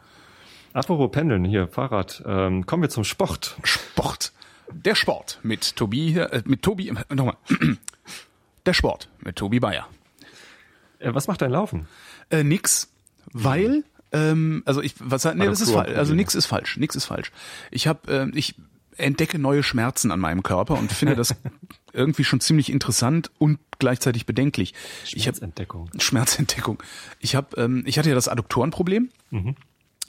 Apropos 0.72 1.10
Pendeln, 1.10 1.46
hier, 1.46 1.68
Fahrrad. 1.68 2.22
Ähm, 2.28 2.68
kommen 2.68 2.84
wir 2.84 2.90
zum 2.90 3.06
Sport. 3.06 3.58
Sport. 3.64 4.34
Der 4.72 4.94
Sport 4.94 5.40
mit 5.42 5.76
Tobi, 5.76 6.16
äh, 6.20 6.44
mit 6.46 6.62
Tobi, 6.62 6.90
äh, 6.90 7.16
nochmal. 7.16 7.38
Der 8.68 8.74
Sport 8.74 9.10
mit 9.22 9.36
Tobi 9.36 9.60
Bayer. 9.60 9.88
Äh, 11.00 11.16
was 11.16 11.26
macht 11.26 11.42
dein 11.42 11.50
Laufen? 11.50 11.88
Äh, 12.30 12.44
nix, 12.44 12.92
weil, 13.34 13.84
ähm, 14.12 14.62
also 14.66 14.84
ich, 14.84 14.94
was, 15.00 15.26
nee, 15.26 15.48
das 15.48 15.62
ist 15.62 15.72
falsch. 15.72 15.98
Also 15.98 16.14
nix 16.14 16.36
ist 16.36 16.46
falsch, 16.46 16.78
nix 16.78 16.96
ist 16.96 17.06
falsch. 17.06 17.32
Ich 17.72 17.88
habe, 17.88 18.12
ähm, 18.12 18.32
ich 18.36 18.54
entdecke 18.98 19.40
neue 19.40 19.64
Schmerzen 19.64 20.12
an 20.12 20.20
meinem 20.20 20.44
Körper 20.44 20.78
und 20.78 20.92
finde 20.92 21.16
das 21.16 21.36
irgendwie 21.94 22.24
schon 22.24 22.40
ziemlich 22.40 22.72
interessant 22.72 23.32
und 23.38 23.60
gleichzeitig 23.80 24.26
bedenklich. 24.26 24.74
Ich 25.12 25.28
habe 25.28 25.42
Entdeckung. 25.42 25.90
Schmerzentdeckung. 26.00 26.82
Ich 27.20 27.36
habe, 27.36 27.56
ähm, 27.62 27.84
ich 27.86 27.98
hatte 27.98 28.10
ja 28.10 28.16
das 28.16 28.28
Adduktorenproblem. 28.28 29.10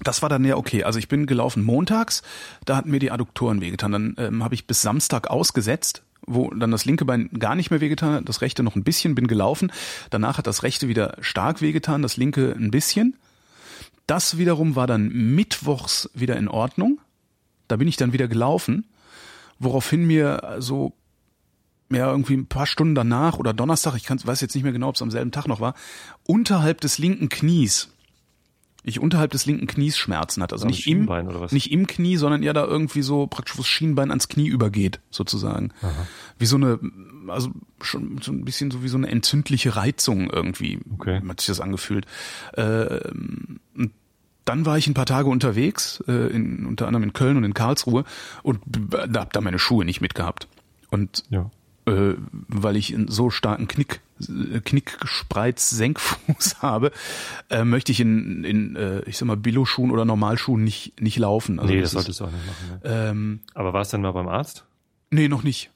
Das 0.00 0.22
war 0.22 0.28
dann 0.28 0.44
ja 0.44 0.56
okay. 0.56 0.84
Also 0.84 0.98
ich 0.98 1.08
bin 1.08 1.26
gelaufen 1.26 1.64
montags, 1.64 2.22
da 2.64 2.76
hatten 2.76 2.90
mir 2.90 3.00
die 3.00 3.10
Adduktoren 3.10 3.60
wehgetan. 3.60 3.92
Dann 3.92 4.14
ähm, 4.18 4.44
habe 4.44 4.54
ich 4.54 4.66
bis 4.66 4.80
Samstag 4.80 5.28
ausgesetzt, 5.28 6.02
wo 6.26 6.50
dann 6.50 6.70
das 6.70 6.84
linke 6.84 7.04
Bein 7.04 7.30
gar 7.38 7.54
nicht 7.54 7.70
mehr 7.70 7.80
wehgetan 7.80 8.14
hat, 8.14 8.28
das 8.28 8.42
rechte 8.42 8.62
noch 8.62 8.76
ein 8.76 8.84
bisschen, 8.84 9.14
bin 9.14 9.26
gelaufen. 9.26 9.72
Danach 10.10 10.38
hat 10.38 10.46
das 10.46 10.62
rechte 10.62 10.88
wieder 10.88 11.16
stark 11.20 11.62
wehgetan, 11.62 12.02
das 12.02 12.16
linke 12.16 12.54
ein 12.56 12.70
bisschen. 12.70 13.16
Das 14.06 14.38
wiederum 14.38 14.76
war 14.76 14.86
dann 14.86 15.08
mittwochs 15.08 16.10
wieder 16.14 16.36
in 16.36 16.48
Ordnung. 16.48 17.00
Da 17.68 17.76
bin 17.76 17.88
ich 17.88 17.96
dann 17.96 18.12
wieder 18.12 18.28
gelaufen, 18.28 18.86
woraufhin 19.58 20.06
mir 20.06 20.56
so 20.58 20.94
ja, 21.90 22.10
irgendwie 22.10 22.34
ein 22.34 22.46
paar 22.46 22.66
Stunden 22.66 22.94
danach 22.94 23.38
oder 23.38 23.54
Donnerstag, 23.54 23.94
ich 23.96 24.04
kann, 24.04 24.20
weiß 24.22 24.40
jetzt 24.40 24.54
nicht 24.54 24.64
mehr 24.64 24.72
genau, 24.72 24.88
ob 24.88 24.96
es 24.96 25.02
am 25.02 25.10
selben 25.10 25.30
Tag 25.30 25.48
noch 25.48 25.60
war, 25.60 25.74
unterhalb 26.26 26.80
des 26.82 26.98
linken 26.98 27.28
Knies, 27.30 27.88
ich 28.84 29.00
unterhalb 29.00 29.30
des 29.32 29.46
linken 29.46 29.66
Knies 29.66 29.96
Schmerzen 29.96 30.42
hatte. 30.42 30.54
Also 30.54 30.66
nicht 30.66 30.86
im, 30.86 31.08
nicht 31.50 31.70
im 31.72 31.86
Knie, 31.86 32.16
sondern 32.16 32.42
eher 32.42 32.52
da 32.52 32.64
irgendwie 32.64 33.02
so 33.02 33.26
praktisch, 33.26 33.56
wo 33.56 33.60
das 33.62 33.68
Schienbein 33.68 34.10
ans 34.10 34.28
Knie 34.28 34.48
übergeht, 34.48 35.00
sozusagen. 35.10 35.72
Wie 36.38 36.46
so 36.46 36.56
eine, 36.56 36.78
also 37.28 37.50
schon 37.80 38.18
so 38.22 38.32
ein 38.32 38.44
bisschen 38.44 38.70
so 38.70 38.82
wie 38.82 38.88
so 38.88 38.96
eine 38.96 39.08
entzündliche 39.08 39.76
Reizung 39.76 40.30
irgendwie, 40.30 40.78
Okay. 40.94 41.20
hat 41.26 41.40
sich 41.40 41.48
das 41.48 41.60
angefühlt. 41.60 42.06
Ähm, 42.56 43.60
und 43.76 43.92
dann 44.48 44.64
war 44.66 44.78
ich 44.78 44.86
ein 44.86 44.94
paar 44.94 45.06
Tage 45.06 45.28
unterwegs, 45.28 46.02
äh, 46.08 46.12
in, 46.28 46.66
unter 46.66 46.86
anderem 46.86 47.02
in 47.04 47.12
Köln 47.12 47.36
und 47.36 47.44
in 47.44 47.54
Karlsruhe 47.54 48.04
und 48.42 48.60
da 48.66 49.20
hab 49.20 49.32
da 49.32 49.40
meine 49.40 49.58
Schuhe 49.58 49.84
nicht 49.84 50.00
mitgehabt. 50.00 50.48
Und 50.90 51.24
Ja. 51.30 51.50
äh, 51.86 52.14
weil 52.48 52.76
ich 52.76 52.94
einen 52.94 53.08
so 53.08 53.30
starken 53.30 53.68
Knick, 53.68 54.00
äh, 54.20 54.60
Knickspreiz, 54.60 55.70
Senkfuß 55.76 56.62
habe, 56.62 56.92
äh, 57.50 57.64
möchte 57.64 57.92
ich 57.92 58.00
in, 58.00 58.44
in 58.44 58.76
äh, 58.76 59.00
ich 59.02 59.18
sag 59.18 59.26
mal, 59.26 59.36
Billo-Schuhen 59.36 59.90
oder 59.90 60.04
Normalschuhen 60.04 60.64
nicht, 60.64 61.00
nicht 61.00 61.18
laufen. 61.18 61.58
Also 61.60 61.72
nee, 61.72 61.80
das 61.80 61.90
ist, 61.90 61.92
solltest 61.94 62.20
du 62.20 62.24
auch 62.24 62.30
nicht 62.30 62.46
machen. 62.46 62.68
Ne? 62.72 62.80
ähm, 62.84 63.40
Aber 63.54 63.72
warst 63.74 63.92
du 63.92 63.96
denn 63.98 64.02
mal 64.02 64.12
beim 64.12 64.28
Arzt? 64.28 64.64
nee, 65.10 65.28
noch 65.28 65.42
nicht. 65.42 65.70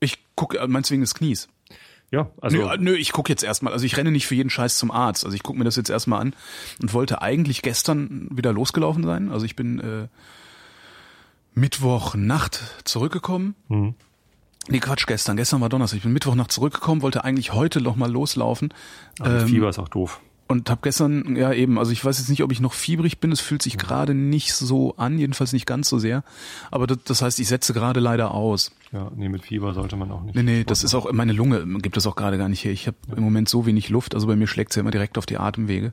Ich 0.00 0.18
gucke, 0.36 0.64
meinst 0.68 0.90
du 0.90 0.92
wegen 0.92 1.02
des 1.02 1.14
Knies? 1.14 1.48
Ja, 2.10 2.30
also 2.40 2.56
nö, 2.56 2.76
nö, 2.78 2.94
ich 2.94 3.12
gucke 3.12 3.30
jetzt 3.30 3.42
erstmal. 3.42 3.72
Also 3.72 3.84
ich 3.84 3.96
renne 3.96 4.10
nicht 4.10 4.26
für 4.26 4.34
jeden 4.34 4.50
Scheiß 4.50 4.78
zum 4.78 4.90
Arzt. 4.90 5.24
Also 5.24 5.34
ich 5.34 5.42
gucke 5.42 5.58
mir 5.58 5.64
das 5.64 5.76
jetzt 5.76 5.90
erstmal 5.90 6.20
an 6.20 6.34
und 6.80 6.94
wollte 6.94 7.20
eigentlich 7.20 7.60
gestern 7.62 8.28
wieder 8.30 8.52
losgelaufen 8.52 9.04
sein. 9.04 9.30
Also 9.30 9.44
ich 9.44 9.56
bin 9.56 9.78
äh, 9.80 10.08
Mittwochnacht 11.54 12.62
zurückgekommen. 12.84 13.54
Mhm. 13.68 13.94
Nee, 14.68 14.80
Quatsch, 14.80 15.06
gestern. 15.06 15.36
Gestern 15.36 15.60
war 15.60 15.68
Donnerstag. 15.68 15.98
Ich 15.98 16.02
bin 16.02 16.12
Mittwochnacht 16.12 16.52
zurückgekommen, 16.52 17.02
wollte 17.02 17.24
eigentlich 17.24 17.52
heute 17.52 17.80
noch 17.80 17.96
mal 17.96 18.10
loslaufen. 18.10 18.72
aber 19.18 19.40
ähm, 19.40 19.48
Fieber 19.48 19.68
ist 19.68 19.78
auch 19.78 19.88
doof. 19.88 20.20
Und 20.48 20.70
habe 20.70 20.80
gestern, 20.82 21.36
ja 21.36 21.52
eben, 21.52 21.78
also 21.78 21.92
ich 21.92 22.02
weiß 22.02 22.18
jetzt 22.18 22.30
nicht, 22.30 22.42
ob 22.42 22.50
ich 22.52 22.60
noch 22.60 22.72
fiebrig 22.72 23.18
bin. 23.18 23.30
Es 23.32 23.40
fühlt 23.40 23.60
sich 23.62 23.76
gerade 23.76 24.14
nicht 24.14 24.54
so 24.54 24.94
an, 24.96 25.18
jedenfalls 25.18 25.52
nicht 25.52 25.66
ganz 25.66 25.88
so 25.90 25.98
sehr. 25.98 26.24
Aber 26.70 26.86
das, 26.86 26.98
das 27.04 27.20
heißt, 27.22 27.38
ich 27.38 27.48
setze 27.48 27.74
gerade 27.74 28.00
leider 28.00 28.32
aus. 28.32 28.72
Ja, 28.90 29.10
nee, 29.14 29.28
mit 29.28 29.42
Fieber 29.42 29.74
sollte 29.74 29.96
man 29.96 30.10
auch 30.10 30.22
nicht. 30.22 30.34
Nee, 30.34 30.42
nee, 30.42 30.64
das 30.64 30.84
ist 30.84 30.94
auch, 30.94 31.12
meine 31.12 31.34
Lunge 31.34 31.66
gibt 31.80 31.98
es 31.98 32.06
auch 32.06 32.16
gerade 32.16 32.38
gar 32.38 32.48
nicht 32.48 32.64
her. 32.64 32.72
Ich 32.72 32.86
habe 32.86 32.96
im 33.14 33.22
Moment 33.22 33.50
so 33.50 33.66
wenig 33.66 33.90
Luft, 33.90 34.14
also 34.14 34.26
bei 34.26 34.36
mir 34.36 34.46
schlägt 34.46 34.70
es 34.72 34.76
ja 34.76 34.80
immer 34.80 34.90
direkt 34.90 35.18
auf 35.18 35.26
die 35.26 35.36
Atemwege. 35.36 35.92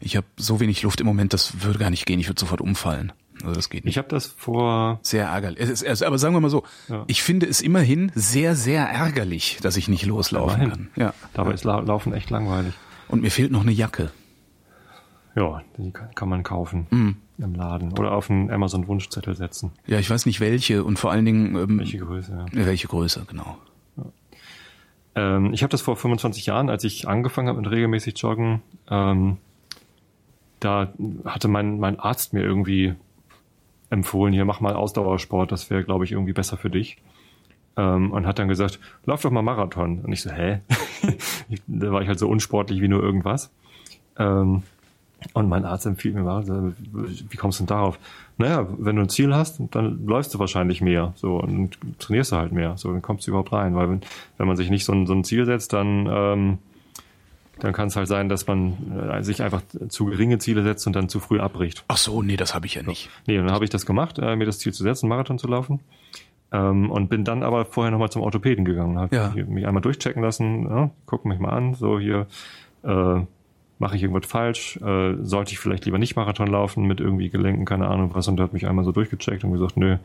Ich 0.00 0.16
habe 0.16 0.26
so 0.38 0.58
wenig 0.58 0.82
Luft 0.82 1.00
im 1.00 1.06
Moment, 1.06 1.34
das 1.34 1.62
würde 1.62 1.78
gar 1.78 1.90
nicht 1.90 2.06
gehen. 2.06 2.18
Ich 2.18 2.28
würde 2.28 2.40
sofort 2.40 2.62
umfallen. 2.62 3.12
Also 3.42 3.54
das 3.54 3.68
geht 3.68 3.84
nicht. 3.84 3.92
Ich 3.92 3.98
habe 3.98 4.08
das 4.08 4.24
vor. 4.26 4.98
Sehr 5.02 5.26
ärgerlich. 5.26 5.60
Es 5.60 5.68
ist, 5.68 5.82
es, 5.82 6.02
aber 6.02 6.16
sagen 6.18 6.34
wir 6.34 6.40
mal 6.40 6.48
so, 6.50 6.64
Ja. 6.88 7.04
ich 7.08 7.22
finde 7.22 7.44
es 7.46 7.60
immerhin 7.60 8.10
sehr, 8.14 8.56
sehr 8.56 8.88
ärgerlich, 8.88 9.58
dass 9.60 9.76
ich 9.76 9.88
nicht 9.88 10.06
loslaufen 10.06 10.62
Immerhin. 10.62 10.88
kann. 10.94 11.02
Ja. 11.02 11.14
Dabei 11.34 11.52
ist 11.52 11.64
La 11.64 11.80
Laufen 11.80 12.14
echt 12.14 12.30
langweilig. 12.30 12.72
Und 13.08 13.22
mir 13.22 13.30
fehlt 13.30 13.50
noch 13.52 13.62
eine 13.62 13.72
Jacke. 13.72 14.10
Ja, 15.34 15.62
die 15.76 15.90
kann, 15.92 16.28
man 16.28 16.42
kaufen 16.42 16.86
Mhm. 16.90 17.16
im 17.38 17.54
Laden 17.54 17.92
oder 17.92 18.12
auf 18.12 18.30
einen 18.30 18.50
Amazon-Wunschzettel 18.50 19.36
setzen. 19.36 19.70
Ja, 19.86 19.98
ich 19.98 20.08
weiß 20.08 20.24
nicht 20.26 20.40
welche 20.40 20.82
und 20.82 20.98
vor 20.98 21.10
allen 21.12 21.24
Dingen 21.26 21.54
ähm, 21.56 21.78
Welche 21.78 21.98
Größe? 21.98 22.46
Ja. 22.52 22.64
welche, 22.66 22.88
Größe, 22.88 23.26
genau. 23.28 23.58
Ähm, 25.14 25.52
ich 25.52 25.62
habe 25.62 25.70
das 25.70 25.82
vor 25.82 25.96
25 25.96 26.46
Jahren, 26.46 26.70
als 26.70 26.84
ich 26.84 27.06
angefangen 27.08 27.48
habe 27.48 27.60
mit 27.60 27.70
regelmäßig 27.70 28.18
Joggen, 28.18 28.62
ähm, 28.90 29.36
da 30.60 30.92
hatte 31.26 31.48
mein, 31.48 31.78
mein 31.78 31.98
Arzt 32.00 32.32
mir 32.32 32.42
irgendwie 32.42 32.94
empfohlen, 33.90 34.32
hier 34.32 34.44
mach 34.46 34.60
mal 34.60 34.74
Ausdauersport, 34.74 35.52
das 35.52 35.68
wäre, 35.70 35.84
glaube 35.84 36.04
ich, 36.04 36.12
irgendwie 36.12 36.32
besser 36.32 36.56
für 36.56 36.70
dich. 36.70 36.96
Ähm, 37.76 38.10
und 38.12 38.26
hat 38.26 38.38
dann 38.38 38.48
gesagt, 38.48 38.80
lauf 39.04 39.22
doch 39.22 39.30
mal 39.30 39.42
Marathon. 39.42 40.00
Und 40.00 40.12
ich 40.12 40.22
so, 40.22 40.30
hä? 40.30 40.60
Da 41.68 41.92
war 41.92 42.02
ich 42.02 42.08
halt 42.08 42.18
so 42.18 42.28
unsportlich 42.28 42.80
wie 42.80 42.88
nur 42.88 43.02
irgendwas. 43.02 43.52
Ähm, 44.18 44.62
und 45.32 45.48
mein 45.48 45.64
Arzt 45.64 45.86
empfiehlt 45.86 46.14
mir 46.14 46.22
mal, 46.22 46.44
so, 46.44 46.72
wie 46.92 47.36
kommst 47.36 47.58
du 47.58 47.62
denn 47.62 47.68
darauf? 47.68 47.98
Naja, 48.38 48.66
wenn 48.78 48.96
du 48.96 49.02
ein 49.02 49.08
Ziel 49.08 49.34
hast, 49.34 49.60
dann 49.70 50.06
läufst 50.06 50.34
du 50.34 50.38
wahrscheinlich 50.38 50.80
mehr. 50.80 51.14
So, 51.16 51.36
und 51.36 51.78
trainierst 51.98 52.32
du 52.32 52.36
halt 52.36 52.52
mehr. 52.52 52.76
So, 52.76 52.92
dann 52.92 53.02
kommst 53.02 53.26
du 53.26 53.30
überhaupt 53.30 53.52
rein. 53.52 53.74
Weil 53.74 53.88
wenn, 53.88 54.00
wenn 54.36 54.46
man 54.46 54.56
sich 54.56 54.70
nicht 54.70 54.84
so 54.84 54.92
ein, 54.92 55.06
so 55.06 55.14
ein 55.14 55.24
Ziel 55.24 55.46
setzt, 55.46 55.72
dann, 55.72 56.06
ähm, 56.10 56.58
dann 57.58 57.72
kann 57.72 57.88
es 57.88 57.96
halt 57.96 58.08
sein, 58.08 58.28
dass 58.28 58.46
man 58.46 59.10
äh, 59.10 59.22
sich 59.22 59.42
einfach 59.42 59.62
zu 59.88 60.06
geringe 60.06 60.38
Ziele 60.38 60.62
setzt 60.62 60.86
und 60.86 60.94
dann 60.94 61.08
zu 61.08 61.18
früh 61.18 61.40
abbricht. 61.40 61.84
Ach 61.88 61.96
so, 61.96 62.22
nee, 62.22 62.36
das 62.36 62.54
habe 62.54 62.66
ich 62.66 62.74
ja 62.74 62.82
nicht. 62.82 63.08
Nee, 63.26 63.38
dann 63.38 63.50
habe 63.50 63.64
ich 63.64 63.70
das 63.70 63.86
gemacht, 63.86 64.18
äh, 64.18 64.36
mir 64.36 64.44
das 64.44 64.58
Ziel 64.58 64.74
zu 64.74 64.82
setzen, 64.82 65.08
Marathon 65.08 65.38
zu 65.38 65.48
laufen. 65.48 65.80
Ähm, 66.52 66.90
und 66.90 67.08
bin 67.08 67.24
dann 67.24 67.42
aber 67.42 67.64
vorher 67.64 67.90
nochmal 67.90 68.10
zum 68.10 68.22
Orthopäden 68.22 68.64
gegangen. 68.64 68.98
Habe 68.98 69.14
Ja. 69.16 69.32
mich 69.46 69.66
einmal 69.66 69.82
durchchecken 69.82 70.22
lassen, 70.22 70.62
ja, 70.68 70.90
gucken 71.04 71.30
mich 71.30 71.40
mal 71.40 71.50
an, 71.50 71.74
so 71.74 71.98
hier, 71.98 72.26
äh, 72.84 73.20
mache 73.78 73.96
ich 73.96 74.02
irgendwas 74.02 74.30
falsch, 74.30 74.76
äh, 74.78 75.16
sollte 75.22 75.52
ich 75.52 75.58
vielleicht 75.58 75.84
lieber 75.84 75.98
nicht 75.98 76.16
Marathon 76.16 76.46
laufen 76.46 76.86
mit 76.86 77.00
irgendwie 77.00 77.28
Gelenken, 77.30 77.64
keine 77.64 77.88
Ahnung 77.88 78.10
was. 78.14 78.28
Und 78.28 78.36
der 78.36 78.44
hat 78.44 78.52
mich 78.52 78.66
einmal 78.66 78.84
so 78.84 78.92
durchgecheckt 78.92 79.44
und 79.44 79.52
gesagt, 79.52 79.76
nö, 79.76 79.96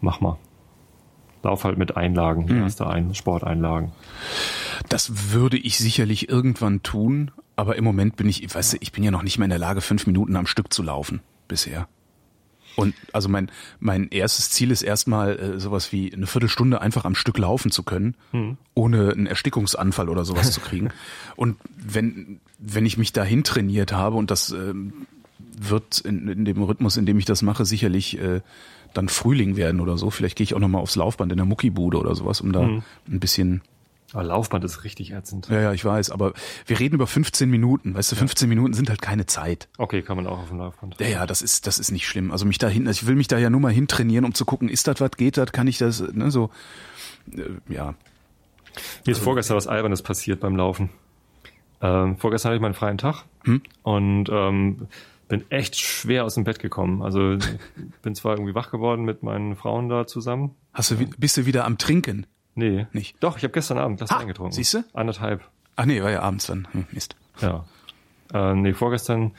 mach 0.00 0.20
mal. 0.20 0.36
Lauf 1.42 1.64
halt 1.64 1.78
mit 1.78 1.96
Einlagen, 1.96 2.48
hier 2.48 2.64
hast 2.64 2.80
du 2.80 2.84
ein, 2.84 3.14
Sporteinlagen. 3.14 3.92
Das 4.88 5.32
würde 5.32 5.56
ich 5.56 5.78
sicherlich 5.78 6.28
irgendwann 6.28 6.82
tun, 6.82 7.30
aber 7.56 7.76
im 7.76 7.84
Moment 7.84 8.16
bin 8.16 8.28
ich, 8.28 8.54
weißt 8.54 8.74
du, 8.74 8.76
ich 8.80 8.92
bin 8.92 9.04
ja 9.04 9.10
noch 9.10 9.22
nicht 9.22 9.38
mehr 9.38 9.46
in 9.46 9.50
der 9.50 9.58
Lage, 9.58 9.80
fünf 9.80 10.06
Minuten 10.06 10.36
am 10.36 10.46
Stück 10.46 10.72
zu 10.72 10.82
laufen 10.82 11.20
bisher. 11.48 11.88
Und 12.76 12.94
also 13.12 13.28
mein 13.28 13.50
mein 13.78 14.08
erstes 14.08 14.50
Ziel 14.50 14.70
ist 14.70 14.82
erstmal 14.82 15.38
äh, 15.38 15.60
sowas 15.60 15.92
wie 15.92 16.12
eine 16.12 16.26
Viertelstunde 16.26 16.80
einfach 16.80 17.04
am 17.04 17.14
Stück 17.14 17.38
laufen 17.38 17.70
zu 17.70 17.82
können, 17.82 18.14
ohne 18.74 19.10
einen 19.10 19.26
Erstickungsanfall 19.26 20.08
oder 20.08 20.24
sowas 20.24 20.52
zu 20.52 20.60
kriegen. 20.60 20.90
Und 21.36 21.56
wenn 21.76 22.40
wenn 22.58 22.86
ich 22.86 22.98
mich 22.98 23.12
dahin 23.12 23.44
trainiert 23.44 23.92
habe 23.92 24.16
und 24.16 24.30
das 24.30 24.50
ähm, 24.50 25.06
wird 25.58 25.98
in, 25.98 26.28
in 26.28 26.44
dem 26.44 26.62
Rhythmus, 26.62 26.96
in 26.96 27.06
dem 27.06 27.18
ich 27.18 27.24
das 27.24 27.42
mache, 27.42 27.64
sicherlich 27.64 28.18
äh, 28.18 28.40
dann 28.92 29.08
Frühling 29.08 29.56
werden 29.56 29.80
oder 29.80 29.96
so. 29.96 30.10
Vielleicht 30.10 30.36
gehe 30.36 30.44
ich 30.44 30.54
auch 30.54 30.58
noch 30.58 30.68
mal 30.68 30.78
aufs 30.78 30.96
Laufband 30.96 31.32
in 31.32 31.38
der 31.38 31.46
Muckibude 31.46 31.98
oder 31.98 32.14
sowas, 32.14 32.40
um 32.40 32.52
da 32.52 32.60
ein 32.60 32.82
bisschen 33.20 33.62
Aber 34.12 34.24
Laufband 34.24 34.64
ist 34.64 34.82
richtig 34.84 35.12
ätzend. 35.12 35.48
ja, 35.48 35.60
ja, 35.60 35.72
ich 35.72 35.84
weiß, 35.84 36.10
aber 36.10 36.32
wir 36.66 36.80
reden 36.80 36.96
über 36.96 37.06
15 37.06 37.48
Minuten. 37.48 37.94
Weißt 37.94 38.10
du, 38.10 38.16
15 38.16 38.48
Minuten 38.48 38.72
sind 38.74 38.88
halt 38.88 39.00
keine 39.00 39.26
Zeit. 39.26 39.68
Okay, 39.78 40.02
kann 40.02 40.16
man 40.16 40.26
auch 40.26 40.38
auf 40.40 40.48
dem 40.48 40.58
Laufband. 40.58 40.96
Ja, 41.00 41.06
ja, 41.06 41.26
das 41.26 41.42
ist, 41.42 41.66
das 41.66 41.78
ist 41.78 41.92
nicht 41.92 42.08
schlimm. 42.08 42.32
Also 42.32 42.44
mich 42.44 42.58
dahin, 42.58 42.86
also 42.88 43.02
ich 43.02 43.06
will 43.06 43.14
mich 43.14 43.28
da 43.28 43.38
ja 43.38 43.50
nur 43.50 43.60
mal 43.60 43.72
hintrainieren, 43.72 44.24
um 44.24 44.34
zu 44.34 44.44
gucken, 44.44 44.68
ist 44.68 44.88
das 44.88 45.00
was, 45.00 45.12
geht 45.12 45.36
das, 45.36 45.52
kann 45.52 45.68
ich 45.68 45.78
das, 45.78 46.00
ne, 46.12 46.30
so, 46.30 46.50
äh, 47.32 47.42
ja. 47.72 47.94
Mir 49.06 49.12
ist 49.12 49.22
vorgestern 49.22 49.56
was 49.56 49.66
Albernes 49.66 50.02
passiert 50.02 50.40
beim 50.40 50.56
Laufen. 50.56 50.90
Ähm, 51.80 52.16
vorgestern 52.18 52.50
hatte 52.50 52.56
ich 52.56 52.62
meinen 52.62 52.74
freien 52.74 52.98
Tag 52.98 53.24
Hm? 53.44 53.62
und 53.82 54.28
ähm, 54.30 54.88
bin 55.28 55.44
echt 55.50 55.76
schwer 55.78 56.24
aus 56.24 56.34
dem 56.34 56.44
Bett 56.44 56.58
gekommen. 56.58 57.02
Also 57.02 57.36
bin 58.02 58.14
zwar 58.14 58.34
irgendwie 58.34 58.54
wach 58.54 58.70
geworden 58.70 59.04
mit 59.04 59.22
meinen 59.22 59.56
Frauen 59.56 59.88
da 59.88 60.06
zusammen. 60.06 60.54
Hast 60.72 60.90
du, 60.90 60.96
bist 61.18 61.36
du 61.36 61.46
wieder 61.46 61.64
am 61.64 61.78
Trinken? 61.78 62.26
Nee. 62.54 62.86
Nicht? 62.92 63.16
Doch, 63.20 63.36
ich 63.38 63.42
habe 63.44 63.52
gestern 63.52 63.78
Abend 63.78 63.98
Glas 63.98 64.10
Ah, 64.10 64.20
Wein 64.20 64.28
getrunken. 64.28 64.52
siehste? 64.52 64.84
Anderthalb. 64.92 65.42
Ach 65.76 65.84
nee, 65.86 66.02
war 66.02 66.10
ja 66.10 66.20
abends 66.22 66.46
dann. 66.46 66.68
Hm, 66.72 66.86
Mist. 66.92 67.16
Ja. 67.40 67.64
Äh, 68.34 68.54
nee, 68.54 68.72
vorgestern, 68.74 69.32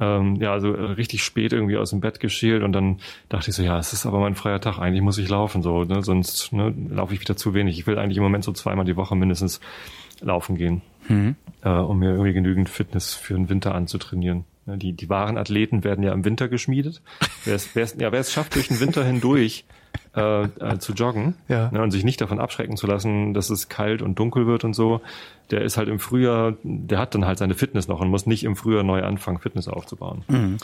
ähm, 0.00 0.36
ja, 0.36 0.52
also 0.52 0.74
äh, 0.74 0.80
richtig 0.92 1.22
spät 1.22 1.52
irgendwie 1.52 1.76
aus 1.76 1.90
dem 1.90 2.00
Bett 2.00 2.18
geschält 2.20 2.62
und 2.62 2.72
dann 2.72 2.98
dachte 3.28 3.50
ich 3.50 3.56
so, 3.56 3.62
ja, 3.62 3.78
es 3.78 3.92
ist 3.92 4.06
aber 4.06 4.18
mein 4.18 4.34
freier 4.34 4.60
Tag, 4.60 4.78
eigentlich 4.78 5.02
muss 5.02 5.18
ich 5.18 5.28
laufen, 5.28 5.62
so, 5.62 5.84
ne? 5.84 6.02
sonst 6.02 6.52
ne, 6.52 6.74
laufe 6.90 7.14
ich 7.14 7.20
wieder 7.20 7.36
zu 7.36 7.54
wenig. 7.54 7.78
Ich 7.78 7.86
will 7.86 7.98
eigentlich 7.98 8.16
im 8.16 8.22
Moment 8.24 8.42
so 8.44 8.52
zweimal 8.52 8.84
die 8.84 8.96
Woche 8.96 9.14
mindestens 9.14 9.60
laufen 10.20 10.56
gehen, 10.56 10.82
äh, 11.62 11.68
um 11.68 11.98
mir 11.98 12.10
irgendwie 12.10 12.32
genügend 12.32 12.68
Fitness 12.68 13.14
für 13.14 13.34
den 13.34 13.48
Winter 13.48 13.74
anzutrainieren. 13.74 14.44
Ne, 14.66 14.78
Die, 14.78 14.92
die 14.94 15.08
wahren 15.08 15.38
Athleten 15.38 15.84
werden 15.84 16.02
ja 16.02 16.12
im 16.12 16.24
Winter 16.24 16.48
geschmiedet. 16.48 17.00
Wer 17.44 17.54
es, 17.54 17.74
wer 17.74 17.84
es, 17.84 17.94
ja, 17.98 18.10
wer 18.10 18.20
es 18.20 18.32
schafft, 18.32 18.56
durch 18.56 18.68
den 18.68 18.80
Winter 18.80 19.04
hindurch 19.04 19.64
äh, 20.16 20.44
äh, 20.44 20.78
zu 20.78 20.92
joggen 20.92 21.34
Ja. 21.48 21.70
ne, 21.70 21.82
und 21.82 21.90
sich 21.90 22.04
nicht 22.04 22.20
davon 22.20 22.38
abschrecken 22.38 22.76
zu 22.76 22.86
lassen, 22.86 23.34
dass 23.34 23.50
es 23.50 23.68
kalt 23.68 24.02
und 24.02 24.18
dunkel 24.18 24.46
wird 24.46 24.64
und 24.64 24.74
so, 24.74 25.00
der 25.50 25.62
ist 25.62 25.76
halt 25.76 25.88
im 25.88 25.98
Frühjahr, 25.98 26.54
der 26.62 26.98
hat 26.98 27.14
dann 27.14 27.26
halt 27.26 27.38
seine 27.38 27.54
Fitness 27.54 27.88
noch 27.88 28.00
und 28.00 28.08
muss 28.08 28.26
nicht 28.26 28.44
im 28.44 28.56
Frühjahr 28.56 28.82
neu 28.82 29.02
anfangen, 29.02 29.38
Fitness 29.38 29.68
aufzubauen. 29.68 30.24
Mhm. 30.28 30.58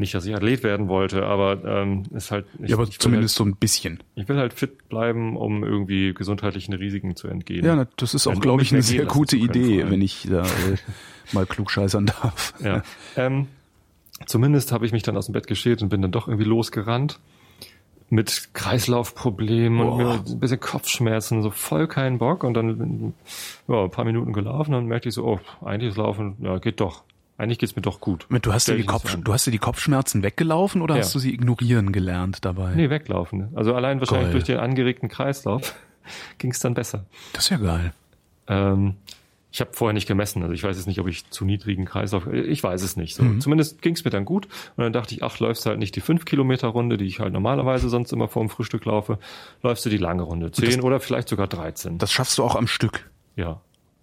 Nicht, 0.00 0.14
dass 0.14 0.24
ich 0.24 0.34
Athlet 0.34 0.62
werden 0.62 0.88
wollte, 0.88 1.26
aber 1.26 1.62
ähm, 1.62 2.04
ist 2.14 2.30
halt. 2.30 2.46
Ich, 2.62 2.70
Ja, 2.70 2.76
aber 2.76 2.88
zumindest 2.88 3.34
so 3.34 3.44
ein 3.44 3.56
bisschen. 3.56 3.98
Halt, 3.98 4.06
ich 4.14 4.28
will 4.30 4.38
halt 4.38 4.54
fit 4.54 4.88
bleiben, 4.88 5.36
um 5.36 5.62
irgendwie 5.62 6.14
gesundheitlichen 6.14 6.72
Risiken 6.72 7.16
zu 7.16 7.28
entgehen. 7.28 7.66
Ja, 7.66 7.86
das 7.96 8.14
ist 8.14 8.26
auch, 8.26 8.40
glaube 8.40 8.62
ich, 8.62 8.72
eine 8.72 8.80
sehr 8.80 9.04
gute 9.04 9.36
Idee, 9.36 9.84
wenn 9.90 10.00
ich 10.00 10.26
da 10.30 10.42
äh, 10.42 10.76
mal 11.32 11.44
klugscheißern 11.44 12.06
darf. 12.06 12.54
Ja. 12.64 12.82
ähm, 13.16 13.48
zumindest 14.24 14.72
habe 14.72 14.86
ich 14.86 14.92
mich 14.92 15.02
dann 15.02 15.18
aus 15.18 15.26
dem 15.26 15.34
Bett 15.34 15.46
geschält 15.46 15.82
und 15.82 15.90
bin 15.90 16.00
dann 16.00 16.12
doch 16.12 16.28
irgendwie 16.28 16.48
losgerannt. 16.48 17.20
Mit 18.12 18.50
Kreislaufproblemen 18.54 19.80
und 19.80 19.86
Boah. 19.88 19.96
mir 19.98 20.24
ein 20.26 20.40
bisschen 20.40 20.58
Kopfschmerzen, 20.60 21.42
so 21.42 21.50
voll 21.50 21.86
keinen 21.86 22.18
Bock. 22.18 22.42
Und 22.44 22.54
dann 22.54 23.14
ja, 23.68 23.84
ein 23.84 23.90
paar 23.90 24.04
Minuten 24.04 24.32
gelaufen, 24.32 24.72
dann 24.72 24.86
merkte 24.86 25.08
ich 25.08 25.14
so, 25.14 25.24
oh, 25.24 25.40
eigentlich 25.64 25.90
ist 25.92 25.96
Laufen, 25.96 26.36
ja, 26.40 26.58
geht 26.58 26.80
doch. 26.80 27.04
Eigentlich 27.38 27.58
geht's 27.58 27.74
mir 27.74 27.82
doch 27.82 28.00
gut. 28.00 28.26
Du 28.42 28.52
hast, 28.52 28.68
dir 28.68 28.76
die 28.76 28.84
Kopf, 28.84 29.16
du 29.16 29.32
hast 29.32 29.46
dir 29.46 29.50
die 29.50 29.58
Kopfschmerzen 29.58 30.22
weggelaufen 30.22 30.82
oder 30.82 30.96
Ja. 30.96 31.00
hast 31.00 31.14
du 31.14 31.18
sie 31.18 31.32
ignorieren 31.32 31.90
gelernt 31.90 32.44
dabei? 32.44 32.74
Nee, 32.74 32.90
weglaufen. 32.90 33.48
Also 33.54 33.74
allein 33.74 33.98
wahrscheinlich 34.00 34.26
Geil. 34.26 34.32
durch 34.32 34.44
den 34.44 34.58
angeregten 34.58 35.08
Kreislauf 35.08 35.74
ging's 36.38 36.58
dann 36.60 36.74
besser. 36.74 37.06
Das 37.32 37.44
ist 37.44 37.50
ja 37.50 37.56
geil. 37.56 37.92
Ähm, 38.48 38.96
ich 39.52 39.60
habe 39.60 39.70
vorher 39.72 39.92
nicht 39.94 40.06
gemessen, 40.06 40.42
also 40.42 40.54
ich 40.54 40.62
weiß 40.62 40.76
jetzt 40.76 40.86
nicht, 40.86 41.00
ob 41.00 41.08
ich 41.08 41.28
zu 41.30 41.44
niedrigen 41.44 41.84
Kreislauf, 41.84 42.26
ich 42.32 42.62
weiß 42.62 42.82
es 42.82 42.96
nicht. 42.96 43.16
So. 43.16 43.24
Zumindest 43.38 43.82
ging's 43.82 44.04
mir 44.04 44.10
dann 44.10 44.24
gut 44.24 44.46
und 44.76 44.84
dann 44.84 44.92
dachte 44.92 45.14
ich, 45.14 45.22
ach, 45.24 45.38
läufst 45.40 45.64
du 45.66 45.70
halt 45.70 45.78
nicht 45.80 45.96
die 45.96 46.00
5 46.00 46.24
Kilometer 46.24 46.68
Runde, 46.68 46.96
die 46.96 47.06
ich 47.06 47.18
halt 47.20 47.32
normalerweise 47.32 47.88
sonst 47.88 48.12
immer 48.12 48.28
vor 48.28 48.42
dem 48.44 48.48
Frühstück 48.50 48.84
laufe, 48.84 49.18
läufst 49.62 49.84
du 49.84 49.90
die 49.90 49.96
lange 49.98 50.22
Runde, 50.22 50.52
10 50.52 50.80
oder 50.82 51.00
vielleicht 51.00 51.28
sogar 51.28 51.48
13. 51.48 51.98
Das 51.98 52.12
schaffst 52.12 52.38
du 52.38 52.44
auch 52.44 52.54
am 52.56 52.66
Stück. 52.66 53.10
ja. 53.36 53.60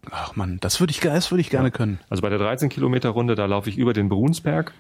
Ach 0.09 0.37
man, 0.37 0.57
das 0.61 0.79
würde 0.79 0.91
ich, 0.91 1.01
das 1.01 1.31
würde 1.31 1.41
ich 1.41 1.49
gerne 1.49 1.69
können. 1.69 1.99
Also 2.09 2.21
bei 2.21 2.29
der 2.29 2.37
13 2.39 2.69
Kilometer 2.69 3.09
Runde, 3.09 3.35
da 3.35 3.45
laufe 3.45 3.69
ich 3.69 3.77
über 3.77 3.91
den 3.91 4.07
Brunsberg. 4.07 4.73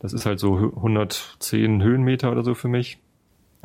Das 0.00 0.12
ist 0.12 0.26
halt 0.26 0.40
so 0.40 0.56
hö- 0.56 0.74
110 0.76 1.82
Höhenmeter 1.82 2.32
oder 2.32 2.42
so 2.42 2.54
für 2.54 2.66
mich. 2.66 2.98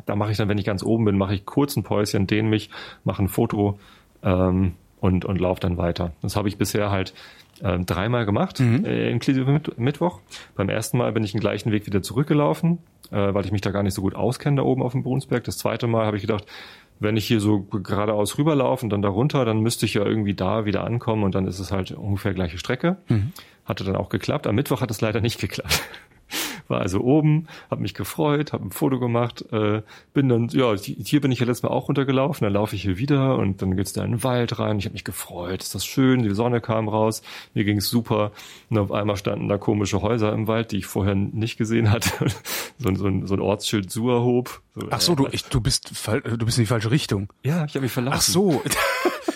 Da 0.06 0.14
mache 0.14 0.30
ich 0.30 0.36
dann, 0.36 0.48
wenn 0.48 0.58
ich 0.58 0.64
ganz 0.64 0.82
oben 0.84 1.04
bin, 1.04 1.18
mache 1.18 1.34
ich 1.34 1.44
kurz 1.44 1.76
ein 1.76 1.82
Päuschen, 1.82 2.28
dehne 2.28 2.48
mich, 2.48 2.70
mache 3.02 3.22
ein 3.22 3.28
Foto 3.28 3.80
ähm, 4.22 4.74
und, 5.02 5.24
und 5.24 5.40
laufe 5.40 5.60
dann 5.60 5.76
weiter. 5.76 6.12
Das 6.22 6.36
habe 6.36 6.48
ich 6.48 6.56
bisher 6.56 6.90
halt 6.90 7.12
ähm, 7.60 7.84
dreimal 7.86 8.24
gemacht, 8.24 8.60
äh, 8.60 9.10
inklusive 9.10 9.50
Mitt 9.50 9.76
Mittwoch. 9.76 10.20
Beim 10.54 10.68
ersten 10.68 10.96
Mal 10.96 11.12
bin 11.12 11.24
ich 11.24 11.32
den 11.32 11.40
gleichen 11.40 11.72
Weg 11.72 11.86
wieder 11.86 12.02
zurückgelaufen, 12.02 12.78
äh, 13.10 13.34
weil 13.34 13.44
ich 13.44 13.50
mich 13.50 13.60
da 13.60 13.72
gar 13.72 13.82
nicht 13.82 13.94
so 13.94 14.00
gut 14.00 14.14
auskenne 14.14 14.58
da 14.58 14.62
oben 14.62 14.80
auf 14.80 14.92
dem 14.92 15.02
Brunsberg. 15.02 15.42
Das 15.42 15.58
zweite 15.58 15.88
Mal 15.88 16.06
habe 16.06 16.16
ich 16.16 16.22
gedacht, 16.22 16.46
wenn 17.00 17.16
ich 17.16 17.26
hier 17.26 17.40
so 17.40 17.62
geradeaus 17.62 18.38
rüberlaufe 18.38 18.86
und 18.86 18.90
dann 18.90 19.02
da 19.02 19.08
runter, 19.08 19.44
dann 19.44 19.60
müsste 19.60 19.86
ich 19.86 19.94
ja 19.94 20.04
irgendwie 20.04 20.34
da 20.34 20.66
wieder 20.66 20.84
ankommen 20.84 21.24
und 21.24 21.34
dann 21.34 21.48
ist 21.48 21.58
es 21.58 21.72
halt 21.72 21.90
ungefähr 21.90 22.32
gleiche 22.32 22.58
Strecke. 22.58 22.98
Hatte 23.64 23.82
dann 23.82 23.96
auch 23.96 24.08
geklappt. 24.08 24.46
Am 24.46 24.54
Mittwoch 24.54 24.80
hat 24.80 24.90
es 24.92 25.00
leider 25.00 25.20
nicht 25.20 25.40
geklappt. 25.40 25.82
War 26.72 26.80
also 26.80 27.00
oben, 27.00 27.48
habe 27.70 27.82
mich 27.82 27.92
gefreut, 27.92 28.54
habe 28.54 28.64
ein 28.64 28.70
Foto 28.70 28.98
gemacht, 28.98 29.44
äh, 29.52 29.82
bin 30.14 30.30
dann, 30.30 30.48
ja, 30.48 30.74
hier 30.74 31.20
bin 31.20 31.30
ich 31.30 31.40
ja 31.40 31.44
letztes 31.44 31.64
Mal 31.64 31.68
auch 31.68 31.88
runtergelaufen, 31.88 32.46
dann 32.46 32.54
laufe 32.54 32.74
ich 32.74 32.80
hier 32.80 32.96
wieder 32.96 33.36
und 33.36 33.60
dann 33.60 33.76
geht's 33.76 33.92
da 33.92 34.02
in 34.02 34.12
den 34.12 34.24
Wald 34.24 34.58
rein. 34.58 34.78
Ich 34.78 34.86
habe 34.86 34.94
mich 34.94 35.04
gefreut, 35.04 35.60
ist 35.60 35.74
das 35.74 35.84
schön, 35.84 36.22
die 36.22 36.30
Sonne 36.30 36.62
kam 36.62 36.88
raus, 36.88 37.20
mir 37.52 37.64
ging's 37.64 37.90
super. 37.90 38.32
Und 38.70 38.78
auf 38.78 38.90
einmal 38.90 39.18
standen 39.18 39.48
da 39.48 39.58
komische 39.58 40.00
Häuser 40.00 40.32
im 40.32 40.48
Wald, 40.48 40.72
die 40.72 40.78
ich 40.78 40.86
vorher 40.86 41.14
nicht 41.14 41.58
gesehen 41.58 41.90
hatte. 41.90 42.10
so, 42.78 42.94
so, 42.94 43.26
so 43.26 43.34
ein 43.34 43.40
Ortsschild 43.40 43.90
Suerhob 43.90 44.62
So, 44.74 44.86
Ach 44.90 45.00
so, 45.00 45.14
du, 45.14 45.28
ich, 45.30 45.44
du 45.44 45.60
bist 45.60 45.90
du 45.90 46.46
bist 46.46 46.56
in 46.58 46.62
die 46.64 46.66
falsche 46.66 46.90
Richtung. 46.90 47.28
Ja, 47.42 47.64
ich 47.66 47.74
habe 47.74 47.80
mich 47.82 47.92
verlaufen. 47.92 48.16
Ach 48.18 48.22
so. 48.22 48.62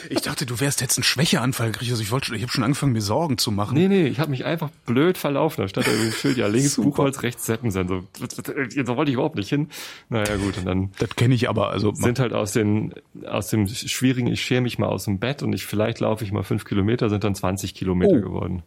Ich 0.09 0.21
dachte, 0.21 0.47
du 0.47 0.61
wärst 0.61 0.81
jetzt 0.81 0.97
einen 0.99 1.03
Schwächeanfall 1.03 1.73
gekriegt. 1.73 1.91
Also 1.91 2.01
ich 2.01 2.13
wollte, 2.13 2.33
ich 2.37 2.43
habe 2.43 2.53
schon 2.53 2.63
angefangen, 2.63 2.93
mir 2.93 3.01
Sorgen 3.01 3.39
zu 3.39 3.51
machen. 3.51 3.75
Nee, 3.75 3.89
nee, 3.89 4.07
ich 4.07 4.21
habe 4.21 4.31
mich 4.31 4.45
einfach 4.45 4.71
blöd 4.85 5.19
verlaufen. 5.19 5.63
Da 5.63 5.69
stand 5.69 5.89
irgendwie 5.89 6.13
Schild, 6.17 6.37
ja, 6.37 6.47
links 6.47 6.75
Super. 6.75 6.91
Buchholz, 6.91 7.23
rechts 7.25 7.45
Seppensen. 7.47 7.89
So, 7.89 8.05
da 8.17 8.97
wollte 8.97 9.11
ich 9.11 9.15
überhaupt 9.15 9.35
nicht 9.35 9.49
hin. 9.49 9.69
Naja, 10.09 10.37
gut, 10.37 10.59
und 10.59 10.65
dann 10.65 10.93
Das 10.99 11.11
kenne 11.17 11.35
ich 11.35 11.49
aber. 11.49 11.71
Also 11.71 11.93
sind 11.93 12.21
halt 12.21 12.35
aus 12.35 12.53
den 12.53 12.95
aus 13.27 13.49
dem 13.49 13.67
schwierigen, 13.67 14.29
ich 14.29 14.43
schere 14.43 14.61
mich 14.61 14.79
mal 14.79 14.87
aus 14.87 15.07
dem 15.07 15.19
Bett 15.19 15.43
und 15.43 15.53
ich 15.55 15.67
vielleicht 15.67 15.99
laufe 15.99 16.23
ich 16.23 16.31
mal 16.31 16.45
fünf 16.45 16.65
Kilometer, 16.65 17.11
sind 17.11 17.25
dann 17.25 17.35
20 17.35 17.75
Kilometer 17.75 18.17
Oh. 18.19 18.21
geworden. 18.21 18.63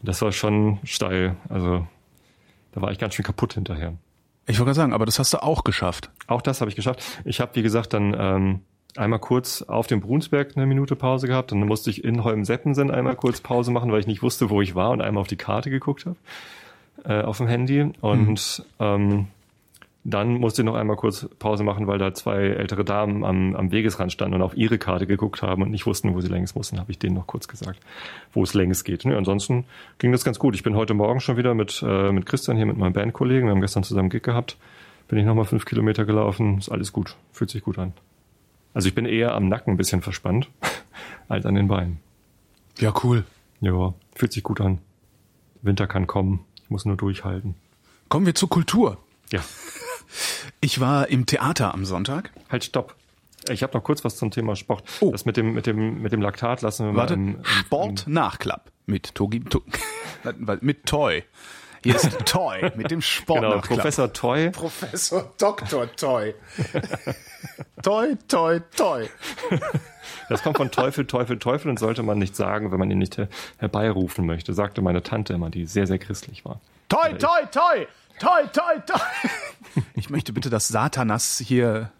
Und 0.00 0.08
das 0.08 0.22
war 0.22 0.32
schon 0.32 0.78
steil. 0.84 1.36
Also 1.50 1.86
da 2.72 2.80
war 2.80 2.92
ich 2.92 2.98
ganz 2.98 3.14
schön 3.14 3.26
kaputt 3.26 3.52
hinterher. 3.54 3.92
Ich 4.48 4.58
wollte 4.58 4.70
gerade 4.70 4.74
sagen, 4.74 4.92
aber 4.92 5.06
das 5.06 5.18
hast 5.18 5.32
du 5.32 5.42
auch 5.42 5.62
geschafft. 5.64 6.10
Auch 6.26 6.42
das 6.42 6.60
habe 6.60 6.70
ich 6.70 6.76
geschafft. 6.76 7.02
Ich 7.24 7.40
habe, 7.40 7.54
wie 7.54 7.62
gesagt, 7.62 7.92
dann 7.92 8.16
ähm, 8.18 8.60
einmal 8.96 9.18
kurz 9.18 9.62
auf 9.62 9.86
dem 9.86 10.00
Brunsberg 10.00 10.56
eine 10.56 10.66
Minute 10.66 10.96
Pause 10.96 11.28
gehabt. 11.28 11.52
Dann 11.52 11.60
musste 11.60 11.90
ich 11.90 12.02
in 12.02 12.24
Holm-Seppensen 12.24 12.90
einmal 12.90 13.14
kurz 13.16 13.40
Pause 13.40 13.70
machen, 13.70 13.92
weil 13.92 14.00
ich 14.00 14.06
nicht 14.06 14.22
wusste, 14.22 14.50
wo 14.50 14.60
ich 14.60 14.74
war 14.74 14.90
und 14.90 15.02
einmal 15.02 15.20
auf 15.20 15.28
die 15.28 15.36
Karte 15.36 15.70
geguckt 15.70 16.06
habe 16.06 16.16
äh, 17.04 17.22
auf 17.22 17.36
dem 17.36 17.46
Handy. 17.46 17.92
Und 18.00 18.64
ähm, 18.80 19.28
dann 20.10 20.34
musste 20.34 20.62
ich 20.62 20.66
noch 20.66 20.74
einmal 20.74 20.96
kurz 20.96 21.28
Pause 21.38 21.64
machen, 21.64 21.86
weil 21.86 21.98
da 21.98 22.14
zwei 22.14 22.38
ältere 22.38 22.84
Damen 22.84 23.24
am, 23.24 23.54
am 23.54 23.70
Wegesrand 23.70 24.10
standen 24.10 24.36
und 24.36 24.42
auf 24.42 24.56
ihre 24.56 24.78
Karte 24.78 25.06
geguckt 25.06 25.42
haben 25.42 25.62
und 25.62 25.70
nicht 25.70 25.86
wussten, 25.86 26.14
wo 26.14 26.20
sie 26.20 26.28
längs 26.28 26.54
mussten. 26.54 26.78
Habe 26.80 26.90
ich 26.90 26.98
denen 26.98 27.14
noch 27.14 27.26
kurz 27.26 27.46
gesagt, 27.46 27.78
wo 28.32 28.42
es 28.42 28.54
längs 28.54 28.84
geht. 28.84 29.04
Ne, 29.04 29.16
ansonsten 29.16 29.64
ging 29.98 30.10
das 30.10 30.24
ganz 30.24 30.38
gut. 30.38 30.54
Ich 30.54 30.62
bin 30.62 30.76
heute 30.76 30.94
Morgen 30.94 31.20
schon 31.20 31.36
wieder 31.36 31.52
mit, 31.54 31.84
äh, 31.86 32.10
mit 32.10 32.24
Christian 32.24 32.56
hier, 32.56 32.64
mit 32.64 32.78
meinem 32.78 32.94
Bandkollegen. 32.94 33.48
Wir 33.48 33.50
haben 33.50 33.60
gestern 33.60 33.82
zusammen 33.82 34.08
Gig 34.08 34.22
gehabt. 34.22 34.56
Bin 35.08 35.18
ich 35.18 35.26
nochmal 35.26 35.44
fünf 35.44 35.66
Kilometer 35.66 36.06
gelaufen. 36.06 36.56
Ist 36.56 36.70
alles 36.70 36.92
gut. 36.92 37.16
Fühlt 37.32 37.50
sich 37.50 37.62
gut 37.62 37.78
an. 37.78 37.92
Also 38.72 38.88
ich 38.88 38.94
bin 38.94 39.04
eher 39.04 39.34
am 39.34 39.48
Nacken 39.48 39.74
ein 39.74 39.76
bisschen 39.76 40.00
verspannt 40.00 40.48
als 41.28 41.44
an 41.44 41.54
den 41.54 41.68
Beinen. 41.68 42.00
Ja, 42.78 42.94
cool. 43.02 43.24
Ja, 43.60 43.92
fühlt 44.14 44.32
sich 44.32 44.42
gut 44.42 44.60
an. 44.60 44.78
Winter 45.60 45.86
kann 45.86 46.06
kommen. 46.06 46.40
Ich 46.62 46.70
muss 46.70 46.86
nur 46.86 46.96
durchhalten. 46.96 47.56
Kommen 48.08 48.24
wir 48.24 48.34
zur 48.34 48.48
Kultur. 48.48 48.96
Ja. 49.30 49.40
Ich 50.60 50.80
war 50.80 51.08
im 51.08 51.26
Theater 51.26 51.72
am 51.74 51.84
Sonntag. 51.84 52.30
Halt, 52.50 52.64
stopp. 52.64 52.94
Ich 53.48 53.62
habe 53.62 53.76
noch 53.76 53.84
kurz 53.84 54.04
was 54.04 54.16
zum 54.16 54.30
Thema 54.30 54.56
Sport. 54.56 54.82
Oh. 55.00 55.12
Das 55.12 55.24
mit 55.24 55.36
dem, 55.36 55.54
mit 55.54 55.66
dem, 55.66 56.02
mit 56.02 56.12
dem 56.12 56.20
Laktat 56.20 56.62
lassen 56.62 56.86
wir 56.86 56.94
Warte, 56.96 57.16
mal 57.16 57.22
im, 57.22 57.36
im, 57.36 57.44
Sport 57.44 58.04
Nachklapp 58.06 58.70
mit 58.86 59.14
Togi, 59.14 59.40
to, 59.40 59.62
mit 60.60 60.84
Toy. 60.86 61.22
Hier 61.84 61.94
ist 61.94 62.18
Toy 62.26 62.72
mit 62.74 62.90
dem 62.90 63.00
Sport 63.00 63.42
Genau. 63.42 63.60
Professor 63.60 64.12
Toy. 64.12 64.50
Professor 64.50 65.32
Dr. 65.38 65.94
Toy. 65.94 66.34
Toy, 67.82 68.16
Toy, 68.26 68.60
Toy. 68.76 69.08
Das 70.28 70.42
kommt 70.42 70.56
von 70.56 70.70
Teufel, 70.72 71.06
Teufel, 71.06 71.38
Teufel 71.38 71.70
und 71.70 71.78
sollte 71.78 72.02
man 72.02 72.18
nicht 72.18 72.34
sagen, 72.34 72.72
wenn 72.72 72.78
man 72.80 72.90
ihn 72.90 72.98
nicht 72.98 73.16
her 73.16 73.28
herbeirufen 73.58 74.26
möchte, 74.26 74.52
sagte 74.52 74.82
meine 74.82 75.04
Tante 75.04 75.34
immer, 75.34 75.50
die 75.50 75.66
sehr, 75.66 75.86
sehr 75.86 75.98
christlich 75.98 76.44
war. 76.44 76.60
Toy, 76.88 77.16
Toy, 77.16 77.46
Toy. 77.52 77.86
Toy, 78.18 78.46
Toy, 78.52 78.80
Toy. 78.86 79.00
Ich 79.94 80.10
möchte 80.10 80.32
bitte, 80.32 80.50
dass 80.50 80.68
Satanas 80.68 81.38
hier. 81.38 81.90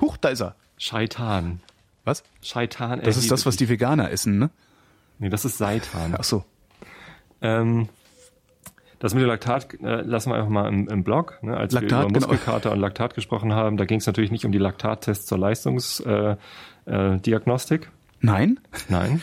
Huch, 0.00 0.16
da 0.16 0.30
ist 0.30 0.40
er. 0.40 0.54
Scheitan. 0.76 1.60
Was? 2.04 2.24
Scheitan. 2.42 3.00
Das 3.02 3.16
ist 3.16 3.30
das, 3.30 3.46
was 3.46 3.56
die 3.56 3.68
Veganer 3.68 4.10
essen, 4.10 4.38
ne? 4.38 4.50
Nee, 5.18 5.30
das 5.30 5.44
ist 5.44 5.56
Seitan. 5.56 6.14
Ach 6.18 6.24
so. 6.24 6.44
Ähm, 7.40 7.88
das 8.98 9.14
mit 9.14 9.22
dem 9.22 9.28
Laktat 9.28 9.74
äh, 9.82 10.02
lassen 10.02 10.30
wir 10.30 10.36
einfach 10.36 10.50
mal 10.50 10.68
im, 10.68 10.88
im 10.88 11.04
Blog. 11.04 11.38
Ne? 11.42 11.56
Als 11.56 11.72
Laktat, 11.72 11.90
wir 11.90 12.00
über 12.00 12.12
genau. 12.12 12.28
Muskelkater 12.28 12.72
und 12.72 12.80
Laktat 12.80 13.14
gesprochen 13.14 13.52
haben, 13.52 13.76
da 13.76 13.84
ging 13.84 13.98
es 13.98 14.06
natürlich 14.06 14.30
nicht 14.30 14.44
um 14.44 14.52
die 14.52 14.58
Laktattests 14.58 15.26
zur 15.26 15.38
Leistungsdiagnostik. 15.38 17.82
Äh, 17.82 17.84
äh. 17.84 17.88
Nein? 18.20 18.60
Nein. 18.88 19.22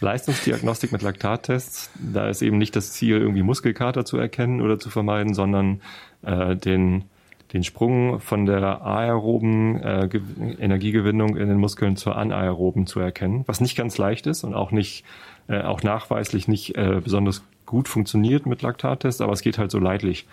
Leistungsdiagnostik 0.00 0.92
mit 0.92 1.02
Laktattests, 1.02 1.90
da 1.98 2.28
ist 2.28 2.42
eben 2.42 2.58
nicht 2.58 2.76
das 2.76 2.92
Ziel, 2.92 3.16
irgendwie 3.16 3.42
Muskelkater 3.42 4.04
zu 4.04 4.18
erkennen 4.18 4.60
oder 4.60 4.78
zu 4.78 4.90
vermeiden, 4.90 5.32
sondern 5.32 5.80
äh, 6.22 6.54
den, 6.54 7.04
den 7.52 7.64
Sprung 7.64 8.20
von 8.20 8.44
der 8.44 8.82
aeroben 8.82 9.82
äh, 9.82 10.08
Ge- 10.10 10.20
Energiegewinnung 10.58 11.36
in 11.36 11.48
den 11.48 11.58
Muskeln 11.58 11.96
zur 11.96 12.16
anaeroben 12.16 12.86
zu 12.86 13.00
erkennen, 13.00 13.44
was 13.46 13.60
nicht 13.60 13.76
ganz 13.76 13.96
leicht 13.96 14.26
ist 14.26 14.44
und 14.44 14.52
auch 14.54 14.70
nicht, 14.70 15.04
äh, 15.48 15.62
auch 15.62 15.82
nachweislich 15.82 16.46
nicht 16.46 16.76
äh, 16.76 17.00
besonders 17.02 17.42
gut 17.64 17.88
funktioniert 17.88 18.46
mit 18.46 18.62
Laktattests, 18.62 19.20
aber 19.20 19.32
es 19.32 19.40
geht 19.40 19.56
halt 19.58 19.70
so 19.70 19.78
leidlich 19.78 20.26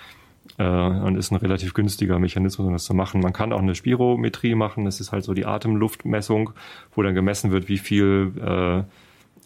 äh, 0.58 0.64
und 0.66 1.16
ist 1.16 1.32
ein 1.32 1.38
relativ 1.38 1.74
günstiger 1.74 2.20
Mechanismus, 2.20 2.68
um 2.68 2.74
das 2.74 2.84
zu 2.84 2.94
machen. 2.94 3.22
Man 3.22 3.34
kann 3.34 3.54
auch 3.54 3.62
eine 3.62 3.76
Spirometrie 3.76 4.56
machen, 4.56 4.84
das 4.86 5.00
ist 5.00 5.12
halt 5.14 5.24
so 5.24 5.34
die 5.34 5.46
Atemluftmessung, 5.46 6.52
wo 6.94 7.02
dann 7.02 7.16
gemessen 7.16 7.52
wird, 7.52 7.70
wie 7.70 7.78
viel 7.78 8.34
äh, 8.40 8.84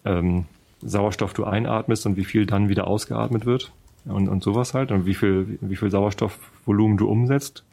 ähm, 0.08 0.46
Sauerstoff 0.82 1.34
du 1.34 1.44
einatmest 1.44 2.06
und 2.06 2.18
wie 2.18 2.26
viel 2.26 2.46
dann 2.46 2.70
wieder 2.70 2.88
ausgeatmet 2.88 3.46
wird 3.46 3.72
und, 4.06 4.30
und 4.30 4.44
sowas 4.44 4.74
halt 4.74 4.92
und 4.92 5.06
wie 5.06 5.16
viel, 5.16 5.58
wie 5.62 5.76
viel 5.76 5.90
Sauerstoffvolumen 5.90 6.98
du 6.98 7.08
umsetzt. 7.08 7.64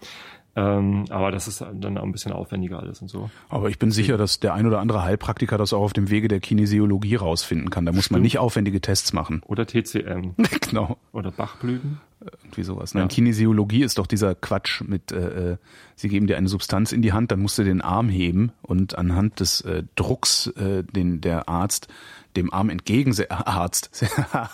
Ähm, 0.57 1.07
aber 1.11 1.33
das 1.33 1.49
ist 1.49 1.65
dann 1.75 1.99
auch 1.99 2.05
ein 2.05 2.13
bisschen 2.13 2.33
aufwendiger 2.33 2.79
alles 2.79 3.03
und 3.03 3.09
so. 3.09 3.29
Aber 3.49 3.69
ich 3.71 3.79
bin 3.81 3.91
sicher, 3.91 4.17
dass 4.17 4.39
der 4.39 4.55
ein 4.55 4.67
oder 4.67 4.79
andere 4.79 5.03
Heilpraktiker 5.03 5.59
das 5.59 5.73
auch 5.73 5.83
auf 5.83 5.93
dem 5.93 6.11
Wege 6.11 6.29
der 6.29 6.39
Kinesiologie 6.39 7.17
rausfinden 7.17 7.71
kann. 7.71 7.85
Da 7.87 7.93
muss 7.93 8.11
man 8.11 8.23
nicht 8.23 8.39
aufwendige 8.39 8.81
Tests 8.81 9.13
machen. 9.13 9.43
Oder 9.47 9.67
TCM 9.67 10.35
genau. 10.61 10.97
oder 11.13 11.33
Bachblüten. 11.33 12.01
Irgendwie 12.43 12.63
sowas. 12.63 12.95
Nein, 12.95 13.09
Kinesiologie 13.09 13.83
ist 13.83 13.99
doch 13.99 14.07
dieser 14.07 14.35
Quatsch 14.35 14.81
mit, 14.83 15.13
äh, 15.13 15.53
äh, 15.53 15.57
sie 15.97 16.09
geben 16.09 16.27
dir 16.27 16.37
eine 16.37 16.49
Substanz 16.49 16.93
in 16.93 17.03
die 17.03 17.13
Hand, 17.13 17.33
dann 17.33 17.41
musst 17.41 17.59
du 17.59 17.65
den 17.65 17.83
Arm 17.83 18.09
heben 18.09 18.53
und 18.63 18.97
anhand 18.97 19.41
des 19.41 19.61
äh, 19.63 19.83
Drucks, 19.97 20.47
äh, 20.57 20.85
den 20.85 21.21
der 21.21 21.49
Arzt 21.49 21.89
dem 22.37 22.53
Arm 22.53 22.71
entgegense 22.71 23.31
Arzt, 23.31 23.91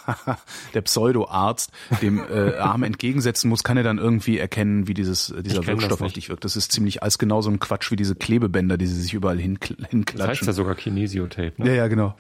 der 0.75 0.81
Pseudoarzt 0.83 1.71
dem 2.03 2.19
äh, 2.19 2.57
Arm 2.57 2.83
entgegensetzen 2.83 3.49
muss, 3.49 3.63
kann 3.63 3.77
er 3.77 3.83
dann 3.83 3.99
irgendwie 3.99 4.39
erkennen, 4.39 4.87
wie 4.87 4.95
dieses 4.95 5.31
äh, 5.31 5.43
dieser 5.43 5.67
Wirkstoff 5.67 6.01
dich 6.13 6.29
wirkt. 6.29 6.45
Das 6.45 6.57
ist 6.57 6.73
ziemlich 6.73 7.03
alles 7.03 7.19
genau 7.19 7.41
so 7.43 7.51
ein 7.51 7.59
Quatsch 7.59 7.91
wie 7.91 7.97
diese 7.97 8.15
Klebebänder, 8.15 8.77
die 8.77 8.87
sie 8.87 9.01
sich 9.01 9.15
überall 9.15 9.39
hinkl 9.39 9.75
Das 9.75 9.83
heißt 9.85 9.91
hinklatschen. 9.91 10.47
ja 10.47 10.53
sogar 10.53 10.75
Kinesiotape. 10.75 11.53
Ne? 11.57 11.69
ja, 11.69 11.75
ja, 11.75 11.89
genau. 11.89 12.15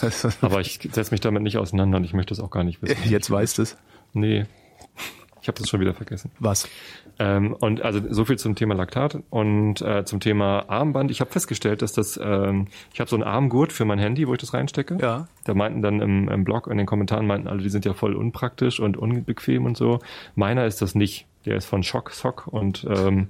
Aber 0.42 0.60
ich 0.60 0.80
setze 0.92 1.10
mich 1.10 1.20
damit 1.20 1.42
nicht 1.42 1.56
auseinander 1.56 1.96
und 1.96 2.04
ich 2.04 2.12
möchte 2.12 2.34
das 2.34 2.40
auch 2.40 2.50
gar 2.50 2.64
nicht 2.64 2.82
wissen. 2.82 2.96
jetzt 3.08 3.30
weißt 3.30 3.58
du 3.58 3.62
es. 3.62 3.76
Nee. 4.12 4.46
Ich 5.48 5.50
habe 5.50 5.60
das 5.60 5.70
schon 5.70 5.80
wieder 5.80 5.94
vergessen. 5.94 6.30
Was? 6.40 6.68
Ähm, 7.18 7.54
und 7.58 7.80
also 7.80 8.02
so 8.10 8.26
viel 8.26 8.36
zum 8.36 8.54
Thema 8.54 8.74
Laktat 8.74 9.16
und 9.30 9.80
äh, 9.80 10.04
zum 10.04 10.20
Thema 10.20 10.68
Armband. 10.68 11.10
Ich 11.10 11.22
habe 11.22 11.30
festgestellt, 11.30 11.80
dass 11.80 11.94
das, 11.94 12.20
ähm, 12.22 12.66
ich 12.92 13.00
habe 13.00 13.08
so 13.08 13.16
einen 13.16 13.22
Armgurt 13.22 13.72
für 13.72 13.86
mein 13.86 13.98
Handy, 13.98 14.28
wo 14.28 14.34
ich 14.34 14.40
das 14.40 14.52
reinstecke. 14.52 14.98
Ja. 15.00 15.26
Da 15.44 15.54
meinten 15.54 15.80
dann 15.80 16.02
im, 16.02 16.28
im 16.28 16.44
Blog 16.44 16.66
in 16.66 16.76
den 16.76 16.86
Kommentaren 16.86 17.26
meinten 17.26 17.48
alle, 17.48 17.62
die 17.62 17.70
sind 17.70 17.86
ja 17.86 17.94
voll 17.94 18.14
unpraktisch 18.14 18.78
und 18.78 18.98
unbequem 18.98 19.64
und 19.64 19.78
so. 19.78 20.00
Meiner 20.34 20.66
ist 20.66 20.82
das 20.82 20.94
nicht. 20.94 21.24
Der 21.46 21.56
ist 21.56 21.64
von 21.64 21.82
Shock 21.82 22.10
Sock 22.10 22.46
und 22.46 22.86
ähm, 22.86 23.28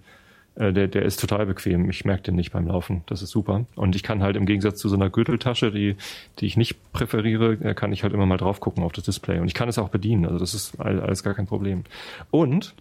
äh, 0.59 0.73
der, 0.73 0.89
der 0.89 1.03
ist 1.03 1.21
total 1.21 1.47
bequem. 1.47 1.89
Ich 1.89 2.05
merke 2.05 2.25
den 2.25 2.35
nicht 2.37 2.53
beim 2.53 2.67
Laufen. 2.67 3.03
Das 3.07 3.23
ist 3.23 3.31
super. 3.31 3.65
Und 3.77 3.97
ich 3.97 4.03
kann 4.03 4.23
halt 4.23 4.37
im 4.37 4.45
Gegensatz 4.47 4.79
zu 4.81 4.89
so 4.89 4.97
einer 4.97 5.09
Gürteltasche, 5.11 5.71
die, 5.73 5.97
die 6.39 6.47
ich 6.47 6.57
nicht 6.57 6.93
präferiere, 6.93 7.53
äh, 7.55 7.75
kann 7.75 7.93
ich 7.93 8.03
halt 8.03 8.13
immer 8.13 8.27
mal 8.27 8.37
drauf 8.37 8.61
gucken 8.61 8.83
auf 8.85 8.93
das 8.93 9.05
Display. 9.05 9.39
Und 9.39 9.47
ich 9.47 9.55
kann 9.55 9.69
es 9.69 9.79
auch 9.79 9.89
bedienen. 9.89 10.27
Also 10.27 10.39
das 10.39 10.55
ist 10.55 10.79
all- 10.81 11.01
alles 11.01 11.23
gar 11.23 11.35
kein 11.35 11.47
Problem. 11.47 11.85
Und 12.31 12.75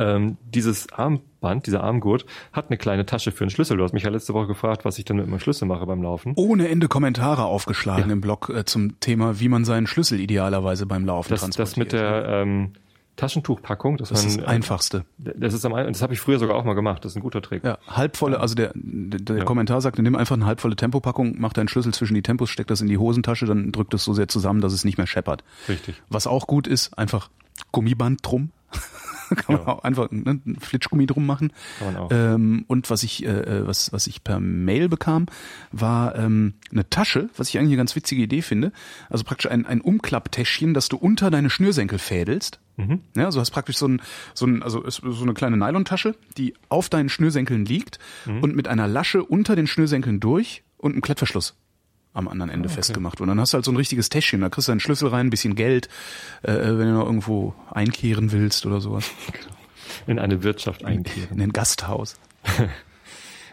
ähm, 0.00 0.36
dieses 0.54 0.92
Armband, 0.92 1.66
dieser 1.66 1.82
Armgurt, 1.82 2.24
hat 2.52 2.68
eine 2.68 2.76
kleine 2.76 3.04
Tasche 3.04 3.32
für 3.32 3.42
einen 3.42 3.50
Schlüssel. 3.50 3.76
Du 3.76 3.82
hast 3.82 3.92
mich 3.92 4.04
ja 4.04 4.10
letzte 4.10 4.32
Woche 4.32 4.46
gefragt, 4.46 4.84
was 4.84 4.96
ich 4.98 5.04
denn 5.04 5.16
mit 5.16 5.26
meinem 5.26 5.40
Schlüssel 5.40 5.66
mache 5.66 5.86
beim 5.86 6.02
Laufen. 6.02 6.34
ohne 6.36 6.68
Ende 6.68 6.86
Kommentare 6.86 7.42
aufgeschlagen 7.44 8.08
im 8.10 8.20
Blog 8.20 8.48
äh, 8.54 8.64
zum 8.64 9.00
Thema, 9.00 9.40
wie 9.40 9.48
man 9.48 9.64
seinen 9.64 9.88
Schlüssel 9.88 10.20
idealerweise 10.20 10.86
beim 10.86 11.04
Laufen 11.04 11.30
Das, 11.30 11.40
transportiert. 11.40 11.92
das 11.92 11.92
mit 11.92 11.92
der 11.92 12.28
ähm, 12.28 12.72
Taschentuchpackung, 13.18 13.98
das 13.98 14.10
man, 14.10 14.24
ist 14.24 14.38
das 14.38 14.46
Einfachste. 14.46 15.04
Das 15.18 15.52
ist 15.52 15.66
am 15.66 15.72
das 15.72 16.00
habe 16.02 16.14
ich 16.14 16.20
früher 16.20 16.38
sogar 16.38 16.56
auch 16.56 16.64
mal 16.64 16.74
gemacht. 16.74 17.04
Das 17.04 17.12
ist 17.12 17.16
ein 17.16 17.22
guter 17.22 17.42
Trick. 17.42 17.64
Ja, 17.64 17.78
halbvolle, 17.86 18.40
also 18.40 18.54
der, 18.54 18.72
der, 18.74 19.20
der 19.20 19.38
Ja. 19.38 19.44
Kommentar 19.44 19.80
sagte, 19.80 20.02
nimm 20.02 20.16
einfach 20.16 20.36
eine 20.36 20.46
halbvolle 20.46 20.76
Tempopackung, 20.76 21.34
mach 21.38 21.52
deinen 21.52 21.68
Schlüssel 21.68 21.92
zwischen 21.92 22.14
die 22.14 22.22
Tempos, 22.22 22.48
steck 22.48 22.68
das 22.68 22.80
in 22.80 22.86
die 22.86 22.96
Hosentasche, 22.96 23.44
dann 23.46 23.72
drückt 23.72 23.92
es 23.92 24.04
so 24.04 24.14
sehr 24.14 24.28
zusammen, 24.28 24.60
dass 24.60 24.72
es 24.72 24.84
nicht 24.84 24.96
mehr 24.98 25.06
scheppert. 25.06 25.44
Richtig. 25.68 26.00
Was 26.08 26.26
auch 26.26 26.46
gut 26.46 26.66
ist, 26.66 26.96
einfach 26.96 27.28
Gummiband 27.72 28.20
drum. 28.22 28.50
Kann 29.36 29.56
man 29.56 29.66
Ja. 29.66 29.68
auch 29.68 29.84
einfach 29.84 30.10
ne, 30.10 30.40
ein 30.46 30.56
Flitschgummi 30.60 31.06
drum 31.06 31.26
machen. 31.26 31.52
Kann 31.78 31.92
man 31.94 32.02
auch. 32.02 32.10
Ähm, 32.12 32.64
und 32.68 32.90
was 32.90 33.02
ich, 33.02 33.24
äh, 33.24 33.66
was, 33.66 33.92
was 33.92 34.06
ich 34.06 34.24
per 34.24 34.40
Mail 34.40 34.88
bekam, 34.88 35.26
war 35.72 36.16
ähm, 36.16 36.54
eine 36.70 36.88
Tasche, 36.88 37.28
was 37.36 37.48
ich 37.48 37.58
eigentlich 37.58 37.70
eine 37.70 37.76
ganz 37.78 37.94
witzige 37.96 38.22
Idee 38.22 38.42
finde. 38.42 38.72
Also 39.10 39.24
praktisch 39.24 39.50
ein, 39.50 39.66
ein 39.66 39.80
Umklapptäschchen, 39.80 40.74
das 40.74 40.88
du 40.88 40.96
unter 40.96 41.30
deine 41.30 41.50
Schnürsenkel 41.50 41.98
fädelst. 41.98 42.60
Mhm. 42.76 43.00
Ja, 43.16 43.24
also 43.26 43.40
hast 43.40 43.50
praktisch 43.50 43.76
so 43.76 43.88
ein, 43.88 44.00
so 44.34 44.46
ein, 44.46 44.62
also 44.62 44.82
so 44.88 45.22
eine 45.24 45.34
kleine 45.34 45.56
Nylontasche, 45.56 46.14
die 46.36 46.54
auf 46.68 46.88
deinen 46.88 47.08
Schnürsenkeln 47.08 47.64
liegt 47.64 47.98
Mhm. 48.26 48.42
und 48.42 48.56
mit 48.56 48.68
einer 48.68 48.86
Lasche 48.88 49.24
unter 49.24 49.56
den 49.56 49.66
Schnürsenkeln 49.66 50.20
durch 50.20 50.62
und 50.76 50.92
einem 50.92 51.00
Klettverschluss 51.02 51.56
am 52.14 52.28
anderen 52.28 52.50
Ah, 52.50 52.54
Ende 52.54 52.68
festgemacht. 52.68 53.20
Und 53.20 53.28
dann 53.28 53.40
hast 53.40 53.52
du 53.52 53.56
halt 53.56 53.64
so 53.64 53.70
ein 53.72 53.76
richtiges 53.76 54.08
Täschchen, 54.08 54.40
da 54.40 54.48
kriegst 54.48 54.68
du 54.68 54.72
einen 54.72 54.80
Schlüssel 54.80 55.08
rein, 55.08 55.26
ein 55.26 55.30
bisschen 55.30 55.54
Geld, 55.54 55.88
äh, 56.42 56.52
wenn 56.52 56.88
du 56.88 56.92
noch 56.92 57.06
irgendwo 57.06 57.54
einkehren 57.70 58.32
willst 58.32 58.66
oder 58.66 58.80
sowas. 58.80 59.10
In 60.06 60.18
eine 60.18 60.42
Wirtschaft 60.42 60.84
einkehren. 60.84 61.36
In 61.36 61.42
ein 61.42 61.52
Gasthaus. 61.52 62.16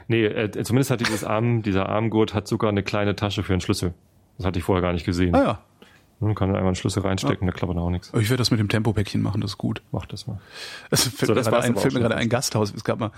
Nee, 0.07 0.25
äh, 0.25 0.51
zumindest 0.63 0.91
hat 0.91 0.99
dieses 0.99 1.23
Arm, 1.23 1.63
dieser 1.63 1.89
Armgurt 1.89 2.33
hat 2.33 2.47
sogar 2.47 2.69
eine 2.69 2.83
kleine 2.83 3.15
Tasche 3.15 3.41
für 3.41 3.53
einen 3.53 3.61
Schlüssel. 3.61 3.93
Das 4.37 4.45
hatte 4.45 4.59
ich 4.59 4.65
vorher 4.65 4.81
gar 4.81 4.93
nicht 4.93 5.05
gesehen. 5.05 5.33
Ah 5.33 5.43
ja. 5.43 5.59
Man 6.19 6.33
kann 6.33 6.49
da 6.49 6.55
einmal 6.55 6.69
einen 6.69 6.75
Schlüssel 6.75 7.01
reinstecken, 7.03 7.45
da 7.45 7.53
klappert 7.53 7.77
auch 7.77 7.89
nichts. 7.89 8.09
Ich 8.13 8.29
werde 8.29 8.37
das 8.37 8.49
mit 8.49 8.59
dem 8.59 8.69
Tempopäckchen 8.69 9.21
machen, 9.21 9.41
das 9.41 9.51
ist 9.51 9.57
gut. 9.57 9.81
Mach 9.91 10.05
das 10.05 10.27
mal. 10.27 10.39
Es 10.89 11.03
fällt 11.03 11.27
So, 11.27 11.33
mir 11.33 11.35
das 11.35 11.47
gerade 11.47 11.63
ein, 11.63 11.75
fällt 11.75 11.93
mir 11.93 11.99
gerade 11.99 12.15
ein 12.15 12.29
Gasthaus. 12.29 12.73
Es 12.73 12.83
gab 12.83 12.99
mal, 12.99 13.11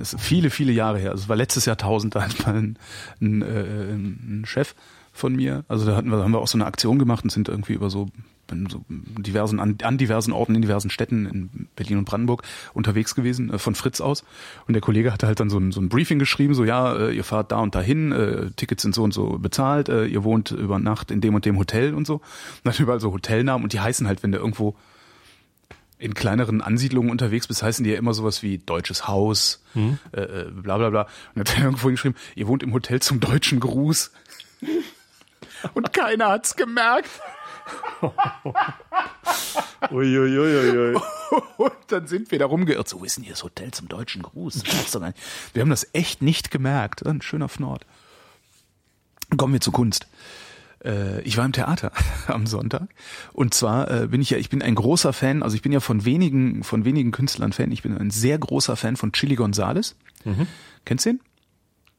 es 0.00 0.14
viele, 0.18 0.50
viele 0.50 0.72
Jahre 0.72 0.98
her. 0.98 1.12
Also 1.12 1.22
es 1.24 1.28
war 1.28 1.36
letztes 1.36 1.64
Jahrtausend, 1.64 2.14
da 2.14 2.22
hat 2.22 2.46
mal 2.46 2.54
ein, 2.56 2.78
ein, 3.20 3.42
äh, 3.42 3.92
ein 3.94 4.42
Chef 4.46 4.74
von 5.12 5.34
mir, 5.36 5.64
also 5.68 5.84
da 5.84 5.94
hatten 5.96 6.10
wir, 6.10 6.18
haben 6.18 6.32
wir 6.32 6.40
auch 6.40 6.48
so 6.48 6.56
eine 6.56 6.64
Aktion 6.66 6.98
gemacht 6.98 7.22
und 7.24 7.30
sind 7.30 7.48
irgendwie 7.48 7.74
über 7.74 7.90
so, 7.90 8.08
in 8.50 8.68
so 8.68 8.84
diversen, 8.88 9.60
an, 9.60 9.78
an 9.82 9.98
diversen 9.98 10.32
Orten 10.32 10.54
in 10.54 10.62
diversen 10.62 10.90
Städten 10.90 11.26
in 11.26 11.68
Berlin 11.76 11.98
und 11.98 12.04
Brandenburg 12.04 12.42
unterwegs 12.74 13.14
gewesen, 13.14 13.52
äh, 13.52 13.58
von 13.58 13.74
Fritz 13.74 14.00
aus. 14.00 14.24
Und 14.66 14.74
der 14.74 14.82
Kollege 14.82 15.12
hatte 15.12 15.26
halt 15.26 15.40
dann 15.40 15.50
so 15.50 15.58
ein, 15.58 15.72
so 15.72 15.80
ein 15.80 15.88
Briefing 15.88 16.18
geschrieben, 16.18 16.54
so 16.54 16.64
ja, 16.64 16.94
äh, 16.94 17.14
ihr 17.14 17.24
fahrt 17.24 17.52
da 17.52 17.58
und 17.58 17.74
dahin, 17.74 18.12
äh, 18.12 18.50
Tickets 18.56 18.82
sind 18.82 18.94
so 18.94 19.02
und 19.02 19.12
so 19.12 19.38
bezahlt, 19.38 19.88
äh, 19.88 20.06
ihr 20.06 20.24
wohnt 20.24 20.50
über 20.50 20.78
Nacht 20.78 21.10
in 21.10 21.20
dem 21.20 21.34
und 21.34 21.44
dem 21.44 21.58
Hotel 21.58 21.94
und 21.94 22.06
so. 22.06 22.14
Und 22.14 22.22
dann 22.64 22.74
überall 22.78 23.00
so 23.00 23.12
Hotelnamen 23.12 23.64
und 23.64 23.72
die 23.72 23.80
heißen 23.80 24.06
halt, 24.06 24.22
wenn 24.22 24.32
du 24.32 24.38
irgendwo 24.38 24.76
in 26.02 26.14
kleineren 26.14 26.60
Ansiedlungen 26.60 27.10
unterwegs 27.10 27.46
bist, 27.46 27.62
heißen 27.62 27.84
die 27.84 27.90
ja 27.90 27.96
immer 27.96 28.12
sowas 28.12 28.42
wie 28.42 28.58
deutsches 28.58 29.06
Haus, 29.06 29.62
äh, 30.12 30.20
äh, 30.20 30.50
bla 30.50 30.76
bla 30.76 30.90
bla. 30.90 31.06
Und 31.34 31.48
hat 31.48 31.56
er 31.56 31.64
irgendwo 31.64 31.88
geschrieben, 31.88 32.16
ihr 32.34 32.48
wohnt 32.48 32.64
im 32.64 32.72
Hotel 32.72 33.00
zum 33.00 33.20
deutschen 33.20 33.60
Gruß. 33.60 34.10
Und 35.74 35.92
keiner 35.92 36.30
hat's 36.30 36.56
gemerkt. 36.56 37.08
Uiuiuiui. 39.90 40.96
Und 41.56 41.72
dann 41.88 42.06
sind 42.06 42.30
wir 42.30 42.38
da 42.38 42.46
rumgeirrt. 42.46 42.88
So, 42.88 43.04
denn 43.16 43.24
hier 43.24 43.32
das 43.32 43.42
Hotel 43.42 43.70
zum 43.72 43.88
deutschen 43.88 44.22
Gruß? 44.22 44.62
Wir 45.52 45.62
haben 45.62 45.70
das 45.70 45.86
echt 45.92 46.22
nicht 46.22 46.50
gemerkt. 46.50 47.04
Ein 47.06 47.22
schöner 47.22 47.48
Fnord. 47.48 47.84
Kommen 49.36 49.52
wir 49.54 49.60
zur 49.60 49.72
Kunst. 49.72 50.06
Äh, 50.84 51.20
Ich 51.22 51.36
war 51.36 51.44
im 51.44 51.52
Theater 51.52 51.92
am 52.26 52.46
Sonntag. 52.46 52.88
Und 53.32 53.54
zwar 53.54 53.90
äh, 53.90 54.06
bin 54.08 54.20
ich 54.20 54.30
ja, 54.30 54.38
ich 54.38 54.50
bin 54.50 54.62
ein 54.62 54.74
großer 54.74 55.12
Fan, 55.12 55.42
also 55.42 55.56
ich 55.56 55.62
bin 55.62 55.72
ja 55.72 55.80
von 55.80 56.04
wenigen, 56.04 56.64
von 56.64 56.84
wenigen 56.84 57.10
Künstlern 57.12 57.52
Fan. 57.52 57.72
Ich 57.72 57.82
bin 57.82 57.96
ein 57.96 58.10
sehr 58.10 58.38
großer 58.38 58.76
Fan 58.76 58.96
von 58.96 59.12
Chili 59.12 59.34
Gonzales. 59.36 59.96
Kennst 60.84 61.06
du 61.06 61.10
den? 61.10 61.20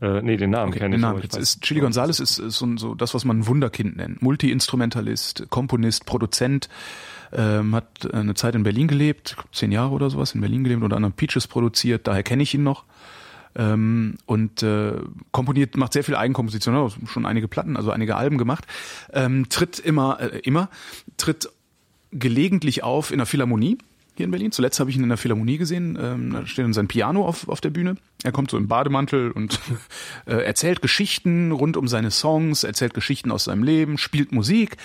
Äh, 0.01 0.21
nee, 0.21 0.37
den 0.37 0.49
Namen 0.49 0.69
Okay, 0.69 0.79
kenne 0.79 0.95
ich. 0.95 1.01
Namen. 1.01 1.21
ich 1.23 1.37
ist. 1.37 1.61
Chili 1.61 1.79
Gonzales 1.79 2.19
ist, 2.19 2.37
ist 2.39 2.57
so, 2.57 2.77
so 2.77 2.95
das, 2.95 3.13
was 3.13 3.25
man 3.25 3.39
ein 3.39 3.47
Wunderkind 3.47 3.95
nennt. 3.95 4.21
Multi-Instrumentalist, 4.21 5.45
Komponist, 5.49 6.05
Produzent, 6.05 6.69
ähm, 7.31 7.75
hat 7.75 8.13
eine 8.13 8.33
Zeit 8.33 8.55
in 8.55 8.63
Berlin 8.63 8.87
gelebt, 8.87 9.35
zehn 9.51 9.71
Jahre 9.71 9.91
oder 9.91 10.09
sowas 10.09 10.33
in 10.35 10.41
Berlin 10.41 10.63
gelebt, 10.63 10.83
unter 10.83 10.95
anderem 10.95 11.13
Peaches 11.13 11.47
produziert, 11.47 12.07
daher 12.07 12.23
kenne 12.23 12.43
ich 12.43 12.53
ihn 12.53 12.63
noch. 12.63 12.85
Ähm, 13.55 14.15
und 14.25 14.63
äh, 14.63 14.93
komponiert, 15.31 15.77
macht 15.77 15.93
sehr 15.93 16.03
viel 16.03 16.15
Eigenkomposition, 16.15 16.75
auch 16.75 16.95
schon 17.05 17.25
einige 17.25 17.47
Platten, 17.47 17.77
also 17.77 17.91
einige 17.91 18.15
Alben 18.15 18.37
gemacht. 18.37 18.65
Ähm, 19.11 19.47
tritt 19.49 19.79
immer, 19.79 20.19
äh, 20.19 20.39
immer, 20.39 20.69
tritt 21.17 21.49
gelegentlich 22.11 22.83
auf 22.83 23.11
in 23.11 23.17
der 23.17 23.25
Philharmonie 23.25 23.77
hier 24.16 24.26
in 24.26 24.32
Berlin. 24.32 24.51
Zuletzt 24.51 24.80
habe 24.80 24.89
ich 24.89 24.95
ihn 24.95 25.03
in 25.03 25.09
der 25.09 25.18
Philharmonie 25.18 25.57
gesehen. 25.57 25.97
Ähm, 25.99 26.34
da 26.34 26.45
steht 26.45 26.66
dann 26.66 26.74
sein 26.74 26.88
Piano 26.88 27.26
auf, 27.26 27.47
auf 27.47 27.61
der 27.61 27.72
Bühne. 27.72 27.95
Er 28.24 28.32
kommt 28.32 28.51
so 28.51 28.57
im 28.57 28.68
Bademantel 28.68 29.32
und 29.32 29.59
äh, 30.26 30.36
erzählt 30.43 30.82
Geschichten 30.82 31.51
rund 31.51 31.78
um 31.78 31.88
seine 31.88 32.11
Songs, 32.11 32.64
erzählt 32.64 32.93
Geschichten 32.93 33.32
aus 33.32 33.45
seinem 33.45 33.64
Leben, 33.64 33.97
spielt 33.97 34.32
Musik, 34.32 34.78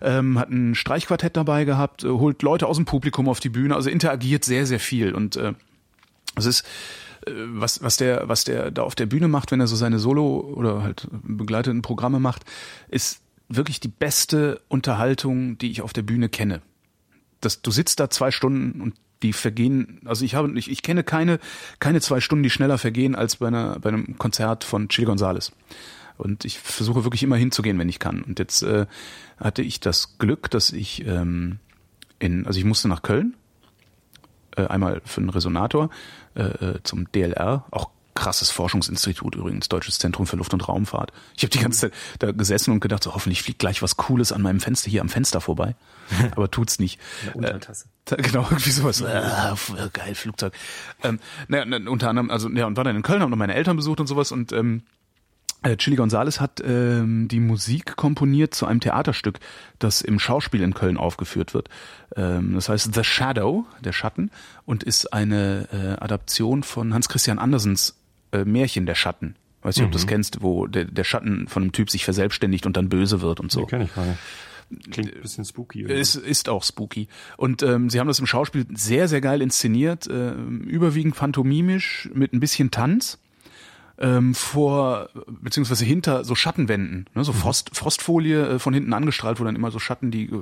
ähm, 0.00 0.38
hat 0.38 0.50
ein 0.50 0.74
Streichquartett 0.74 1.36
dabei 1.36 1.64
gehabt, 1.64 2.04
äh, 2.04 2.08
holt 2.08 2.42
Leute 2.42 2.66
aus 2.66 2.76
dem 2.76 2.86
Publikum 2.86 3.28
auf 3.28 3.40
die 3.40 3.48
Bühne, 3.48 3.74
also 3.74 3.90
interagiert 3.90 4.44
sehr, 4.44 4.66
sehr 4.66 4.80
viel. 4.80 5.14
Und 5.14 5.36
äh, 5.36 5.54
es 6.36 6.46
ist 6.46 6.64
äh, 7.26 7.32
was, 7.34 7.82
was 7.82 7.96
der, 7.96 8.28
was 8.28 8.44
der 8.44 8.70
da 8.70 8.82
auf 8.82 8.94
der 8.94 9.06
Bühne 9.06 9.28
macht, 9.28 9.50
wenn 9.50 9.60
er 9.60 9.66
so 9.66 9.76
seine 9.76 9.98
Solo- 9.98 10.40
oder 10.54 10.82
halt 10.82 11.08
begleiteten 11.10 11.82
Programme 11.82 12.20
macht, 12.20 12.44
ist 12.88 13.20
wirklich 13.48 13.80
die 13.80 13.88
beste 13.88 14.60
Unterhaltung, 14.68 15.58
die 15.58 15.70
ich 15.70 15.82
auf 15.82 15.92
der 15.92 16.02
Bühne 16.02 16.28
kenne. 16.28 16.62
Das, 17.46 17.62
du 17.62 17.70
sitzt 17.70 18.00
da 18.00 18.10
zwei 18.10 18.32
Stunden 18.32 18.80
und 18.80 18.94
die 19.22 19.32
vergehen, 19.32 20.00
also 20.04 20.24
ich 20.24 20.34
habe, 20.34 20.58
ich, 20.58 20.68
ich 20.68 20.82
kenne 20.82 21.04
keine, 21.04 21.38
keine 21.78 22.00
zwei 22.00 22.20
Stunden, 22.20 22.42
die 22.42 22.50
schneller 22.50 22.76
vergehen 22.76 23.14
als 23.14 23.36
bei 23.36 23.46
einer, 23.46 23.78
bei 23.78 23.88
einem 23.88 24.18
Konzert 24.18 24.64
von 24.64 24.88
Chili 24.88 25.06
Gonzales. 25.06 25.52
Und 26.18 26.44
ich 26.44 26.58
versuche 26.58 27.04
wirklich 27.04 27.22
immer 27.22 27.36
hinzugehen, 27.36 27.78
wenn 27.78 27.88
ich 27.88 28.00
kann. 28.00 28.22
Und 28.22 28.40
jetzt 28.40 28.62
äh, 28.62 28.86
hatte 29.38 29.62
ich 29.62 29.78
das 29.78 30.18
Glück, 30.18 30.50
dass 30.50 30.72
ich 30.72 31.06
ähm, 31.06 31.60
in, 32.18 32.46
also 32.46 32.58
ich 32.58 32.64
musste 32.64 32.88
nach 32.88 33.02
Köln 33.02 33.36
äh, 34.56 34.66
einmal 34.66 35.00
für 35.04 35.20
einen 35.20 35.30
Resonator 35.30 35.90
äh, 36.34 36.42
äh, 36.42 36.82
zum 36.82 37.10
DLR, 37.12 37.64
auch 37.70 37.90
krasses 38.16 38.50
Forschungsinstitut 38.50 39.36
übrigens, 39.36 39.68
Deutsches 39.68 40.00
Zentrum 40.00 40.26
für 40.26 40.36
Luft- 40.36 40.52
und 40.52 40.68
Raumfahrt. 40.68 41.12
Ich 41.36 41.44
habe 41.44 41.50
die 41.50 41.60
ganze 41.60 41.90
Zeit 41.90 41.92
da 42.18 42.32
gesessen 42.32 42.72
und 42.72 42.80
gedacht, 42.80 43.04
so 43.04 43.14
hoffentlich 43.14 43.42
fliegt 43.42 43.60
gleich 43.60 43.82
was 43.82 43.96
Cooles 43.96 44.32
an 44.32 44.42
meinem 44.42 44.58
Fenster 44.58 44.90
hier 44.90 45.00
am 45.00 45.08
Fenster 45.08 45.40
vorbei, 45.40 45.76
aber 46.32 46.50
tut's 46.50 46.80
nicht. 46.80 46.98
Untertasse. 47.34 47.86
Äh, 48.10 48.16
genau, 48.22 48.42
irgendwie 48.50 48.70
sowas. 48.70 49.02
Ah, 49.02 49.56
äh, 49.76 49.88
geil, 49.92 50.14
Flugzeug. 50.14 50.52
Ähm, 51.04 51.20
naja, 51.46 51.64
na, 51.66 51.90
unter 51.90 52.08
anderem, 52.08 52.30
also 52.30 52.48
ja, 52.50 52.66
und 52.66 52.76
war 52.76 52.84
dann 52.84 52.96
in 52.96 53.02
Köln, 53.02 53.22
haben 53.22 53.30
noch 53.30 53.36
meine 53.36 53.54
Eltern 53.54 53.76
besucht 53.76 54.00
und 54.00 54.06
sowas 54.08 54.32
und 54.32 54.52
ähm, 54.52 54.82
äh, 55.62 55.76
Chili 55.76 55.96
Gonzales 55.96 56.40
hat 56.40 56.62
ähm, 56.64 57.28
die 57.28 57.40
Musik 57.40 57.96
komponiert 57.96 58.54
zu 58.54 58.66
einem 58.66 58.80
Theaterstück, 58.80 59.40
das 59.78 60.00
im 60.00 60.18
Schauspiel 60.18 60.62
in 60.62 60.74
Köln 60.74 60.96
aufgeführt 60.96 61.54
wird. 61.54 61.68
Ähm, 62.14 62.54
das 62.54 62.68
heißt 62.68 62.94
The 62.94 63.02
Shadow, 63.02 63.66
der 63.80 63.92
Schatten, 63.92 64.30
und 64.64 64.84
ist 64.84 65.12
eine 65.12 65.68
äh, 65.72 66.02
Adaption 66.02 66.62
von 66.62 66.94
Hans 66.94 67.08
Christian 67.08 67.38
Andersens 67.38 67.96
äh, 68.36 68.44
Märchen 68.44 68.86
Der 68.86 68.94
Schatten. 68.94 69.36
Weiß 69.62 69.76
nicht, 69.76 69.86
ob 69.86 69.90
du 69.90 69.98
das 69.98 70.06
kennst, 70.06 70.42
wo 70.42 70.66
der, 70.66 70.84
der 70.84 71.02
Schatten 71.02 71.48
von 71.48 71.64
einem 71.64 71.72
Typ 71.72 71.90
sich 71.90 72.04
verselbstständigt 72.04 72.66
und 72.66 72.76
dann 72.76 72.88
böse 72.88 73.20
wird 73.20 73.40
und 73.40 73.50
so. 73.50 73.60
Den 73.60 73.68
kenne 73.68 73.84
ich 73.84 73.94
gar 73.94 74.06
nicht. 74.06 74.18
Klingt 74.90 75.14
ein 75.14 75.22
bisschen 75.22 75.44
spooky. 75.44 75.80
irgendwie. 75.80 76.00
Es 76.00 76.14
ist 76.14 76.48
auch 76.48 76.62
spooky. 76.62 77.08
Und 77.36 77.62
ähm, 77.62 77.88
sie 77.90 78.00
haben 78.00 78.08
das 78.08 78.18
im 78.18 78.26
Schauspiel 78.26 78.66
sehr, 78.74 79.08
sehr 79.08 79.20
geil 79.20 79.40
inszeniert, 79.42 80.08
ähm, 80.10 80.62
überwiegend 80.62 81.16
phantomimisch 81.16 82.08
mit 82.14 82.32
ein 82.32 82.40
bisschen 82.40 82.70
Tanz 82.70 83.18
ähm, 83.98 84.34
vor 84.34 85.08
beziehungsweise 85.28 85.84
hinter 85.84 86.24
so 86.24 86.34
Schattenwänden, 86.34 87.08
ne, 87.14 87.24
so 87.24 87.32
Frost, 87.32 87.74
Frostfolie 87.74 88.54
äh, 88.54 88.58
von 88.58 88.74
hinten 88.74 88.92
angestrahlt, 88.92 89.40
wo 89.40 89.44
dann 89.44 89.56
immer 89.56 89.70
so 89.70 89.78
Schatten, 89.78 90.10
die 90.10 90.24
äh, 90.24 90.40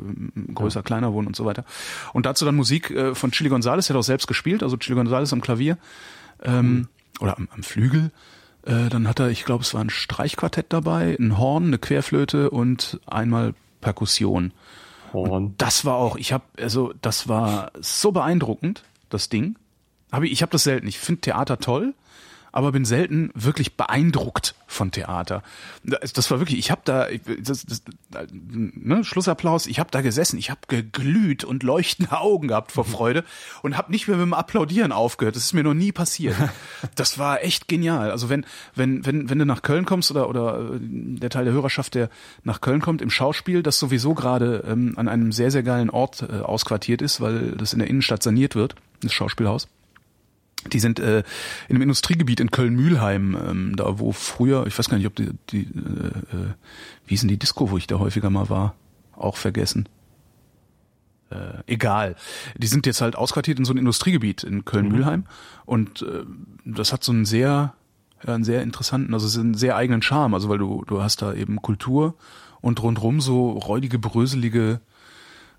größer, 0.54 0.82
kleiner 0.82 1.12
wurden 1.12 1.26
und 1.26 1.36
so 1.36 1.44
weiter. 1.44 1.64
Und 2.12 2.26
dazu 2.26 2.44
dann 2.44 2.56
Musik 2.56 2.90
äh, 2.90 3.14
von 3.14 3.30
Chili 3.30 3.50
Gonzales, 3.50 3.86
der 3.86 3.94
hat 3.94 4.00
auch 4.00 4.04
selbst 4.04 4.26
gespielt, 4.26 4.62
also 4.62 4.76
Chili 4.76 4.96
Gonzales 4.96 5.32
am 5.32 5.40
Klavier 5.40 5.78
ähm, 6.42 6.88
oder 7.20 7.36
am, 7.36 7.48
am 7.52 7.62
Flügel. 7.62 8.10
Äh, 8.64 8.88
dann 8.88 9.08
hat 9.08 9.20
er, 9.20 9.28
ich 9.28 9.44
glaube, 9.44 9.62
es 9.62 9.74
war 9.74 9.82
ein 9.82 9.90
Streichquartett 9.90 10.66
dabei, 10.72 11.16
ein 11.18 11.38
Horn, 11.38 11.66
eine 11.66 11.78
Querflöte 11.78 12.50
und 12.50 13.00
einmal 13.06 13.54
Perkussion. 13.80 14.52
Horn. 15.12 15.54
Das 15.58 15.84
war 15.84 15.96
auch, 15.96 16.16
ich 16.16 16.32
habe, 16.32 16.44
also 16.58 16.92
das 17.00 17.28
war 17.28 17.70
so 17.80 18.12
beeindruckend, 18.12 18.84
das 19.10 19.28
Ding. 19.28 19.56
Hab 20.10 20.22
ich 20.22 20.32
ich 20.32 20.42
habe 20.42 20.52
das 20.52 20.64
selten. 20.64 20.86
Ich 20.86 20.98
finde 20.98 21.20
Theater 21.20 21.58
toll, 21.58 21.94
aber 22.54 22.70
bin 22.70 22.84
selten 22.84 23.32
wirklich 23.34 23.76
beeindruckt 23.76 24.54
von 24.68 24.92
Theater. 24.92 25.42
Das, 25.82 26.30
war 26.30 26.38
wirklich, 26.38 26.60
ich 26.60 26.70
habe 26.70 26.82
da, 26.84 27.08
das, 27.40 27.66
das, 27.66 27.82
ne, 28.30 29.02
Schlussapplaus, 29.02 29.66
ich 29.66 29.80
habe 29.80 29.90
da 29.90 30.02
gesessen, 30.02 30.38
ich 30.38 30.50
habe 30.50 30.60
geglüht 30.68 31.42
und 31.42 31.64
leuchtende 31.64 32.12
Augen 32.20 32.46
gehabt 32.46 32.70
vor 32.70 32.84
Freude 32.84 33.24
und 33.62 33.76
habe 33.76 33.90
nicht 33.90 34.06
mehr 34.06 34.16
mit 34.18 34.26
dem 34.26 34.34
Applaudieren 34.34 34.92
aufgehört. 34.92 35.34
Das 35.34 35.42
ist 35.42 35.52
mir 35.52 35.64
noch 35.64 35.74
nie 35.74 35.90
passiert. 35.90 36.36
Das 36.94 37.18
war 37.18 37.42
echt 37.42 37.66
genial. 37.66 38.10
Also 38.10 38.28
wenn, 38.28 38.46
wenn, 38.74 39.04
wenn, 39.04 39.28
wenn 39.28 39.38
du 39.38 39.46
nach 39.46 39.62
Köln 39.62 39.84
kommst 39.84 40.10
oder, 40.10 40.28
oder 40.28 40.74
äh, 40.74 40.78
der 40.80 41.30
Teil 41.30 41.44
der 41.44 41.52
Hörerschaft, 41.52 41.94
der 41.94 42.08
nach 42.44 42.60
Köln 42.60 42.80
kommt, 42.80 43.02
im 43.02 43.10
Schauspiel, 43.10 43.62
das 43.62 43.78
sowieso 43.78 44.14
gerade 44.14 44.64
ähm, 44.66 44.94
an 44.96 45.08
einem 45.08 45.32
sehr, 45.32 45.50
sehr 45.50 45.62
geilen 45.62 45.90
Ort 45.90 46.22
äh, 46.22 46.40
ausquartiert 46.40 47.02
ist, 47.02 47.20
weil 47.20 47.52
das 47.52 47.72
in 47.72 47.80
der 47.80 47.88
Innenstadt 47.88 48.22
saniert 48.22 48.54
wird, 48.54 48.76
das 49.02 49.12
Schauspielhaus. 49.12 49.66
Die 50.72 50.80
sind 50.80 50.98
äh, 50.98 51.18
in 51.68 51.76
einem 51.76 51.82
Industriegebiet 51.82 52.40
in 52.40 52.50
Köln-Mühlheim, 52.50 53.36
ähm, 53.48 53.76
da 53.76 53.98
wo 53.98 54.12
früher, 54.12 54.66
ich 54.66 54.78
weiß 54.78 54.88
gar 54.88 54.96
nicht, 54.96 55.06
ob 55.06 55.14
die, 55.14 55.30
die 55.50 55.62
äh, 55.62 56.36
äh, 56.36 56.54
wie 57.06 57.10
hieß 57.10 57.20
denn 57.20 57.28
die 57.28 57.38
Disco, 57.38 57.70
wo 57.70 57.76
ich 57.76 57.86
da 57.86 57.98
häufiger 57.98 58.30
mal 58.30 58.48
war, 58.48 58.74
auch 59.12 59.36
vergessen. 59.36 59.88
Äh, 61.30 61.62
egal. 61.66 62.16
Die 62.56 62.66
sind 62.66 62.86
jetzt 62.86 63.00
halt 63.00 63.16
ausquartiert 63.16 63.58
in 63.58 63.64
so 63.64 63.72
ein 63.72 63.78
Industriegebiet 63.78 64.42
in 64.42 64.64
Köln-Mühlheim 64.64 65.24
und 65.66 66.02
äh, 66.02 66.24
das 66.64 66.92
hat 66.92 67.04
so 67.04 67.12
einen 67.12 67.24
sehr, 67.24 67.74
ja, 68.26 68.34
einen 68.34 68.44
sehr 68.44 68.62
interessanten, 68.62 69.12
also 69.14 69.26
ist 69.26 69.36
einen 69.36 69.54
sehr 69.54 69.76
eigenen 69.76 70.02
Charme, 70.02 70.34
also 70.34 70.48
weil 70.48 70.58
du, 70.58 70.84
du 70.86 71.02
hast 71.02 71.22
da 71.22 71.34
eben 71.34 71.60
Kultur 71.60 72.14
und 72.60 72.82
rundrum 72.82 73.20
so 73.20 73.50
räudige, 73.50 73.98
bröselige 73.98 74.80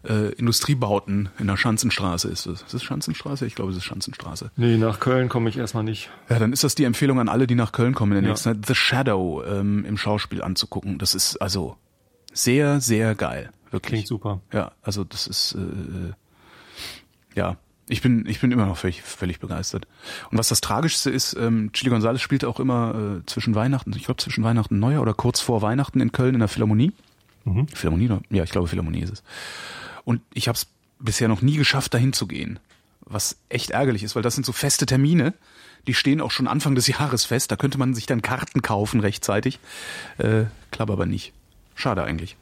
äh, 0.07 0.29
Industriebauten 0.33 1.29
in 1.39 1.47
der 1.47 1.57
Schanzenstraße 1.57 2.27
ist 2.29 2.45
es. 2.45 2.61
Ist 2.63 2.73
es 2.73 2.83
Schanzenstraße? 2.83 3.45
Ich 3.45 3.55
glaube, 3.55 3.71
es 3.71 3.77
ist 3.77 3.83
Schanzenstraße. 3.83 4.51
Nee, 4.55 4.77
nach 4.77 4.99
Köln 4.99 5.29
komme 5.29 5.49
ich 5.49 5.57
erstmal 5.57 5.83
nicht. 5.83 6.09
Ja, 6.29 6.39
dann 6.39 6.53
ist 6.53 6.63
das 6.63 6.75
die 6.75 6.83
Empfehlung 6.83 7.19
an 7.19 7.29
alle, 7.29 7.47
die 7.47 7.55
nach 7.55 7.71
Köln 7.71 7.93
kommen 7.93 8.11
in 8.13 8.15
der 8.17 8.23
Ja. 8.23 8.29
nächsten 8.29 8.55
Zeit, 8.55 8.65
The 8.65 8.75
Shadow 8.75 9.43
ähm, 9.43 9.85
im 9.85 9.97
Schauspiel 9.97 10.41
anzugucken. 10.41 10.97
Das 10.97 11.15
ist 11.15 11.37
also 11.37 11.77
sehr, 12.33 12.81
sehr 12.81 13.15
geil. 13.15 13.49
Wirklich. 13.71 13.89
Klingt 13.91 14.07
super. 14.07 14.41
Ja, 14.53 14.71
also 14.81 15.03
das 15.03 15.27
ist 15.27 15.55
äh, 15.55 16.13
ja 17.35 17.57
Ich 17.89 18.01
bin, 18.01 18.25
ich 18.27 18.39
bin 18.39 18.51
immer 18.51 18.65
noch 18.65 18.77
völlig, 18.77 19.01
völlig 19.01 19.39
begeistert. 19.39 19.87
Und 20.31 20.37
was 20.37 20.47
das 20.49 20.61
Tragischste 20.61 21.09
ist, 21.09 21.35
ähm, 21.39 21.71
Chili 21.73 21.89
Gonzales 21.91 22.21
spielt 22.21 22.45
auch 22.45 22.59
immer 22.59 23.19
äh, 23.21 23.25
zwischen 23.25 23.53
Weihnachten, 23.55 23.93
ich 23.95 24.05
glaube 24.05 24.21
zwischen 24.21 24.43
Weihnachten 24.43 24.75
und 24.75 24.79
Neujahr 24.79 25.01
oder 25.01 25.13
kurz 25.13 25.39
vor 25.41 25.61
Weihnachten 25.61 25.99
in 26.01 26.11
Köln 26.11 26.33
in 26.35 26.39
der 26.39 26.47
Philharmonie. 26.47 26.93
Mhm. 27.43 27.67
Philharmonie, 27.67 28.05
oder? 28.05 28.21
ja, 28.31 28.43
ich 28.43 28.49
glaube 28.51 28.67
Philharmonie 28.67 29.01
ist 29.01 29.13
es. 29.13 29.23
Und 30.05 30.21
ich 30.33 30.47
habe 30.47 30.55
es 30.55 30.67
bisher 30.99 31.27
noch 31.27 31.41
nie 31.41 31.57
geschafft, 31.57 31.93
dahin 31.93 32.13
zu 32.13 32.27
gehen. 32.27 32.59
Was 33.01 33.37
echt 33.49 33.71
ärgerlich 33.71 34.03
ist, 34.03 34.15
weil 34.15 34.23
das 34.23 34.35
sind 34.35 34.45
so 34.45 34.53
feste 34.53 34.85
Termine, 34.85 35.33
die 35.87 35.93
stehen 35.93 36.21
auch 36.21 36.31
schon 36.31 36.47
Anfang 36.47 36.75
des 36.75 36.87
Jahres 36.99 37.25
fest. 37.25 37.51
Da 37.51 37.55
könnte 37.55 37.77
man 37.77 37.93
sich 37.93 38.05
dann 38.05 38.21
Karten 38.21 38.61
kaufen 38.61 38.99
rechtzeitig. 38.99 39.59
Äh, 40.17 40.45
klappt 40.71 40.91
aber 40.91 41.05
nicht. 41.05 41.33
Schade 41.75 42.03
eigentlich. 42.03 42.37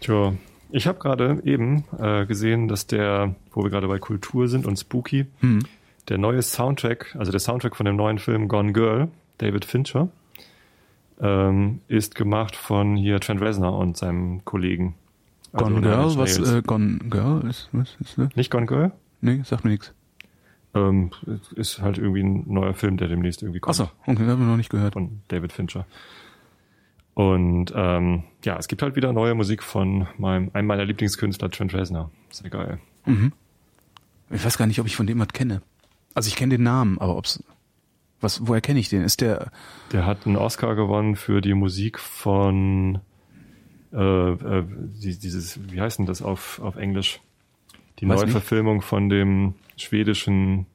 Tja, 0.00 0.34
ich 0.70 0.86
habe 0.86 0.98
gerade 0.98 1.40
eben 1.44 1.84
äh, 1.98 2.26
gesehen, 2.26 2.68
dass 2.68 2.86
der, 2.86 3.34
wo 3.52 3.62
wir 3.62 3.70
gerade 3.70 3.88
bei 3.88 3.98
Kultur 3.98 4.48
sind 4.48 4.66
und 4.66 4.76
Spooky, 4.76 5.26
hm. 5.40 5.60
der 6.08 6.18
neue 6.18 6.42
Soundtrack, 6.42 7.16
also 7.18 7.30
der 7.30 7.40
Soundtrack 7.40 7.76
von 7.76 7.86
dem 7.86 7.96
neuen 7.96 8.18
Film 8.18 8.48
Gone 8.48 8.72
Girl, 8.72 9.08
David 9.38 9.64
Fincher, 9.64 10.08
ähm, 11.20 11.80
ist 11.88 12.14
gemacht 12.14 12.56
von 12.56 12.96
hier 12.96 13.20
Trent 13.20 13.40
Reznor 13.40 13.78
und 13.78 13.96
seinem 13.96 14.44
Kollegen. 14.44 14.94
Also 15.54 15.70
Gone 15.70 15.80
Girl, 15.82 16.16
was 16.16 16.38
äh, 16.38 16.62
Gone 16.62 16.98
Girl 17.08 17.48
ist, 17.48 17.68
was 17.72 17.96
ist 18.00 18.18
das? 18.18 18.34
Nicht 18.34 18.50
Gone 18.50 18.66
Girl? 18.66 18.92
Nee, 19.20 19.42
sagt 19.44 19.64
mir 19.64 19.70
nichts. 19.70 19.94
Ähm, 20.74 21.12
ist 21.54 21.80
halt 21.80 21.98
irgendwie 21.98 22.24
ein 22.24 22.52
neuer 22.52 22.74
Film, 22.74 22.96
der 22.96 23.06
demnächst 23.06 23.42
irgendwie 23.42 23.60
kommt. 23.60 23.78
Achso, 23.78 23.90
okay, 24.02 24.16
den 24.16 24.28
haben 24.28 24.40
wir 24.40 24.48
noch 24.48 24.56
nicht 24.56 24.70
gehört. 24.70 24.94
Von 24.94 25.20
David 25.28 25.52
Fincher. 25.52 25.86
Und 27.14 27.72
ähm, 27.76 28.24
ja, 28.44 28.58
es 28.58 28.66
gibt 28.66 28.82
halt 28.82 28.96
wieder 28.96 29.12
neue 29.12 29.36
Musik 29.36 29.62
von 29.62 30.08
meinem, 30.18 30.50
einem 30.52 30.66
meiner 30.66 30.84
Lieblingskünstler, 30.84 31.48
Trent 31.50 31.72
Reznor. 31.72 32.10
Sehr 32.30 32.50
geil. 32.50 32.80
Mhm. 33.06 33.32
Ich 34.30 34.44
weiß 34.44 34.58
gar 34.58 34.66
nicht, 34.66 34.80
ob 34.80 34.86
ich 34.86 34.96
von 34.96 35.06
dem 35.06 35.20
was 35.20 35.28
kenne. 35.28 35.62
Also 36.14 36.26
ich 36.26 36.34
kenne 36.34 36.56
den 36.56 36.64
Namen, 36.64 36.98
aber 36.98 37.16
ob's 37.16 37.42
was, 38.20 38.46
woher 38.46 38.60
kenne 38.60 38.80
ich 38.80 38.88
den? 38.88 39.02
Ist 39.02 39.20
der? 39.20 39.52
Der 39.92 40.06
hat 40.06 40.26
einen 40.26 40.36
Oscar 40.36 40.74
gewonnen 40.74 41.14
für 41.14 41.40
die 41.40 41.54
Musik 41.54 42.00
von 42.00 43.00
äh, 43.94 44.32
äh, 44.32 44.64
dieses, 44.96 45.58
wie 45.70 45.80
heißt 45.80 45.98
denn 45.98 46.06
das 46.06 46.20
auf 46.20 46.60
auf 46.60 46.76
Englisch? 46.76 47.20
Die 48.00 48.06
neue 48.06 48.26
Verfilmung 48.26 48.82
von 48.82 49.08
dem 49.08 49.54
schwedischen. 49.76 50.66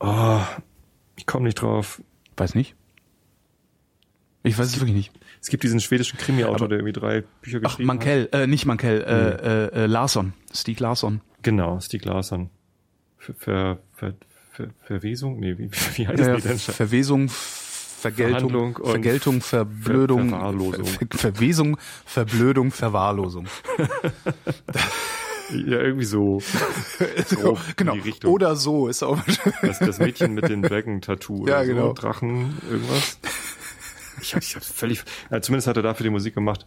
Oh, 0.00 0.40
ich 1.16 1.26
komme 1.26 1.44
nicht 1.44 1.54
drauf. 1.54 2.02
Weiß 2.36 2.54
nicht. 2.54 2.74
Ich 4.42 4.58
weiß 4.58 4.66
es 4.66 4.80
wirklich 4.80 4.96
nicht. 4.96 5.12
Es 5.40 5.48
gibt 5.48 5.62
diesen 5.62 5.80
schwedischen 5.80 6.18
Krimi-Autor, 6.18 6.68
der 6.68 6.78
irgendwie 6.78 6.92
drei 6.92 7.22
Bücher 7.42 7.60
geschrieben 7.60 7.90
Ach, 7.90 7.94
Mankell, 7.94 8.24
hat. 8.32 8.40
Äh, 8.40 8.46
nicht 8.48 8.66
Mankell, 8.66 8.98
nee. 8.98 9.80
äh, 9.80 9.84
äh, 9.84 9.86
Larsson, 9.86 10.32
Stieg 10.52 10.80
Larsson. 10.80 11.20
Genau, 11.42 11.78
Stieg 11.80 12.04
Larsson. 12.04 12.50
Ver, 13.18 13.34
ver, 13.36 13.78
ver, 13.92 14.14
ver, 14.50 14.70
Verwesung? 14.80 15.38
Nee, 15.38 15.58
wie, 15.58 15.70
wie 15.96 16.08
heißt 16.08 16.18
ja, 16.18 16.34
das 16.34 16.42
denn? 16.42 16.58
Verwesung, 16.58 17.30
Vergeltung, 18.02 18.76
Vergeltung, 18.84 19.40
Verblödung, 19.40 20.30
Ver 20.30 20.38
Verwahrlosung. 20.38 20.84
Ver 20.84 21.06
Verwesung, 21.18 21.78
Verblödung, 22.04 22.70
Verwahrlosung. 22.72 23.46
Ja, 25.50 25.80
irgendwie 25.80 26.06
so. 26.06 26.40
so 27.26 27.58
genau. 27.76 27.94
Oder 28.24 28.56
so 28.56 28.88
ist 28.88 29.02
auch. 29.02 29.18
das, 29.60 29.80
das 29.80 29.98
Mädchen 29.98 30.32
mit 30.32 30.48
den 30.48 30.62
Dragon-Tattoo. 30.62 31.46
Ja, 31.46 31.62
genau. 31.62 31.88
So. 31.88 31.92
Drachen, 31.92 32.56
irgendwas. 32.70 33.18
Ich, 34.22 34.34
hab, 34.34 34.42
ich 34.42 34.56
hab's 34.56 34.72
völlig. 34.72 35.04
Ja, 35.30 35.42
zumindest 35.42 35.66
hat 35.66 35.76
er 35.76 35.82
dafür 35.82 36.04
die 36.04 36.10
Musik 36.10 36.34
gemacht. 36.34 36.66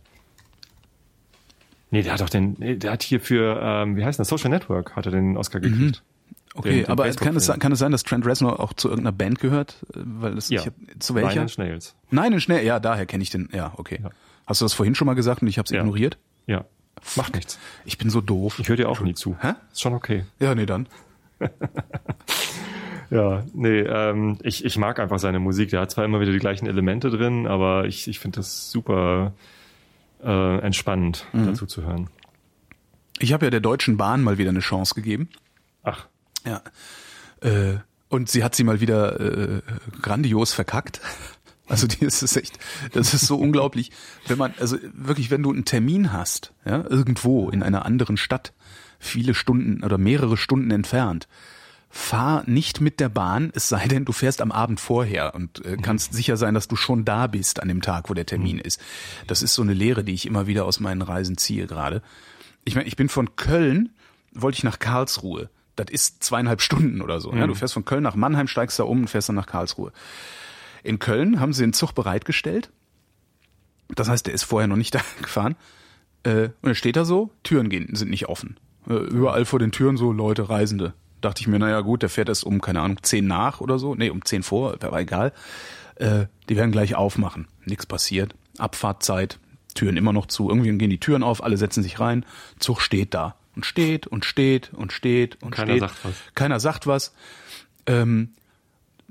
Nee, 1.90 2.04
der 2.04 2.14
hat 2.14 2.22
doch 2.22 2.30
den. 2.30 2.80
Der 2.80 2.92
hat 2.92 3.02
hier 3.02 3.20
für, 3.20 3.60
ähm, 3.60 3.96
wie 3.96 4.06
heißt 4.06 4.20
das? 4.20 4.28
Social 4.28 4.52
Network 4.52 4.96
hat 4.96 5.08
er 5.08 5.14
den 5.14 5.36
Oscar 5.36 5.62
gekriegt. 5.62 6.04
Mhm. 6.04 6.15
Okay, 6.56 6.70
den, 6.70 6.78
den 6.80 6.88
aber 6.88 7.10
kann 7.12 7.36
es, 7.36 7.48
kann 7.48 7.72
es 7.72 7.80
sein, 7.80 7.92
dass 7.92 8.04
Trent 8.04 8.26
Reznor 8.26 8.60
auch 8.60 8.74
zu 8.74 8.88
irgendeiner 8.88 9.16
Band 9.16 9.40
gehört? 9.40 9.86
Weil 9.94 10.38
es, 10.38 10.50
ja. 10.50 10.62
ich, 10.62 11.00
zu 11.00 11.14
welcher? 11.14 11.42
Nein, 11.42 11.50
Snails. 11.50 11.96
Nein, 12.12 12.40
Schnell, 12.40 12.66
ja, 12.66 12.80
daher 12.80 13.06
kenne 13.06 13.24
ich 13.24 13.30
den. 13.30 13.50
Ja, 13.54 13.74
okay. 13.76 14.00
Ja. 14.02 14.10
Hast 14.48 14.62
du 14.62 14.66
das 14.66 14.74
vorhin 14.74 14.96
schon 14.96 15.06
mal 15.06 15.16
gesagt 15.16 15.42
und 15.42 15.48
ich 15.48 15.58
habe 15.58 15.66
es 15.66 15.72
ja. 15.72 15.82
ignoriert? 15.82 16.18
Ja. 16.48 16.66
Macht 17.16 17.36
nichts. 17.36 17.60
Ich 17.84 17.98
bin 17.98 18.10
so 18.10 18.22
doof. 18.22 18.58
Ich 18.60 18.70
höre 18.70 18.78
dir 18.78 18.90
auch 18.90 19.02
nie 19.02 19.14
zu. 19.14 19.36
Hä? 19.42 19.54
Ist 19.72 19.82
schon 19.82 19.94
okay. 19.94 20.24
Ja, 20.40 20.56
nee, 20.56 20.66
dann. 20.66 20.88
ja, 23.10 23.44
nee, 23.54 23.82
ähm, 23.82 24.38
ich, 24.42 24.64
ich 24.64 24.78
mag 24.78 25.00
einfach 25.00 25.20
seine 25.20 25.40
Musik. 25.40 25.70
Der 25.70 25.82
hat 25.82 25.92
zwar 25.92 26.06
immer 26.06 26.22
wieder 26.22 26.32
die 26.32 26.40
gleichen 26.40 26.68
Elemente 26.68 27.10
drin, 27.10 27.48
aber 27.48 27.86
ich, 27.86 28.08
ich 28.08 28.20
finde 28.20 28.38
das 28.38 28.72
super 28.72 29.34
äh, 30.24 30.60
entspannend, 30.60 31.26
mhm. 31.34 31.48
dazu 31.48 31.66
zu 31.66 31.84
hören. 31.84 32.10
Ich 33.20 33.34
habe 33.34 33.46
ja 33.46 33.50
der 33.50 33.62
Deutschen 33.62 33.98
Bahn 33.98 34.24
mal 34.24 34.38
wieder 34.38 34.50
eine 34.50 34.60
Chance 34.60 34.96
gegeben. 34.96 35.30
Ach. 35.84 36.08
Ja. 36.46 36.62
Äh, 37.42 37.80
und 38.10 38.30
sie 38.30 38.44
hat 38.44 38.56
sie 38.56 38.64
mal 38.64 38.80
wieder 38.80 39.20
äh, 39.20 39.62
grandios 40.02 40.54
verkackt. 40.54 41.02
Also 41.68 41.88
die 41.88 42.06
ist 42.06 42.22
es 42.22 42.36
echt, 42.36 42.60
das 42.94 43.16
ist 43.16 43.26
so 43.26 43.38
unglaublich, 43.38 43.90
wenn 44.28 44.38
man, 44.38 44.54
also 44.60 44.78
wirklich, 44.94 45.32
wenn 45.32 45.42
du 45.42 45.52
einen 45.52 45.66
Termin 45.66 46.14
hast, 46.14 46.54
ja, 46.64 46.86
irgendwo 46.88 47.50
in 47.50 47.64
einer 47.64 47.88
anderen 47.88 48.18
Stadt, 48.18 48.54
viele 49.00 49.34
Stunden 49.34 49.84
oder 49.84 49.98
mehrere 49.98 50.38
Stunden 50.38 50.70
entfernt, 50.70 51.28
fahr 51.90 52.44
nicht 52.46 52.82
mit 52.82 53.00
der 53.00 53.10
Bahn, 53.10 53.52
es 53.56 53.70
sei 53.70 53.88
denn, 53.88 54.04
du 54.04 54.12
fährst 54.12 54.42
am 54.42 54.52
Abend 54.52 54.82
vorher 54.82 55.34
und 55.34 55.64
äh, 55.66 55.78
kannst 55.78 56.14
sicher 56.14 56.36
sein, 56.36 56.54
dass 56.54 56.68
du 56.68 56.76
schon 56.76 57.06
da 57.06 57.28
bist 57.28 57.62
an 57.62 57.70
dem 57.70 57.82
Tag, 57.82 58.10
wo 58.10 58.14
der 58.14 58.26
Termin 58.26 58.60
ist. 58.60 58.82
Das 59.28 59.42
ist 59.42 59.54
so 59.54 59.62
eine 59.62 59.74
Lehre, 59.74 60.04
die 60.04 60.14
ich 60.14 60.26
immer 60.26 60.46
wieder 60.46 60.66
aus 60.66 60.82
meinen 60.82 61.02
Reisen 61.02 61.38
ziehe 61.38 61.68
gerade. 61.68 62.02
Ich 62.66 62.76
meine, 62.76 62.88
ich 62.88 62.98
bin 62.98 63.08
von 63.08 63.38
Köln, 63.38 63.90
wollte 64.34 64.58
ich 64.58 64.64
nach 64.64 64.78
Karlsruhe. 64.78 65.50
Das 65.76 65.88
ist 65.90 66.24
zweieinhalb 66.24 66.62
Stunden 66.62 67.02
oder 67.02 67.20
so. 67.20 67.32
Mhm. 67.32 67.40
Ja, 67.40 67.48
du 67.48 67.56
fährst 67.56 67.74
von 67.74 67.86
Köln 67.86 68.04
nach 68.04 68.16
Mannheim, 68.16 68.48
steigst 68.48 68.80
da 68.80 68.84
um 68.84 69.02
und 69.02 69.08
fährst 69.10 69.30
dann 69.30 69.36
nach 69.36 69.48
Karlsruhe. 69.48 69.92
In 70.84 71.00
Köln 71.00 71.40
haben 71.40 71.54
sie 71.54 71.64
den 71.64 71.74
Zug 71.74 71.94
bereitgestellt. 71.94 72.70
Das 73.90 74.10
heißt, 74.10 74.26
der 74.26 74.34
ist 74.34 74.44
vorher 74.44 74.68
noch 74.68 74.78
nicht 74.78 74.96
da 74.96 75.02
gefahren. 75.22 75.56
Äh, 76.24 76.50
und 76.62 76.70
er 76.70 76.76
steht 76.76 76.96
da 76.96 77.06
so, 77.06 77.32
Türen 77.44 77.70
gehen, 77.70 77.96
sind 77.96 78.10
nicht 78.10 78.28
offen. 78.28 78.58
Äh, 78.90 78.94
überall 78.94 79.46
vor 79.46 79.60
den 79.60 79.72
Türen 79.72 79.98
so 79.98 80.12
Leute, 80.12 80.50
Reisende. 80.50 80.94
Dachte 81.22 81.42
ich 81.42 81.48
mir, 81.48 81.60
naja 81.60 81.82
gut, 81.82 82.02
der 82.02 82.10
fährt 82.10 82.30
erst 82.30 82.44
um, 82.44 82.62
keine 82.62 82.82
Ahnung, 82.82 83.00
zehn 83.02 83.26
nach 83.26 83.62
oder 83.62 83.80
so. 83.80 83.96
Nee, 83.96 84.10
um 84.10 84.24
zehn 84.24 84.44
vor, 84.44 84.76
war 84.80 85.00
egal. 85.00 85.34
Äh, 85.96 86.26
die 86.50 86.56
werden 86.56 86.72
gleich 86.72 86.96
aufmachen. 86.96 87.48
Nichts 87.66 87.86
passiert. 87.86 88.36
Abfahrtzeit, 88.58 89.40
Türen 89.74 89.98
immer 89.98 90.14
noch 90.14 90.28
zu. 90.28 90.50
Irgendwie 90.50 90.78
gehen 90.78 90.90
die 90.90 91.00
Türen 91.00 91.24
auf, 91.24 91.44
alle 91.44 91.58
setzen 91.58 91.84
sich 91.84 92.00
rein. 92.00 92.26
Zug 92.60 92.82
steht 92.82 93.14
da. 93.14 93.36
Und 93.56 93.66
steht 93.66 94.08
und 94.08 94.26
steht 94.26 94.74
und 94.74 94.92
steht 94.92 95.42
und 95.42 95.52
Keiner 95.52 95.72
steht. 95.72 95.80
sagt 95.82 96.06
was. 96.06 96.14
Keiner 96.36 96.60
sagt 96.60 96.88
was. 96.88 97.14
Ähm, 97.86 98.34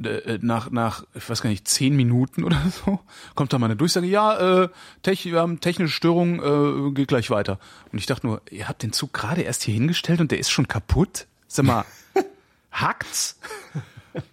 äh, 0.03 0.39
nach, 0.43 0.71
nach, 0.71 1.05
ich 1.15 1.29
weiß 1.29 1.41
gar 1.41 1.51
nicht, 1.51 1.69
zehn 1.69 1.95
Minuten 1.95 2.43
oder 2.43 2.61
so, 2.85 3.01
kommt 3.35 3.53
da 3.53 3.59
mal 3.59 3.67
eine 3.67 3.77
Durchsage, 3.77 4.07
ja, 4.07 4.65
äh, 4.65 4.69
Tech, 5.03 5.25
wir 5.25 5.41
haben 5.41 5.61
technische 5.61 5.95
Störung, 5.95 6.41
äh, 6.43 6.93
geht 6.93 7.09
gleich 7.09 7.31
weiter. 7.31 7.59
Und 7.93 7.99
ich 7.99 8.07
dachte 8.07 8.27
nur, 8.27 8.43
ihr 8.51 8.69
habt 8.69 8.83
den 8.83 8.93
Zug 8.93 9.13
gerade 9.13 9.43
erst 9.43 9.63
hier 9.63 9.75
hingestellt 9.75 10.21
und 10.21 10.31
der 10.33 10.39
ist 10.39 10.51
schon 10.51 10.67
kaputt? 10.67 11.27
Sag 11.47 11.67
mal, 11.67 11.85
hackt's? 12.73 13.39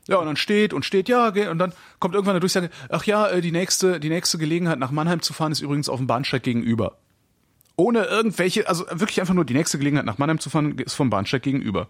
Ja, 0.07 0.18
und 0.18 0.26
dann 0.26 0.36
steht 0.36 0.74
und 0.74 0.86
steht, 0.86 1.09
ja, 1.09 1.30
und 1.30 1.59
dann 1.59 1.74
kommt 1.99 2.16
irgendwann 2.16 2.34
eine 2.34 2.39
Durchsage, 2.39 2.70
ach 2.89 3.03
ja, 3.05 3.28
äh, 3.28 3.41
die 3.41 3.51
nächste, 3.51 3.99
die 3.99 4.09
nächste 4.09 4.38
Gelegenheit 4.38 4.80
nach 4.80 4.91
Mannheim 4.91 5.22
zu 5.22 5.34
fahren 5.34 5.51
ist 5.51 5.62
übrigens 5.62 5.89
auf 5.89 5.97
dem 5.97 6.07
Bahnsteig 6.07 6.43
gegenüber. 6.43 6.97
Ohne 7.82 8.03
irgendwelche, 8.05 8.69
also 8.69 8.86
wirklich 8.91 9.19
einfach 9.19 9.34
nur 9.34 9.43
die 9.43 9.55
nächste 9.55 9.79
Gelegenheit 9.79 10.05
nach 10.05 10.19
Mannheim 10.19 10.39
zu 10.39 10.51
fahren 10.51 10.77
ist 10.77 10.93
vom 10.93 11.09
Bahnsteig 11.09 11.41
gegenüber. 11.41 11.89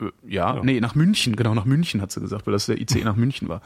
Äh, 0.00 0.04
ja, 0.24 0.54
ja, 0.54 0.62
nee, 0.62 0.80
nach 0.80 0.94
München, 0.94 1.34
genau, 1.34 1.52
nach 1.52 1.64
München 1.64 2.00
hat 2.00 2.12
sie 2.12 2.20
gesagt, 2.20 2.46
weil 2.46 2.52
das 2.52 2.66
der 2.66 2.80
ICE 2.80 3.02
nach 3.02 3.16
München 3.16 3.48
war. 3.48 3.58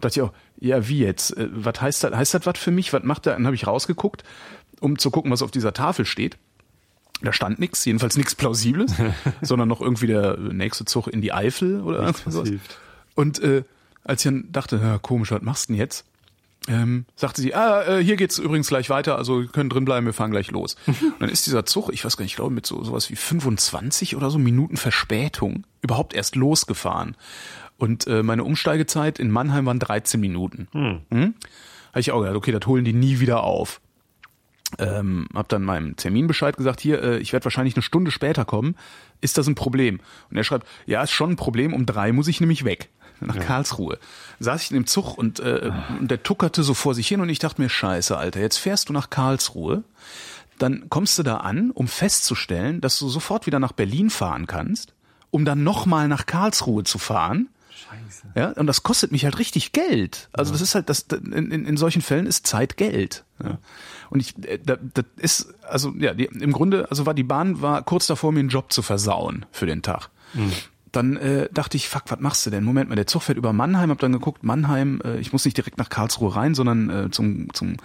Da 0.00 0.08
dachte 0.08 0.20
ich 0.20 0.22
auch, 0.22 0.32
ja, 0.58 0.88
wie 0.88 1.00
jetzt? 1.00 1.36
Äh, 1.36 1.48
was 1.52 1.82
heißt 1.82 2.04
das? 2.04 2.14
Heißt 2.14 2.32
das 2.32 2.46
was 2.46 2.58
für 2.58 2.70
mich? 2.70 2.94
Was 2.94 3.02
macht 3.02 3.26
der? 3.26 3.34
Dann 3.34 3.44
habe 3.44 3.54
ich 3.54 3.66
rausgeguckt, 3.66 4.24
um 4.80 4.98
zu 4.98 5.10
gucken, 5.10 5.30
was 5.30 5.42
auf 5.42 5.50
dieser 5.50 5.74
Tafel 5.74 6.06
steht. 6.06 6.38
Da 7.20 7.34
stand 7.34 7.58
nichts, 7.58 7.84
jedenfalls 7.84 8.16
nichts 8.16 8.34
Plausibles, 8.34 8.94
sondern 9.42 9.68
noch 9.68 9.82
irgendwie 9.82 10.06
der 10.06 10.38
nächste 10.38 10.86
Zug 10.86 11.08
in 11.08 11.20
die 11.20 11.34
Eifel 11.34 11.82
oder 11.82 12.06
irgendwas. 12.06 12.42
Und 13.14 13.38
äh, 13.42 13.64
als 14.02 14.24
ich 14.24 14.30
dann 14.30 14.50
dachte, 14.50 14.80
ja, 14.82 14.96
komisch, 14.96 15.30
was 15.30 15.42
machst 15.42 15.68
du 15.68 15.74
denn 15.74 15.78
jetzt? 15.78 16.06
Ähm, 16.70 17.04
sagte 17.16 17.42
sie, 17.42 17.52
ah, 17.54 17.82
äh, 17.82 18.04
hier 18.04 18.16
geht's 18.16 18.38
übrigens 18.38 18.68
gleich 18.68 18.88
weiter, 18.90 19.16
also 19.16 19.40
wir 19.40 19.48
können 19.48 19.70
drin 19.70 19.84
bleiben, 19.84 20.06
wir 20.06 20.12
fahren 20.12 20.30
gleich 20.30 20.52
los. 20.52 20.76
Und 20.86 21.20
dann 21.20 21.28
ist 21.28 21.46
dieser 21.46 21.66
Zug, 21.66 21.90
ich 21.92 22.04
weiß 22.04 22.16
gar 22.16 22.22
nicht, 22.22 22.32
ich 22.32 22.36
glaube 22.36 22.54
mit 22.54 22.64
so 22.64 22.82
sowas 22.84 23.10
wie 23.10 23.16
25 23.16 24.14
oder 24.14 24.30
so 24.30 24.38
Minuten 24.38 24.76
Verspätung 24.76 25.64
überhaupt 25.82 26.14
erst 26.14 26.36
losgefahren. 26.36 27.16
Und 27.76 28.06
äh, 28.06 28.22
meine 28.22 28.44
Umsteigezeit 28.44 29.18
in 29.18 29.30
Mannheim 29.30 29.66
waren 29.66 29.80
13 29.80 30.20
Minuten. 30.20 30.68
Hm. 30.72 31.00
Hm? 31.10 31.34
Habe 31.90 32.00
ich 32.00 32.12
auch 32.12 32.20
gedacht, 32.20 32.36
okay, 32.36 32.52
das 32.52 32.66
holen 32.66 32.84
die 32.84 32.92
nie 32.92 33.18
wieder 33.18 33.42
auf. 33.42 33.80
Ähm, 34.78 35.26
hab 35.34 35.48
dann 35.48 35.64
meinem 35.64 35.96
Terminbescheid 35.96 36.56
gesagt, 36.56 36.80
hier, 36.80 37.02
äh, 37.02 37.18
ich 37.18 37.32
werde 37.32 37.44
wahrscheinlich 37.44 37.74
eine 37.74 37.82
Stunde 37.82 38.12
später 38.12 38.44
kommen. 38.44 38.76
Ist 39.20 39.38
das 39.38 39.48
ein 39.48 39.56
Problem? 39.56 40.00
Und 40.30 40.36
er 40.36 40.44
schreibt, 40.44 40.68
ja, 40.86 41.02
ist 41.02 41.10
schon 41.10 41.30
ein 41.30 41.36
Problem, 41.36 41.74
um 41.74 41.86
drei 41.86 42.12
muss 42.12 42.28
ich 42.28 42.40
nämlich 42.40 42.64
weg 42.64 42.90
nach 43.20 43.36
ja. 43.36 43.42
Karlsruhe. 43.42 43.98
Saß 44.40 44.62
ich 44.62 44.70
in 44.70 44.74
dem 44.76 44.86
Zug 44.86 45.16
und, 45.18 45.40
äh, 45.40 45.70
und 45.98 46.10
der 46.10 46.22
tuckerte 46.22 46.62
so 46.62 46.74
vor 46.74 46.94
sich 46.94 47.08
hin 47.08 47.20
und 47.20 47.28
ich 47.28 47.38
dachte 47.38 47.60
mir, 47.60 47.68
scheiße, 47.68 48.16
Alter, 48.16 48.40
jetzt 48.40 48.56
fährst 48.58 48.88
du 48.88 48.92
nach 48.92 49.10
Karlsruhe, 49.10 49.82
dann 50.58 50.88
kommst 50.90 51.18
du 51.18 51.22
da 51.22 51.38
an, 51.38 51.70
um 51.70 51.88
festzustellen, 51.88 52.80
dass 52.80 52.98
du 52.98 53.08
sofort 53.08 53.46
wieder 53.46 53.58
nach 53.58 53.72
Berlin 53.72 54.10
fahren 54.10 54.46
kannst 54.46 54.92
um 55.32 55.44
dann 55.44 55.62
nochmal 55.62 56.08
nach 56.08 56.26
Karlsruhe 56.26 56.82
zu 56.82 56.98
fahren. 56.98 57.50
Scheiße. 57.70 58.22
Ja, 58.34 58.48
und 58.50 58.66
das 58.66 58.82
kostet 58.82 59.12
mich 59.12 59.22
halt 59.22 59.38
richtig 59.38 59.70
Geld. 59.70 60.28
Also 60.32 60.50
das 60.50 60.60
ist 60.60 60.74
halt, 60.74 60.88
das 60.88 61.02
in, 61.02 61.52
in, 61.52 61.66
in 61.66 61.76
solchen 61.76 62.02
Fällen 62.02 62.26
ist 62.26 62.48
Zeit 62.48 62.76
Geld. 62.76 63.22
Ja. 63.40 63.58
Und 64.10 64.18
ich, 64.18 64.36
äh, 64.44 64.58
da- 64.58 64.76
das 64.94 65.04
ist, 65.18 65.54
also 65.62 65.92
ja, 65.96 66.14
die, 66.14 66.24
im 66.24 66.50
Grunde, 66.50 66.90
also 66.90 67.06
war 67.06 67.14
die 67.14 67.22
Bahn 67.22 67.62
war 67.62 67.84
kurz 67.84 68.08
davor, 68.08 68.32
mir 68.32 68.40
einen 68.40 68.48
Job 68.48 68.72
zu 68.72 68.82
versauen 68.82 69.46
für 69.52 69.66
den 69.66 69.82
Tag. 69.82 70.10
Dann 70.92 71.16
äh, 71.16 71.48
dachte 71.52 71.76
ich, 71.76 71.88
fuck, 71.88 72.04
was 72.08 72.18
machst 72.18 72.44
du 72.46 72.50
denn? 72.50 72.64
Moment 72.64 72.88
mal, 72.88 72.96
der 72.96 73.06
Zug 73.06 73.22
fährt 73.22 73.38
über 73.38 73.52
Mannheim, 73.52 73.90
hab 73.90 73.98
dann 73.98 74.12
geguckt, 74.12 74.42
Mannheim, 74.42 75.00
äh, 75.04 75.18
ich 75.18 75.32
muss 75.32 75.44
nicht 75.44 75.56
direkt 75.56 75.78
nach 75.78 75.88
Karlsruhe 75.88 76.34
rein, 76.34 76.54
sondern 76.54 76.90
äh, 76.90 77.10
zum, 77.10 77.52
zum 77.54 77.76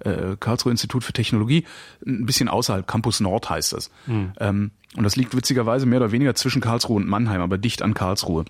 äh, 0.00 0.36
Karlsruhe 0.38 0.70
Institut 0.70 1.02
für 1.02 1.12
Technologie, 1.12 1.64
ein 2.06 2.26
bisschen 2.26 2.48
außerhalb, 2.48 2.86
Campus 2.86 3.20
Nord 3.20 3.48
heißt 3.48 3.72
das. 3.72 3.90
Ähm, 4.38 4.70
und 4.96 5.04
das 5.04 5.16
liegt 5.16 5.34
witzigerweise 5.34 5.86
mehr 5.86 6.00
oder 6.00 6.12
weniger 6.12 6.34
zwischen 6.34 6.60
Karlsruhe 6.60 6.96
und 6.96 7.08
Mannheim, 7.08 7.40
aber 7.40 7.56
dicht 7.56 7.80
an 7.80 7.94
Karlsruhe. 7.94 8.44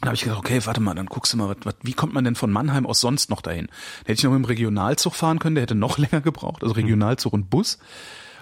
Da 0.00 0.06
habe 0.06 0.14
ich 0.14 0.22
gedacht, 0.22 0.38
okay, 0.38 0.60
warte 0.64 0.80
mal, 0.80 0.94
dann 0.94 1.06
guckst 1.06 1.32
du 1.32 1.36
mal, 1.36 1.48
was, 1.48 1.56
was, 1.64 1.74
wie 1.82 1.92
kommt 1.92 2.14
man 2.14 2.24
denn 2.24 2.36
von 2.36 2.52
Mannheim 2.52 2.86
aus 2.86 3.00
sonst 3.00 3.30
noch 3.30 3.40
dahin? 3.40 3.66
Da 3.66 4.10
hätte 4.10 4.20
ich 4.20 4.24
noch 4.24 4.30
mit 4.30 4.44
dem 4.44 4.44
Regionalzug 4.44 5.14
fahren 5.14 5.38
können, 5.38 5.56
der 5.56 5.62
hätte 5.62 5.74
noch 5.74 5.98
länger 5.98 6.20
gebraucht, 6.20 6.62
also 6.62 6.74
Regionalzug 6.74 7.32
und 7.32 7.50
Bus. 7.50 7.78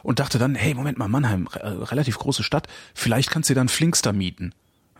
Und 0.03 0.21
dachte 0.21 0.39
dann, 0.39 0.55
hey, 0.55 0.75
Moment 0.75 0.99
mal, 0.99 1.09
Mannheim, 1.09 1.49
äh, 1.55 1.67
relativ 1.67 2.19
große 2.19 2.45
Stadt, 2.45 2.69
vielleicht 2.95 3.31
kannst 3.31 3.49
du 3.49 3.55
dir 3.55 3.61
dann 3.61 3.69
Flinkster 3.69 4.13
mieten. 4.13 4.53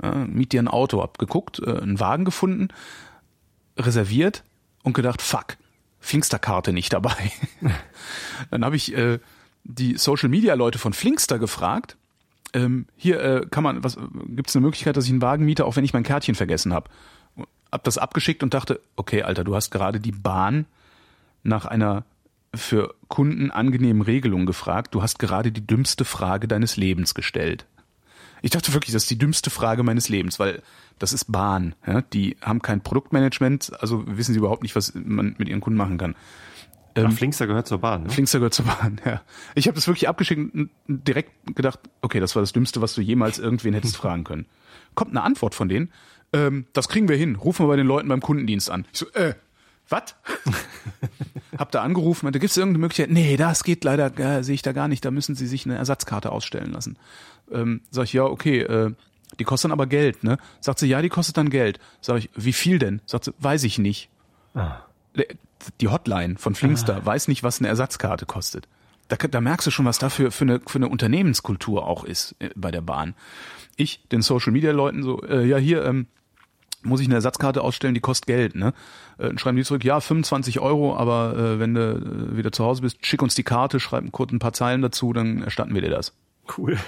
Ja, 0.03 0.15
miet 0.15 0.53
dir 0.53 0.63
ein 0.63 0.69
Auto, 0.69 1.03
hab 1.03 1.19
geguckt, 1.19 1.61
äh, 1.65 1.79
einen 1.79 2.01
Wagen 2.01 2.25
gefunden, 2.25 2.69
reserviert 3.77 4.45
und 4.83 4.93
gedacht, 4.93 5.23
fuck, 5.23 5.57
Flinkster-Karte 6.01 6.73
nicht 6.73 6.93
dabei. 6.93 7.33
dann 8.51 8.65
habe 8.65 8.77
ich 8.77 8.97
äh, 8.97 9.19
die 9.65 9.97
Social-Media-Leute 9.97 10.79
von 10.79 10.93
Flinkster 10.93 11.39
gefragt, 11.39 11.97
ähm, 12.53 12.87
hier 12.97 13.21
äh, 13.21 13.47
kann 13.51 13.65
man, 13.65 13.83
was 13.85 13.99
gibt 14.29 14.49
es 14.49 14.57
eine 14.57 14.65
Möglichkeit, 14.65 14.97
dass 14.97 15.05
ich 15.05 15.11
einen 15.11 15.23
Wagen 15.23 15.45
miete, 15.45 15.65
auch 15.65 15.77
wenn 15.77 15.85
ich 15.85 15.93
mein 15.93 16.05
Kärtchen 16.05 16.35
vergessen 16.35 16.73
habe? 16.73 16.91
Hab 17.73 17.85
das 17.85 17.99
abgeschickt 17.99 18.43
und 18.43 18.55
dachte, 18.55 18.81
okay, 18.95 19.23
Alter, 19.23 19.45
du 19.45 19.55
hast 19.55 19.71
gerade 19.71 20.01
die 20.01 20.13
Bahn 20.13 20.67
nach 21.43 21.67
einer 21.67 22.05
für 22.55 22.95
Kunden 23.09 23.51
angenehmen 23.51 24.03
Regelung 24.03 24.47
gefragt. 24.47 24.95
Du 24.95 25.03
hast 25.03 25.19
gerade 25.19 25.53
die 25.53 25.67
dümmste 25.67 26.05
Frage 26.05 26.49
deines 26.49 26.77
Lebens 26.77 27.15
gestellt. 27.15 27.67
Ich 28.47 28.53
dachte 28.53 28.73
wirklich, 28.73 28.93
das 28.93 29.03
ist 29.03 29.11
die 29.11 29.19
dümmste 29.19 29.51
Frage 29.51 29.83
meines 29.83 30.09
Lebens, 30.09 30.39
weil 30.39 30.63
das 31.01 31.13
ist 31.13 31.33
Bahn. 31.33 31.75
Ja? 31.85 32.03
Die 32.03 32.37
haben 32.41 32.63
kein 32.63 32.81
Produktmanagement, 32.81 33.73
also 33.81 34.05
wissen 34.07 34.35
sie 34.35 34.39
überhaupt 34.39 34.63
nicht, 34.63 34.77
was 34.77 34.93
man 34.95 35.35
mit 35.37 35.49
ihren 35.49 35.61
Kunden 35.61 35.77
machen 35.77 35.99
kann. 35.99 36.15
Ach, 36.95 37.11
Flinkster 37.11 37.49
gehört 37.49 37.67
zur 37.67 37.79
Bahn, 37.79 38.05
ne? 38.05 38.11
Flinkster 38.11 38.39
gehört 38.39 38.55
zur 38.55 38.67
Bahn, 38.67 39.01
ja. 39.05 39.21
Ich 39.57 39.67
habe 39.67 39.75
das 39.75 39.89
wirklich 39.89 40.09
abgeschickt 40.09 40.55
und 40.55 40.71
direkt 40.87 41.33
gedacht, 41.57 41.81
okay, 42.03 42.21
das 42.21 42.37
war 42.37 42.43
das 42.43 42.53
Dümmste, 42.53 42.81
was 42.81 42.95
du 42.95 43.01
jemals 43.01 43.41
irgendwen 43.41 43.75
hättest 43.75 43.97
fragen 43.97 44.23
können. 44.23 44.47
Kommt 44.95 45.11
eine 45.11 45.23
Antwort 45.23 45.57
von 45.57 45.69
denen, 45.69 45.91
ähm, 46.33 46.67
das 46.73 46.89
kriegen 46.89 47.09
wir 47.09 47.17
hin, 47.17 47.35
rufen 47.35 47.65
wir 47.65 47.69
bei 47.69 47.77
den 47.77 47.87
Leuten 47.89 48.09
beim 48.09 48.21
Kundendienst 48.21 48.71
an. 48.71 48.87
Ich 48.93 49.01
so, 49.01 49.11
äh, 49.15 49.35
was? 49.89 50.15
hab 51.59 51.73
da 51.73 51.83
angerufen, 51.83 52.27
meinte, 52.27 52.39
gibt 52.39 52.51
es 52.51 52.57
irgendeine 52.57 52.79
Möglichkeit? 52.79 53.11
Nee, 53.11 53.37
das 53.37 53.65
geht 53.65 53.83
leider, 53.83 54.17
äh, 54.19 54.45
sehe 54.45 54.55
ich 54.55 54.63
da 54.63 54.71
gar 54.71 54.87
nicht, 54.87 55.05
da 55.05 55.11
müssen 55.11 55.35
sie 55.35 55.49
sich 55.49 55.67
eine 55.67 55.77
Ersatzkarte 55.77 56.31
ausstellen 56.31 56.73
lassen. 56.73 56.97
Ähm, 57.51 57.81
sag 57.91 58.05
ich, 58.05 58.13
ja, 58.13 58.25
okay, 58.25 58.61
äh, 58.61 58.93
die 59.39 59.45
kostet 59.45 59.67
dann 59.67 59.73
aber 59.73 59.87
Geld, 59.87 60.25
ne? 60.25 60.39
Sagt 60.61 60.79
sie, 60.79 60.87
ja, 60.87 61.03
die 61.03 61.09
kostet 61.09 61.37
dann 61.37 61.51
Geld. 61.51 61.79
Sag 62.01 62.19
ich, 62.19 62.31
wie 62.35 62.53
viel 62.53 62.79
denn? 62.79 63.01
Sagt 63.07 63.25
sie, 63.25 63.35
weiß 63.39 63.65
ich 63.65 63.79
nicht. 63.79 64.09
Die 65.81 65.89
Hotline 65.89 66.37
von 66.37 66.55
Flinkster 66.55 67.05
weiß 67.05 67.29
nicht, 67.29 67.43
was 67.43 67.59
eine 67.59 67.69
Ersatzkarte 67.69 68.27
kostet. 68.27 68.69
Da, 69.09 69.17
da 69.17 69.41
merkst 69.41 69.67
du 69.67 69.71
schon, 69.71 69.87
was 69.87 69.99
da 69.99 70.09
für, 70.09 70.31
für, 70.31 70.45
eine, 70.45 70.61
für 70.67 70.79
eine 70.79 70.89
Unternehmenskultur 70.89 71.87
auch 71.87 72.05
ist 72.05 72.35
äh, 72.41 72.51
bei 72.57 72.71
der 72.71 72.81
Bahn. 72.81 73.15
Ich, 73.77 74.01
den 74.09 74.23
Social 74.23 74.53
Media 74.53 74.73
Leuten 74.73 75.03
so, 75.03 75.23
äh, 75.23 75.45
ja 75.47 75.59
hier, 75.59 75.85
ähm, 75.85 76.07
muss 76.83 77.01
ich 77.01 77.07
eine 77.07 77.17
Ersatzkarte 77.17 77.63
ausstellen, 77.63 77.95
die 77.95 78.01
kostet 78.01 78.27
Geld, 78.27 78.55
ne? 78.55 78.73
Äh, 79.19 79.29
Dann 79.29 79.39
schreiben 79.39 79.57
die 79.57 79.65
zurück, 79.65 79.85
ja, 79.85 80.01
25 80.01 80.61
Euro, 80.61 80.97
aber 80.97 81.37
äh, 81.37 81.59
wenn 81.59 81.75
du 81.75 81.81
äh, 81.81 82.37
wieder 82.37 82.53
zu 82.53 82.65
Hause 82.65 82.83
bist, 82.83 83.05
schick 83.05 83.23
uns 83.23 83.35
die 83.35 83.43
Karte, 83.43 83.81
schreib 83.81 84.11
kurz 84.13 84.33
ein 84.33 84.39
paar 84.39 84.53
Zeilen 84.53 84.83
dazu, 84.83 85.13
dann 85.13 85.43
erstatten 85.43 85.75
wir 85.75 85.83
dir 85.83 85.91
das. 85.91 86.15
Cool. 86.57 86.79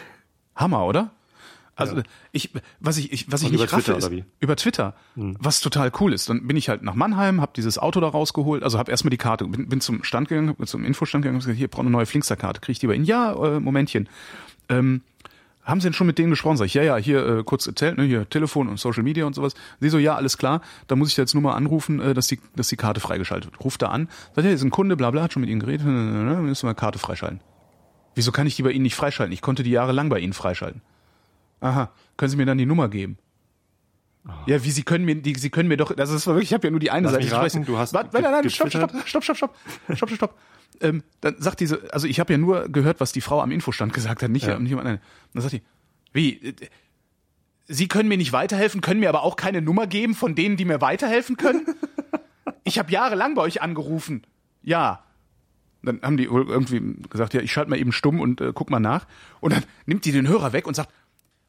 Hammer, 0.59 0.85
oder? 0.85 1.13
Also 1.79 2.03
ich, 2.33 2.51
was 2.81 2.97
ich, 2.97 3.13
ich 3.13 3.31
was 3.31 3.43
ich 3.43 3.47
Und 3.47 3.53
nicht 3.53 3.63
über 3.63 3.73
raffe, 3.73 3.93
Twitter, 3.93 3.99
ist, 3.99 4.25
über 4.41 4.57
Twitter, 4.57 4.95
was 5.15 5.61
total 5.61 5.93
cool 6.01 6.13
ist. 6.13 6.29
Dann 6.29 6.47
bin 6.49 6.57
ich 6.57 6.69
halt 6.69 6.83
nach 6.83 6.95
Mannheim, 6.95 7.41
habe 7.41 7.53
dieses 7.55 7.79
Auto 7.79 8.01
da 8.01 8.09
rausgeholt, 8.09 8.65
also 8.65 8.79
habe 8.79 8.91
erstmal 8.91 9.11
die 9.11 9.17
Karte, 9.17 9.45
bin, 9.47 9.69
bin 9.69 9.81
zum 9.81 10.03
Stand 10.03 10.29
gegangen, 10.29 10.57
bin 10.57 10.67
zum 10.67 10.85
Infostand 10.85 11.23
gegangen, 11.23 11.37
hab 11.37 11.43
gesagt, 11.43 11.57
hier 11.57 11.69
brauche 11.69 11.83
eine 11.83 11.91
neue 11.91 12.07
Flinkster-Karte, 12.07 12.61
kriege 12.61 12.73
ich 12.73 12.79
die 12.81 12.89
bei 12.89 12.95
Ihnen? 12.95 13.05
Ja, 13.05 13.33
äh, 13.33 13.61
Momentchen. 13.61 14.09
Ähm, 14.69 15.03
haben 15.63 15.81
Sie 15.81 15.87
denn 15.87 15.93
schon 15.93 16.09
mit 16.09 16.19
denen 16.19 16.31
gesprochen? 16.31 16.57
Sag 16.57 16.65
ich, 16.65 16.75
ja, 16.75 16.83
ja, 16.83 16.97
hier 16.97 17.25
äh, 17.25 17.45
kurz 17.45 17.67
erzählt, 17.67 17.97
ne, 17.97 18.05
hier 18.05 18.29
Telefon 18.29 18.69
und 18.69 18.81
Social 18.81 19.05
Media 19.05 19.25
und 19.27 19.35
sowas. 19.35 19.55
Sie 19.79 19.89
so, 19.89 19.99
ja, 19.99 20.17
alles 20.17 20.37
klar, 20.37 20.63
da 20.89 20.97
muss 20.97 21.11
ich 21.11 21.17
jetzt 21.17 21.35
nur 21.35 21.43
mal 21.45 21.55
anrufen, 21.55 22.01
äh, 22.01 22.13
dass 22.13 22.27
die, 22.27 22.41
dass 22.57 22.67
die 22.67 22.77
Karte 22.77 22.99
freigeschaltet 22.99 23.53
wird. 23.53 23.65
Ruft 23.65 23.83
da 23.83 23.89
an, 23.91 24.09
sagt, 24.35 24.39
ja, 24.39 24.45
hier 24.45 24.55
ist 24.55 24.65
ein 24.65 24.71
Kunde, 24.71 24.97
bla 24.97 25.13
bla, 25.13 25.23
hat 25.23 25.33
schon 25.33 25.43
mit 25.43 25.51
Ihnen 25.51 25.61
geredet, 25.61 25.87
müssen 25.87 26.69
wir 26.69 26.75
Karte 26.75 26.99
freischalten. 26.99 27.41
Wieso 28.19 28.33
kann 28.33 28.49
ich 28.49 28.57
die 28.57 28.64
bei 28.64 28.73
Ihnen 28.73 28.83
nicht 28.83 28.97
freischalten? 28.97 29.33
Ich 29.33 29.41
konnte 29.43 29.62
die 29.62 29.71
jahrelang 29.71 30.09
bei 30.09 30.19
Ihnen 30.19 30.33
freischalten. 30.33 30.83
Aha, 31.61 31.93
können 32.16 32.31
Sie 32.31 32.37
mir 32.37 32.47
dann 32.47 32.59
die 32.59 32.66
Nummer 32.66 32.89
geben? 32.89 33.16
Ja, 34.47 34.64
wie 34.64 34.73
Sie 34.73 34.83
können 34.83 35.05
mir 35.05 35.14
die, 35.14 35.37
Sie 35.37 35.51
können 35.51 35.69
mir 35.69 35.77
doch, 35.77 35.93
das 35.95 36.11
ist 36.11 36.27
wirklich, 36.27 36.49
ich 36.51 36.53
habe 36.53 36.66
ja 36.66 36.71
nur 36.73 36.81
die 36.81 36.91
eine 36.91 37.05
Lass 37.07 37.12
Seite. 37.14 37.27
Ich 37.27 37.33
weiß- 37.33 37.55
raten, 37.55 37.64
du 37.64 37.79
hast 37.79 37.95
Warte, 37.95 38.11
nein, 38.12 38.25
nein, 38.25 38.33
nein, 38.43 38.51
stopp, 38.51 38.71
stopp, 38.71 38.91
stopp, 39.07 39.23
stopp, 39.25 39.35
stopp, 39.37 39.97
stopp, 39.97 40.11
stopp. 40.11 40.35
Ähm, 40.81 41.05
dann 41.21 41.37
sagt 41.39 41.61
diese, 41.61 41.93
also 41.93 42.09
ich 42.09 42.19
habe 42.19 42.33
ja 42.33 42.39
nur 42.39 42.69
gehört, 42.69 42.99
was 42.99 43.12
die 43.12 43.21
Frau 43.21 43.41
am 43.41 43.53
Infostand 43.53 43.93
gesagt 43.93 44.23
hat, 44.25 44.31
nicht, 44.33 44.47
Ja. 44.49 44.59
nicht 44.59 44.71
jemand 44.71 44.89
anderes. 44.89 45.07
Dann 45.33 45.43
sagt 45.43 45.53
die, 45.55 45.62
wie, 46.12 46.33
äh, 46.45 46.55
Sie 47.69 47.87
können 47.87 48.09
mir 48.09 48.19
nicht 48.19 48.33
weiterhelfen, 48.33 48.81
können 48.81 48.99
mir 48.99 49.11
aber 49.11 49.23
auch 49.23 49.37
keine 49.37 49.62
Nummer 49.62 49.87
geben 49.87 50.14
von 50.16 50.35
denen, 50.35 50.57
die 50.57 50.64
mir 50.64 50.81
weiterhelfen 50.81 51.37
können? 51.37 51.66
Ich 52.64 52.81
habe 52.81 52.91
jahrelang 52.91 53.35
bei 53.37 53.43
euch 53.43 53.62
angerufen. 53.62 54.23
Ja. 54.62 55.05
Dann 55.83 56.01
haben 56.03 56.16
die 56.16 56.24
irgendwie 56.24 56.83
gesagt, 57.09 57.35
ja, 57.35 57.41
ich 57.41 57.53
schalte 57.53 57.70
mal 57.70 57.79
eben 57.79 57.93
stumm 57.93 58.20
und 58.20 58.41
äh, 58.41 58.53
guck 58.55 58.70
mal 58.70 58.81
nach. 58.81 59.07
Und 59.41 59.53
dann 59.53 59.64
nimmt 59.87 60.05
die 60.05 60.12
den 60.12 60.26
Hörer 60.26 60.53
weg 60.53 60.66
und 60.66 60.74
sagt, 60.74 60.91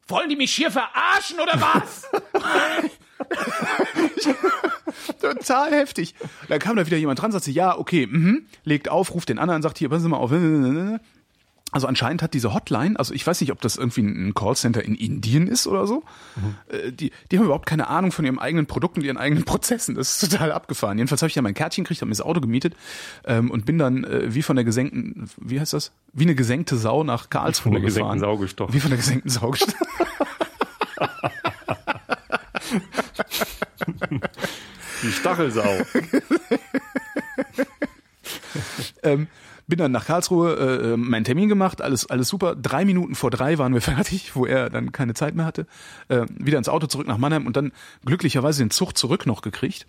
wollen 0.07 0.29
die 0.29 0.35
mich 0.35 0.51
hier 0.53 0.71
verarschen 0.71 1.39
oder 1.39 1.59
was? 1.59 2.09
Total 5.21 5.71
heftig. 5.71 6.15
Dann 6.47 6.59
kam 6.59 6.75
da 6.75 6.85
wieder 6.85 6.97
jemand 6.97 7.21
dran, 7.21 7.31
sagt 7.31 7.45
sie, 7.45 7.51
ja, 7.51 7.77
okay, 7.77 8.07
mhm, 8.07 8.47
legt 8.63 8.89
auf, 8.89 9.13
ruft 9.13 9.29
den 9.29 9.39
anderen, 9.39 9.61
sagt 9.61 9.77
hier, 9.77 9.89
passen 9.89 10.03
Sie 10.03 10.09
mal 10.09 10.17
auf. 10.17 10.31
Also 11.71 11.87
anscheinend 11.87 12.23
hat 12.23 12.33
diese 12.33 12.53
Hotline, 12.53 12.97
also 12.97 13.13
ich 13.13 13.25
weiß 13.25 13.41
nicht, 13.41 13.51
ob 13.51 13.61
das 13.61 13.75
irgendwie 13.75 14.01
ein 14.01 14.33
Callcenter 14.33 14.83
in 14.83 14.95
Indien 14.95 15.47
ist 15.47 15.67
oder 15.67 15.85
so, 15.85 16.03
äh, 16.69 16.91
die, 16.91 17.11
die 17.31 17.37
haben 17.37 17.45
überhaupt 17.45 17.67
keine 17.67 17.87
Ahnung 17.87 18.11
von 18.11 18.25
ihrem 18.25 18.39
eigenen 18.39 18.65
Produkt 18.65 18.97
und 18.97 19.03
ihren 19.03 19.17
eigenen 19.17 19.43
Prozessen. 19.45 19.95
Das 19.95 20.21
ist 20.21 20.31
total 20.31 20.51
abgefahren. 20.51 20.97
Jedenfalls 20.97 21.21
habe 21.21 21.29
ich 21.29 21.35
ja 21.35 21.41
mein 21.41 21.53
Kärtchen 21.53 21.83
gekriegt, 21.83 22.01
habe 22.01 22.09
mir 22.09 22.15
das 22.15 22.21
Auto 22.21 22.41
gemietet 22.41 22.75
ähm, 23.25 23.51
und 23.51 23.65
bin 23.65 23.77
dann 23.77 24.03
äh, 24.03 24.33
wie 24.33 24.41
von 24.41 24.55
der 24.55 24.65
gesenkten, 24.65 25.29
wie 25.37 25.59
heißt 25.59 25.73
das? 25.73 25.91
Wie 26.13 26.23
eine 26.23 26.35
gesenkte 26.35 26.75
Sau 26.75 27.03
nach 27.03 27.29
Karlsruhe 27.29 27.63
Von 27.63 27.73
der 27.73 27.81
gesenkten 27.81 28.19
gefahren. 28.19 28.37
Sau 28.37 28.41
gestochen. 28.41 28.73
Wie 28.73 28.79
von 28.79 28.89
der 28.89 28.97
gesenkten 28.97 29.29
Sau 29.29 29.51
gestochen. 29.51 29.75
Die 35.01 35.11
Stachelsau. 35.11 35.63
ähm, 39.03 39.27
bin 39.69 39.79
dann 39.79 39.91
nach 39.91 40.05
Karlsruhe, 40.05 40.93
äh, 40.93 40.97
meinen 40.97 41.23
Termin 41.23 41.47
gemacht, 41.47 41.81
alles, 41.81 42.09
alles 42.09 42.27
super. 42.27 42.55
Drei 42.55 42.85
Minuten 42.85 43.15
vor 43.15 43.29
drei 43.29 43.57
waren 43.57 43.73
wir 43.73 43.81
fertig, 43.93 44.35
wo 44.35 44.45
er 44.45 44.69
dann 44.69 44.91
keine 44.91 45.13
Zeit 45.13 45.35
mehr 45.35 45.45
hatte. 45.45 45.67
Äh, 46.09 46.25
wieder 46.37 46.57
ins 46.57 46.69
Auto 46.69 46.87
zurück 46.87 47.07
nach 47.07 47.17
Mannheim 47.17 47.47
und 47.47 47.55
dann 47.55 47.71
glücklicherweise 48.03 48.63
den 48.63 48.71
Zug 48.71 48.97
zurück 48.97 49.25
noch 49.25 49.41
gekriegt. 49.41 49.87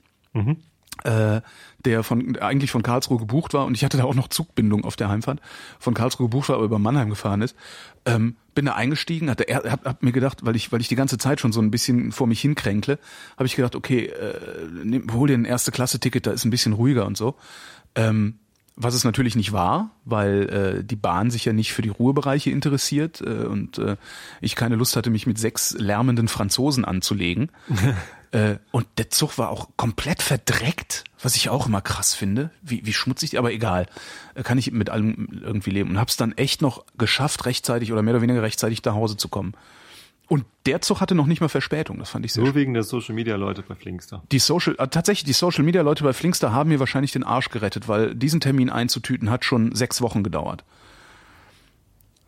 Äh, 1.04 1.40
der 1.86 2.02
von 2.02 2.36
eigentlich 2.36 2.70
von 2.70 2.82
Karlsruhe 2.82 3.18
gebucht 3.18 3.54
war 3.54 3.64
und 3.64 3.74
ich 3.74 3.84
hatte 3.84 3.96
da 3.96 4.04
auch 4.04 4.14
noch 4.14 4.28
Zugbindung 4.28 4.84
auf 4.84 4.96
der 4.96 5.08
Heimfahrt 5.08 5.40
von 5.78 5.94
Karlsruhe 5.94 6.26
gebucht 6.26 6.50
war, 6.50 6.56
aber 6.56 6.66
über 6.66 6.78
Mannheim 6.78 7.08
gefahren 7.08 7.40
ist. 7.40 7.56
Ähm, 8.04 8.36
bin 8.54 8.66
da 8.66 8.74
eingestiegen, 8.74 9.30
hatte 9.30 9.48
er 9.48 9.62
hab, 9.70 9.86
hab 9.86 10.02
mir 10.02 10.12
gedacht, 10.12 10.44
weil 10.44 10.56
ich 10.56 10.72
weil 10.72 10.82
ich 10.82 10.88
die 10.88 10.96
ganze 10.96 11.16
Zeit 11.16 11.40
schon 11.40 11.52
so 11.52 11.62
ein 11.62 11.70
bisschen 11.70 12.12
vor 12.12 12.26
mich 12.26 12.42
hinkränkle, 12.42 12.98
habe 13.38 13.46
ich 13.46 13.56
gedacht, 13.56 13.76
okay, 13.76 14.06
äh, 14.06 15.00
hol 15.10 15.28
dir 15.28 15.38
ein 15.38 15.46
erste 15.46 15.70
Klasse 15.70 16.00
Ticket, 16.00 16.26
da 16.26 16.32
ist 16.32 16.44
ein 16.44 16.50
bisschen 16.50 16.74
ruhiger 16.74 17.06
und 17.06 17.16
so. 17.16 17.36
Ähm, 17.94 18.38
was 18.82 18.94
es 18.94 19.04
natürlich 19.04 19.36
nicht 19.36 19.52
war, 19.52 19.90
weil 20.06 20.48
äh, 20.80 20.84
die 20.84 20.96
Bahn 20.96 21.30
sich 21.30 21.44
ja 21.44 21.52
nicht 21.52 21.74
für 21.74 21.82
die 21.82 21.90
Ruhebereiche 21.90 22.50
interessiert 22.50 23.20
äh, 23.20 23.44
und 23.44 23.76
äh, 23.78 23.96
ich 24.40 24.56
keine 24.56 24.76
Lust 24.76 24.96
hatte, 24.96 25.10
mich 25.10 25.26
mit 25.26 25.38
sechs 25.38 25.72
lärmenden 25.72 26.28
Franzosen 26.28 26.86
anzulegen. 26.86 27.50
äh, 28.32 28.56
und 28.70 28.86
der 28.96 29.10
Zug 29.10 29.36
war 29.36 29.50
auch 29.50 29.68
komplett 29.76 30.22
verdreckt, 30.22 31.04
was 31.22 31.36
ich 31.36 31.50
auch 31.50 31.66
immer 31.66 31.82
krass 31.82 32.14
finde, 32.14 32.50
wie, 32.62 32.86
wie 32.86 32.94
schmutzig, 32.94 33.38
aber 33.38 33.52
egal, 33.52 33.86
äh, 34.34 34.42
kann 34.42 34.56
ich 34.56 34.72
mit 34.72 34.88
allem 34.88 35.28
irgendwie 35.44 35.70
leben 35.70 35.90
und 35.90 36.00
hab's 36.00 36.16
dann 36.16 36.32
echt 36.32 36.62
noch 36.62 36.86
geschafft, 36.96 37.44
rechtzeitig 37.44 37.92
oder 37.92 38.00
mehr 38.00 38.14
oder 38.14 38.22
weniger 38.22 38.42
rechtzeitig 38.42 38.82
nach 38.84 38.94
Hause 38.94 39.18
zu 39.18 39.28
kommen. 39.28 39.52
Und 40.30 40.44
der 40.64 40.80
Zug 40.80 41.00
hatte 41.00 41.16
noch 41.16 41.26
nicht 41.26 41.40
mal 41.40 41.48
Verspätung, 41.48 41.98
das 41.98 42.10
fand 42.10 42.24
ich 42.24 42.32
sehr 42.32 42.44
Nur 42.44 42.54
wegen 42.54 42.72
der 42.72 42.84
Social 42.84 43.16
Media 43.16 43.34
Leute 43.34 43.62
bei 43.62 43.74
Flinkster. 43.74 44.22
die 44.30 44.38
Social, 44.38 44.76
äh, 44.78 44.86
tatsächlich, 44.86 45.24
die 45.24 45.32
Social 45.32 45.64
Media 45.64 45.82
Leute 45.82 46.04
bei 46.04 46.12
Flinkster 46.12 46.52
haben 46.52 46.68
mir 46.68 46.78
wahrscheinlich 46.78 47.10
den 47.10 47.24
Arsch 47.24 47.48
gerettet, 47.48 47.88
weil 47.88 48.14
diesen 48.14 48.40
Termin 48.40 48.70
einzutüten 48.70 49.28
hat 49.28 49.44
schon 49.44 49.74
sechs 49.74 50.00
Wochen 50.00 50.22
gedauert. 50.22 50.62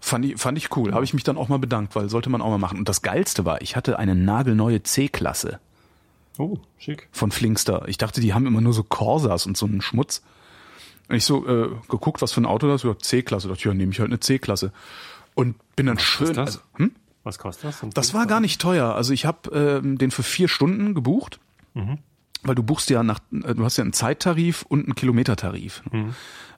Fand 0.01 0.25
ich, 0.25 0.37
fand 0.37 0.59
ich 0.59 0.77
cool. 0.77 0.93
Habe 0.95 1.05
ich 1.05 1.15
mich 1.15 1.23
dann 1.23 1.37
auch 1.37 1.49
mal 1.49 1.61
bedankt, 1.61 1.95
weil 1.95 2.09
sollte 2.09 2.29
man 2.29 2.43
auch 2.43 2.51
mal 2.51 2.59
machen. 2.59 2.77
Und 2.77 2.89
das 2.89 3.03
Geilste 3.03 3.45
war, 3.45 3.63
ich 3.63 3.77
hatte 3.77 4.01
eine 4.01 4.17
nagelneue 4.17 4.83
C-Klasse 4.83 5.61
Oh, 6.39 6.59
schick. 6.79 7.09
von 7.13 7.31
Flinkster. 7.31 7.85
Ich 7.87 7.99
dachte, 7.99 8.21
die 8.21 8.35
haben 8.35 8.47
immer 8.47 8.61
nur 8.61 8.73
so 8.73 8.83
Corsas 8.83 9.47
und 9.47 9.57
so 9.57 9.67
einen 9.67 9.81
Schmutz. 9.81 10.25
Und 11.09 11.15
ich 11.15 11.25
so 11.25 11.47
äh, 11.47 11.69
geguckt, 11.89 12.21
was 12.21 12.33
für 12.33 12.41
ein 12.41 12.47
Auto 12.47 12.67
das 12.67 12.83
ist. 12.83 13.05
C-Klasse. 13.05 13.47
Da 13.47 13.53
dachte 13.55 13.61
ich, 13.61 13.65
ja, 13.67 13.75
nehme 13.75 13.93
ich 13.93 14.01
halt 14.01 14.11
eine 14.11 14.19
C-Klasse. 14.19 14.73
Und 15.35 15.55
bin 15.77 15.87
dann 15.87 16.01
schön. 16.01 16.35
das? 16.35 16.39
Also, 16.39 16.59
hm? 16.79 16.93
Was 17.25 17.39
kostet 17.39 17.65
das? 17.65 17.85
Das 17.95 18.15
war 18.15 18.27
gar 18.27 18.41
nicht 18.41 18.61
teuer. 18.61 18.95
Also 18.95 19.13
ich 19.13 19.27
habe 19.27 19.51
ähm, 19.83 19.99
den 19.99 20.11
für 20.11 20.23
vier 20.23 20.49
Stunden 20.49 20.95
gebucht, 20.95 21.39
weil 22.43 22.55
du 22.55 22.63
buchst 22.63 22.91
ja 22.91 23.03
nach, 23.03 23.21
äh, 23.31 23.55
du 23.55 23.65
hast 23.65 23.77
ja 23.77 23.83
einen 23.83 23.93
Zeittarif 23.93 24.63
und 24.63 24.85
einen 24.85 24.95
Kilometertarif. 24.95 25.83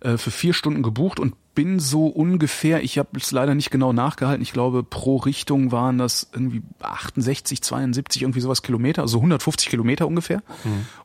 Äh, 0.00 0.16
für 0.16 0.30
vier 0.30 0.54
Stunden 0.54 0.82
gebucht 0.82 1.20
und 1.20 1.34
bin 1.54 1.78
so 1.78 2.06
ungefähr, 2.06 2.82
ich 2.82 2.98
habe 2.98 3.10
es 3.16 3.30
leider 3.30 3.54
nicht 3.54 3.70
genau 3.70 3.92
nachgehalten, 3.92 4.42
ich 4.42 4.52
glaube 4.52 4.82
pro 4.82 5.16
Richtung 5.16 5.70
waren 5.70 5.98
das 5.98 6.28
irgendwie 6.32 6.62
68, 6.80 7.62
72, 7.62 8.22
irgendwie 8.22 8.40
sowas 8.40 8.62
Kilometer, 8.62 9.02
also 9.02 9.18
150 9.18 9.68
Kilometer 9.68 10.06
ungefähr 10.06 10.42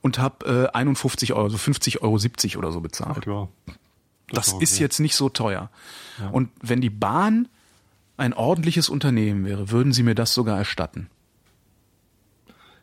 und 0.02 0.18
habe 0.18 0.70
äh, 0.74 0.76
51 0.76 1.34
Euro, 1.34 1.44
also 1.44 1.58
50 1.58 2.02
Euro 2.02 2.18
70 2.18 2.58
oder 2.58 2.72
so 2.72 2.82
bezahlt. 2.82 3.26
Ja. 3.28 3.48
Das 4.32 4.54
auch 4.54 4.62
ist 4.62 4.76
okay. 4.76 4.84
jetzt 4.84 5.00
nicht 5.00 5.16
so 5.16 5.30
teuer. 5.30 5.70
Und 6.32 6.50
wenn 6.62 6.82
die 6.82 6.90
Bahn 6.90 7.48
ein 8.20 8.34
ordentliches 8.34 8.90
Unternehmen 8.90 9.46
wäre, 9.46 9.72
würden 9.72 9.94
sie 9.94 10.04
mir 10.04 10.16
das 10.16 10.34
sogar 10.34 10.58
erstatten. 10.58 11.10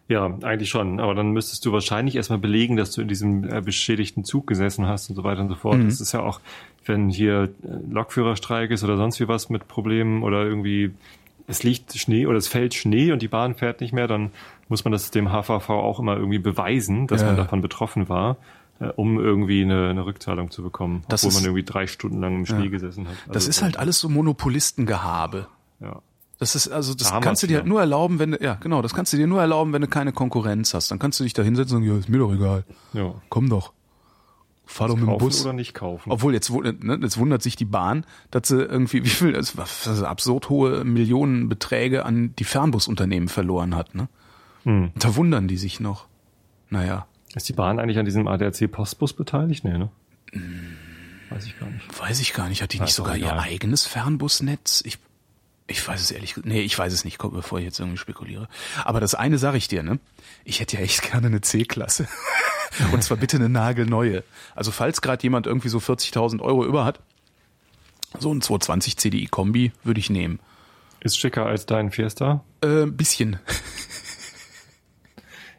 Ja, 0.09 0.27
eigentlich 0.43 0.69
schon. 0.71 1.01
Aber 1.01 1.15
dann 1.17 1.33
müsstest 1.33 1.65
du 1.67 1.73
wahrscheinlich 1.73 2.15
erstmal 2.15 2.39
belegen, 2.39 2.77
dass 2.77 2.93
du 2.93 3.01
in 3.03 3.09
diesem 3.09 3.43
äh, 3.45 3.61
beschädigten 3.61 4.25
Zug 4.25 4.47
gesessen 4.47 4.87
hast 4.87 5.11
und 5.11 5.17
so 5.17 5.25
weiter 5.25 5.41
und 5.41 5.49
so 5.49 5.57
fort. 5.57 5.81
Das 5.85 6.01
ist 6.01 6.13
ja 6.13 6.21
auch, 6.21 6.41
wenn 6.85 7.09
hier 7.09 7.51
äh, 7.65 7.69
Lokführerstreik 7.93 8.71
ist 8.71 8.85
oder 8.85 8.97
sonst 8.97 9.19
wie 9.19 9.27
was 9.27 9.51
mit 9.51 9.67
Problemen 9.67 10.23
oder 10.23 10.45
irgendwie 10.45 10.93
es 11.49 11.63
liegt 11.65 11.97
Schnee 11.97 12.27
oder 12.27 12.39
es 12.39 12.47
fällt 12.49 12.75
Schnee 12.75 13.11
und 13.13 13.21
die 13.23 13.29
Bahn 13.29 13.55
fährt 13.55 13.81
nicht 13.81 13.93
mehr, 13.93 14.07
dann 14.09 14.31
muss 14.69 14.85
man 14.85 14.91
das 14.93 15.11
dem 15.13 15.31
HVV 15.33 15.71
auch 15.71 15.99
immer 16.01 16.17
irgendwie 16.17 16.39
beweisen, 16.41 17.07
dass 17.09 17.21
Ja. 17.23 17.29
man 17.29 17.37
davon 17.37 17.61
betroffen 17.61 18.09
war, 18.09 18.37
äh, 18.81 18.89
um 18.97 19.19
irgendwie 19.19 19.63
eine, 19.63 19.89
eine 19.91 20.05
Rückzahlung 20.07 20.51
zu 20.51 20.63
bekommen, 20.63 21.03
Das 21.09 21.23
obwohl 21.23 21.29
ist- 21.31 21.35
man 21.37 21.45
irgendwie 21.45 21.65
drei 21.65 21.87
Stunden 21.87 22.21
lang 22.21 22.35
im 22.37 22.47
Schnee 22.47 22.69
gesessen 22.69 23.07
hat. 23.09 23.15
Das 23.29 23.37
Also, 23.37 23.49
ist 23.51 23.63
halt 23.63 23.77
alles 23.79 23.99
so 23.99 24.09
Monopolistengehabe. 24.09 25.47
ja. 25.81 26.01
Das 26.39 26.55
ist 26.55 26.69
also 26.69 26.93
das 26.93 27.09
Da 27.09 27.15
haben 27.15 27.23
kannst 27.25 27.43
du 27.43 27.47
dir 27.47 27.57
halt 27.57 27.67
nur 27.67 27.81
erlauben, 27.81 28.19
wenn 28.19 28.33
du, 28.33 28.39
ja 28.43 28.57
genau, 28.57 28.83
das 28.83 28.93
kannst 28.93 29.11
du 29.11 29.17
dir 29.17 29.27
nur 29.27 29.41
erlauben, 29.41 29.73
wenn 29.73 29.81
du 29.81 29.89
keine 29.89 30.13
Konkurrenz 30.13 30.75
hast. 30.75 30.91
Dann 30.91 30.99
kannst 30.99 31.19
du 31.19 31.25
dich 31.25 31.33
da 31.33 31.41
hinsetzen 31.43 31.79
und 31.79 31.83
sagen, 31.85 31.95
ja, 31.95 31.99
ist 31.99 32.11
mir 32.11 32.19
doch 32.19 32.31
egal. 32.31 32.65
ja. 32.93 33.15
Komm 33.31 33.49
doch. 33.49 33.73
Fahr 34.67 34.89
doch 34.89 34.97
mit 34.97 35.05
dem 35.05 35.09
Kaufen 35.13 35.25
Bus. 35.25 35.43
oder 35.43 35.55
nicht 35.55 35.73
kaufen. 35.73 36.11
Obwohl 36.13 36.35
jetzt, 36.35 36.51
ne, 36.51 36.99
jetzt 37.01 37.17
wundert 37.17 37.41
sich 37.43 37.57
die 37.57 37.65
Bahn, 37.65 38.05
dass 38.31 38.49
sie 38.49 38.61
irgendwie, 38.61 39.03
wie 39.03 39.09
viel, 39.09 39.33
das 39.33 39.55
das 39.55 40.03
absurd 40.03 40.51
hohe 40.51 40.85
Millionenbeträge 40.85 42.05
an 42.05 42.35
die 42.39 42.45
Fernbusunternehmen 42.45 43.31
verloren 43.31 43.75
hat. 43.75 43.95
Ne? 43.95 44.09
Hm. 44.65 44.91
Da 44.99 45.17
wundern 45.17 45.49
die 45.49 45.57
sich 45.57 45.81
noch. 45.81 46.07
Naja, 46.69 47.07
Ist 47.37 47.51
die 47.51 47.53
Bahn 47.53 47.79
eigentlich 47.79 47.99
an 47.99 48.07
diesem 48.07 48.27
ADAC 48.29 48.73
Postbus 48.73 49.13
beteiligt? 49.13 49.63
Nee, 49.63 49.77
ne? 49.77 49.91
Weiß 51.29 51.45
ich 51.45 51.59
gar 51.61 51.69
nicht. 51.69 52.01
weiß 52.01 52.21
ich 52.21 52.33
gar 52.33 52.49
nicht. 52.49 52.63
Hat 52.63 52.73
die 52.73 52.81
nicht 52.81 52.95
sogar 52.95 53.15
ihr 53.15 53.39
eigenes 53.39 53.87
Fernbusnetz? 53.87 54.83
Ich, 54.87 54.99
ich 55.67 55.87
weiß 55.87 56.01
es 56.01 56.11
ehrlich 56.11 56.33
gesagt. 56.33 56.49
Nee, 56.49 56.63
ich 56.63 56.79
weiß 56.79 56.95
es 56.95 57.05
nicht, 57.05 57.19
bevor 57.19 57.59
ich 57.59 57.67
jetzt 57.67 57.79
irgendwie 57.79 57.99
spekuliere. 57.99 58.49
Aber 58.87 59.01
das 59.01 59.15
eine 59.15 59.37
sage 59.37 59.59
ich 59.59 59.69
dir, 59.69 59.83
ne? 59.83 59.99
Ich 60.45 60.61
hätte 60.61 60.79
ja 60.79 60.83
echt 60.83 61.03
gerne 61.11 61.27
eine 61.27 61.43
C-Klasse. 61.43 62.09
Und 62.93 63.03
zwar 63.05 63.19
bitte 63.19 63.37
eine 63.37 63.51
nagelneue. 63.51 64.25
Also 64.55 64.71
falls 64.71 65.03
gerade 65.03 65.23
jemand 65.23 65.47
irgendwie 65.47 65.69
so 65.69 65.77
40.000 65.77 66.41
Euro 66.41 66.65
über 66.65 66.87
hat, 66.87 67.01
so 68.19 68.33
ein 68.33 68.41
220 68.41 68.97
CDI-Kombi 68.97 69.73
würde 69.85 70.01
ich 70.01 70.09
nehmen. 70.09 70.41
Ist 71.01 71.19
schicker 71.19 71.45
als 71.45 71.67
dein 71.67 71.91
Fiesta? 71.91 72.43
Äh, 72.63 72.85
ein 72.85 72.97
bisschen. 72.97 73.39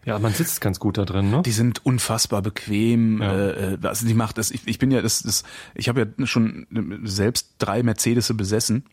Ja, 0.07 0.19
man 0.19 0.33
sitzt 0.33 0.61
ganz 0.61 0.79
gut 0.79 0.97
da 0.97 1.03
drin, 1.03 1.29
ne? 1.29 1.41
Die 1.43 1.51
sind 1.51 1.85
unfassbar 1.85 2.41
bequem. 2.41 3.21
Ja. 3.21 3.33
Äh, 3.33 3.73
äh, 3.73 3.77
also 3.83 4.07
die 4.07 4.13
macht 4.13 4.37
das. 4.37 4.51
Ich, 4.51 4.61
ich 4.65 4.79
bin 4.79 4.89
ja 4.89 5.01
das, 5.01 5.21
das. 5.21 5.43
Ich 5.75 5.89
habe 5.89 6.13
ja 6.17 6.25
schon 6.25 6.65
selbst 7.03 7.55
drei 7.59 7.83
Mercedes 7.83 8.31
besessen. 8.35 8.85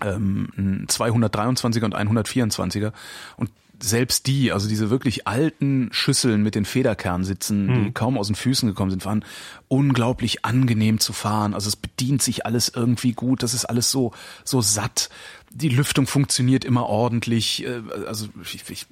Ähm, 0.00 0.48
ein 0.56 0.86
223er 0.86 1.84
und 1.84 1.96
124er. 1.96 2.92
Und 3.36 3.50
selbst 3.82 4.28
die, 4.28 4.52
also 4.52 4.68
diese 4.68 4.90
wirklich 4.90 5.26
alten 5.26 5.88
Schüsseln 5.90 6.42
mit 6.44 6.54
den 6.54 6.66
Federkernsitzen, 6.66 7.84
die 7.86 7.92
kaum 7.92 8.16
aus 8.16 8.28
den 8.28 8.36
Füßen 8.36 8.68
gekommen 8.68 8.90
sind, 8.90 9.04
waren 9.04 9.24
unglaublich 9.68 10.44
angenehm 10.44 11.00
zu 11.00 11.12
fahren. 11.12 11.52
Also 11.52 11.68
es 11.68 11.76
bedient 11.76 12.22
sich 12.22 12.46
alles 12.46 12.68
irgendwie 12.68 13.12
gut. 13.12 13.42
Das 13.42 13.54
ist 13.54 13.64
alles 13.64 13.90
so 13.90 14.12
so 14.44 14.60
satt. 14.60 15.10
Die 15.50 15.68
Lüftung 15.68 16.06
funktioniert 16.06 16.64
immer 16.64 16.86
ordentlich. 16.86 17.64
Äh, 17.66 17.80
Also 18.06 18.28
ich, 18.44 18.62
ich 18.70 18.86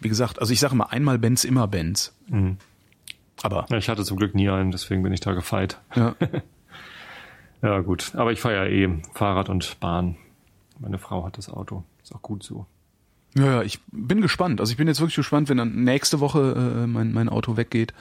wie 0.00 0.08
gesagt, 0.08 0.40
also 0.40 0.52
ich 0.52 0.60
sage 0.60 0.74
mal 0.74 0.86
einmal 0.86 1.18
Benz, 1.18 1.44
immer 1.44 1.66
Benz. 1.68 2.14
Aber 3.42 3.66
Ja, 3.70 3.76
ich 3.76 3.88
hatte 3.88 4.04
zum 4.04 4.16
Glück 4.16 4.34
nie 4.34 4.48
einen, 4.50 4.70
deswegen 4.70 5.02
bin 5.02 5.12
ich 5.12 5.20
da 5.20 5.32
gefeit. 5.32 5.78
ja, 5.94 6.14
Ja, 7.62 7.80
gut. 7.80 8.12
Aber 8.14 8.32
ich 8.32 8.40
fahre 8.40 8.54
ja 8.54 8.64
eh 8.64 9.02
Fahrrad 9.12 9.50
und 9.50 9.78
Bahn. 9.80 10.16
Meine 10.78 10.98
Frau 10.98 11.26
hat 11.26 11.36
das 11.36 11.50
Auto. 11.50 11.84
Ist 12.02 12.14
auch 12.14 12.22
gut 12.22 12.42
so. 12.42 12.64
ja, 13.36 13.44
ja, 13.44 13.62
ich 13.62 13.80
bin 13.92 14.22
gespannt. 14.22 14.60
Also 14.60 14.70
ich 14.72 14.78
bin 14.78 14.88
jetzt 14.88 15.00
wirklich 15.00 15.16
gespannt, 15.16 15.50
wenn 15.50 15.58
dann 15.58 15.84
nächste 15.84 16.20
Woche 16.20 16.82
äh, 16.84 16.86
mein, 16.86 17.12
mein 17.12 17.28
Auto 17.28 17.58
weggeht. 17.58 17.92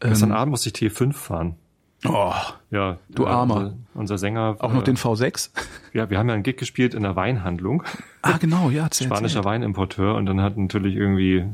Gestern 0.00 0.32
Abend 0.32 0.50
musste 0.50 0.68
ich 0.68 0.74
T5 0.74 1.12
fahren. 1.14 1.56
Oh, 2.04 2.32
Ja. 2.70 2.98
Du 3.08 3.24
äh, 3.24 3.28
Armer. 3.28 3.56
Unser, 3.56 3.76
unser 3.94 4.18
Sänger. 4.18 4.56
auch 4.58 4.72
noch 4.72 4.82
äh, 4.82 4.84
den 4.84 4.96
V6? 4.96 5.50
Ja, 5.92 6.08
wir 6.08 6.18
haben 6.18 6.28
ja 6.28 6.34
einen 6.34 6.42
Gig 6.42 6.56
gespielt 6.56 6.94
in 6.94 7.04
einer 7.04 7.16
Weinhandlung. 7.16 7.82
Ah, 8.22 8.38
genau, 8.38 8.70
ja, 8.70 8.84
erzähl, 8.84 9.06
Spanischer. 9.06 9.44
Weinimporteur. 9.44 10.14
Und 10.14 10.26
dann 10.26 10.40
hat 10.40 10.56
natürlich 10.56 10.96
irgendwie 10.96 11.44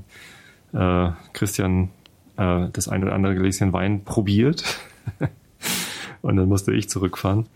äh, 0.72 1.10
Christian 1.32 1.90
äh, 2.36 2.68
das 2.72 2.88
ein 2.88 3.02
oder 3.02 3.14
andere 3.14 3.34
Gläschen 3.34 3.72
Wein 3.72 4.04
probiert. 4.04 4.78
und 6.22 6.36
dann 6.36 6.48
musste 6.48 6.72
ich 6.72 6.88
zurückfahren. 6.88 7.46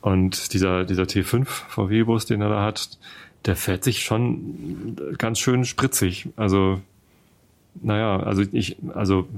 Und 0.00 0.52
dieser, 0.52 0.84
dieser 0.84 1.04
T5 1.04 1.44
VW-Bus, 1.44 2.26
den 2.26 2.40
er 2.40 2.48
da 2.48 2.64
hat, 2.64 2.98
der 3.44 3.56
fährt 3.56 3.84
sich 3.84 4.02
schon 4.02 4.96
ganz 5.18 5.38
schön 5.38 5.64
spritzig. 5.64 6.28
Also, 6.36 6.80
naja, 7.80 8.18
also 8.18 8.42
ich, 8.52 8.76
also 8.94 9.28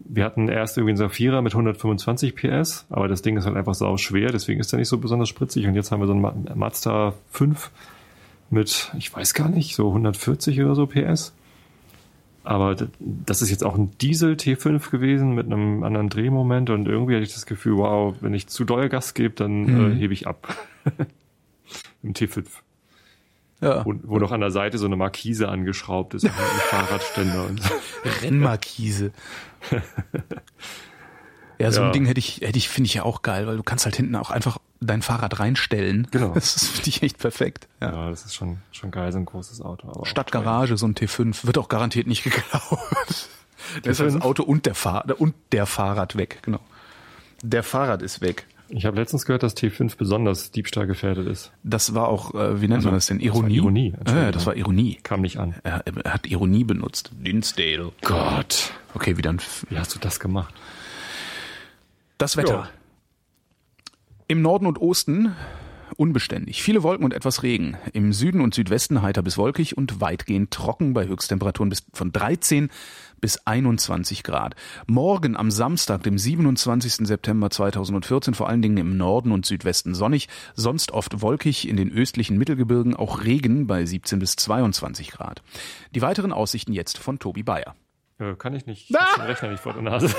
wir 0.00 0.24
hatten 0.24 0.48
erst 0.48 0.76
irgendwie 0.76 0.90
einen 0.92 0.96
Safira 0.98 1.42
mit 1.42 1.52
125 1.52 2.34
PS, 2.34 2.86
aber 2.90 3.06
das 3.08 3.22
Ding 3.22 3.36
ist 3.36 3.46
halt 3.46 3.56
einfach 3.56 3.74
sau 3.74 3.96
schwer, 3.96 4.30
deswegen 4.32 4.60
ist 4.60 4.72
er 4.72 4.78
nicht 4.78 4.88
so 4.88 4.98
besonders 4.98 5.28
spritzig. 5.28 5.66
Und 5.66 5.74
jetzt 5.74 5.92
haben 5.92 6.00
wir 6.00 6.06
so 6.06 6.12
einen 6.12 6.22
Ma- 6.22 6.34
Mazda 6.54 7.14
5 7.30 7.70
mit, 8.50 8.92
ich 8.98 9.14
weiß 9.14 9.34
gar 9.34 9.48
nicht, 9.48 9.74
so 9.76 9.88
140 9.88 10.60
oder 10.62 10.74
so 10.74 10.86
PS. 10.86 11.32
Aber 12.42 12.74
das 12.98 13.42
ist 13.42 13.50
jetzt 13.50 13.62
auch 13.62 13.76
ein 13.76 13.90
Diesel 14.00 14.32
T5 14.34 14.90
gewesen 14.90 15.34
mit 15.34 15.46
einem 15.46 15.84
anderen 15.84 16.08
Drehmoment 16.08 16.70
und 16.70 16.88
irgendwie 16.88 17.14
hatte 17.14 17.24
ich 17.24 17.34
das 17.34 17.44
Gefühl, 17.46 17.76
wow, 17.76 18.14
wenn 18.22 18.32
ich 18.32 18.46
zu 18.46 18.64
doll 18.64 18.88
Gas 18.88 19.12
gebe, 19.14 19.34
dann 19.34 19.92
äh, 19.92 19.94
hebe 19.94 20.14
ich 20.14 20.26
ab. 20.26 20.56
Im 22.02 22.14
T5. 22.14 22.46
Ja, 23.60 23.84
Wo, 23.84 23.94
wo 24.04 24.18
noch 24.18 24.32
an 24.32 24.40
der 24.40 24.50
Seite 24.50 24.78
so 24.78 24.86
eine 24.86 24.96
Markise 24.96 25.48
angeschraubt 25.48 26.14
ist, 26.14 26.24
ein 26.24 26.30
Fahrradständer 26.30 27.44
und 27.46 27.62
so. 27.62 27.74
Rennmarkise. 28.22 29.12
Ja, 31.58 31.70
so 31.70 31.80
Ja. 31.82 31.86
ein 31.88 31.92
Ding 31.92 32.06
hätte 32.06 32.18
ich, 32.18 32.40
hätte 32.40 32.56
ich, 32.56 32.68
finde 32.70 32.86
ich 32.86 32.94
ja 32.94 33.02
auch 33.02 33.20
geil, 33.22 33.46
weil 33.46 33.56
du 33.56 33.62
kannst 33.62 33.84
halt 33.84 33.96
hinten 33.96 34.16
auch 34.16 34.30
einfach 34.30 34.56
dein 34.80 35.02
Fahrrad 35.02 35.38
reinstellen. 35.40 36.06
Genau. 36.10 36.30
Das 36.34 36.56
ist, 36.56 36.68
finde 36.68 36.88
ich 36.88 37.02
echt 37.02 37.18
perfekt. 37.18 37.68
Ja. 37.80 37.92
Ja, 37.92 38.10
das 38.10 38.24
ist 38.24 38.34
schon, 38.34 38.58
schon 38.72 38.90
geil, 38.90 39.12
so 39.12 39.18
ein 39.18 39.26
großes 39.26 39.60
Auto. 39.60 40.04
Statt 40.06 40.32
Garage, 40.32 40.78
so 40.78 40.86
ein 40.86 40.94
T5, 40.94 41.44
wird 41.46 41.58
auch 41.58 41.68
garantiert 41.68 42.06
nicht 42.06 42.22
geklaut. 42.24 42.78
Da 43.82 43.90
ist 43.90 44.00
das 44.00 44.14
T5? 44.14 44.22
Auto 44.22 44.42
und 44.42 44.64
der, 44.64 44.74
Fahr 44.74 45.04
und 45.18 45.34
der 45.52 45.66
Fahrrad 45.66 46.16
weg, 46.16 46.38
genau. 46.42 46.60
Der 47.42 47.62
Fahrrad 47.62 48.00
ist 48.00 48.22
weg. 48.22 48.46
Ich 48.72 48.86
habe 48.86 48.96
letztens 48.96 49.26
gehört, 49.26 49.42
dass 49.42 49.56
T5 49.56 49.96
besonders 49.96 50.52
Diebstahl 50.52 50.86
gefährdet 50.86 51.26
ist. 51.26 51.52
Das 51.64 51.94
war 51.94 52.08
auch, 52.08 52.34
äh, 52.34 52.60
wie 52.60 52.68
nennt 52.68 52.84
man 52.84 52.94
das 52.94 53.06
denn? 53.06 53.18
das 53.18 53.26
war 53.28 53.36
Ironie? 53.36 53.56
Ironie, 53.56 53.94
Entschuldigung. 53.98 54.32
das 54.32 54.46
war 54.46 54.56
Ironie. 54.56 54.98
Kam 55.02 55.20
nicht 55.22 55.38
an. 55.38 55.54
Er, 55.64 55.84
er 55.86 56.12
hat 56.14 56.26
Ironie 56.26 56.64
benutzt. 56.64 57.10
Dinsdale. 57.14 57.92
Gott. 58.02 58.72
Okay, 58.94 59.16
wieder 59.16 59.30
ein 59.30 59.38
F 59.38 59.66
Wie 59.68 59.78
hast 59.78 59.94
du 59.94 59.98
das 59.98 60.20
gemacht? 60.20 60.54
Das 62.18 62.36
Wetter. 62.36 62.54
Ja. 62.54 62.68
Im 64.28 64.42
Norden 64.42 64.66
und 64.66 64.80
Osten 64.80 65.34
unbeständig. 65.96 66.62
Viele 66.62 66.82
Wolken 66.82 67.04
und 67.04 67.12
etwas 67.12 67.42
Regen. 67.42 67.76
Im 67.92 68.12
Süden 68.12 68.40
und 68.40 68.54
Südwesten 68.54 69.02
heiter 69.02 69.22
bis 69.22 69.36
wolkig 69.36 69.76
und 69.76 70.00
weitgehend 70.00 70.50
trocken 70.50 70.94
bei 70.94 71.06
Höchsttemperaturen 71.06 71.68
bis 71.68 71.84
von 71.92 72.12
13 72.12 72.70
bis 73.20 73.38
21 73.46 74.22
Grad. 74.22 74.54
Morgen 74.86 75.36
am 75.36 75.50
Samstag, 75.50 76.02
dem 76.02 76.18
27. 76.18 77.06
September 77.06 77.50
2014, 77.50 78.34
vor 78.34 78.48
allen 78.48 78.62
Dingen 78.62 78.78
im 78.78 78.96
Norden 78.96 79.32
und 79.32 79.46
Südwesten 79.46 79.94
sonnig, 79.94 80.28
sonst 80.54 80.92
oft 80.92 81.22
wolkig, 81.22 81.68
in 81.68 81.76
den 81.76 81.92
östlichen 81.92 82.38
Mittelgebirgen 82.38 82.96
auch 82.96 83.24
Regen 83.24 83.66
bei 83.66 83.84
17 83.84 84.18
bis 84.18 84.36
22 84.36 85.10
Grad. 85.10 85.42
Die 85.94 86.02
weiteren 86.02 86.32
Aussichten 86.32 86.72
jetzt 86.72 86.98
von 86.98 87.18
Tobi 87.18 87.42
Bayer. 87.42 87.74
Äh, 88.18 88.34
kann 88.34 88.54
ich 88.54 88.66
nicht. 88.66 88.90
Ich 88.90 88.96
hab 88.96 89.16
den 89.16 89.26
Rechner 89.26 89.50
nicht 89.50 89.62
vor 89.62 89.72
der 89.72 89.82
Nase. 89.82 90.14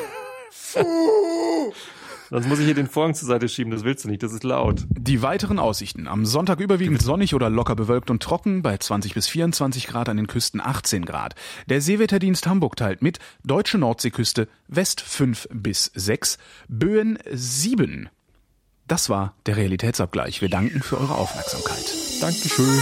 Sonst 2.32 2.47
muss 2.47 2.59
ich 2.59 2.65
hier 2.65 2.73
den 2.73 2.88
Vorhang 2.88 3.13
zur 3.13 3.27
Seite 3.27 3.49
schieben, 3.49 3.71
das 3.71 3.84
willst 3.84 4.05
du 4.05 4.09
nicht, 4.09 4.23
das 4.23 4.32
ist 4.32 4.45
laut. 4.45 4.86
Die 4.89 5.21
weiteren 5.21 5.59
Aussichten. 5.59 6.07
Am 6.07 6.25
Sonntag 6.25 6.61
überwiegend 6.61 7.01
sonnig 7.01 7.36
oder 7.36 7.49
locker 7.49 7.75
bewölkt 7.75 8.09
und 8.09 8.23
trocken, 8.23 8.61
bei 8.61 8.77
20 8.77 9.13
bis 9.13 9.27
24 9.27 9.86
Grad 9.86 10.07
an 10.07 10.15
den 10.15 10.27
Küsten 10.27 10.61
18 10.61 11.03
Grad. 11.03 11.36
Der 11.67 11.82
Seewetterdienst 11.82 12.47
Hamburg 12.47 12.77
teilt 12.77 13.01
mit, 13.01 13.19
deutsche 13.43 13.77
Nordseeküste 13.77 14.47
West 14.69 15.01
5 15.01 15.49
bis 15.51 15.91
6, 15.93 16.38
Böen 16.69 17.19
7. 17.29 18.07
Das 18.88 19.09
war 19.09 19.36
der 19.45 19.57
Realitätsabgleich. 19.57 20.41
Wir 20.41 20.49
danken 20.49 20.82
für 20.82 21.01
eure 21.01 21.15
Aufmerksamkeit. 21.15 21.93
Dankeschön. 22.21 22.79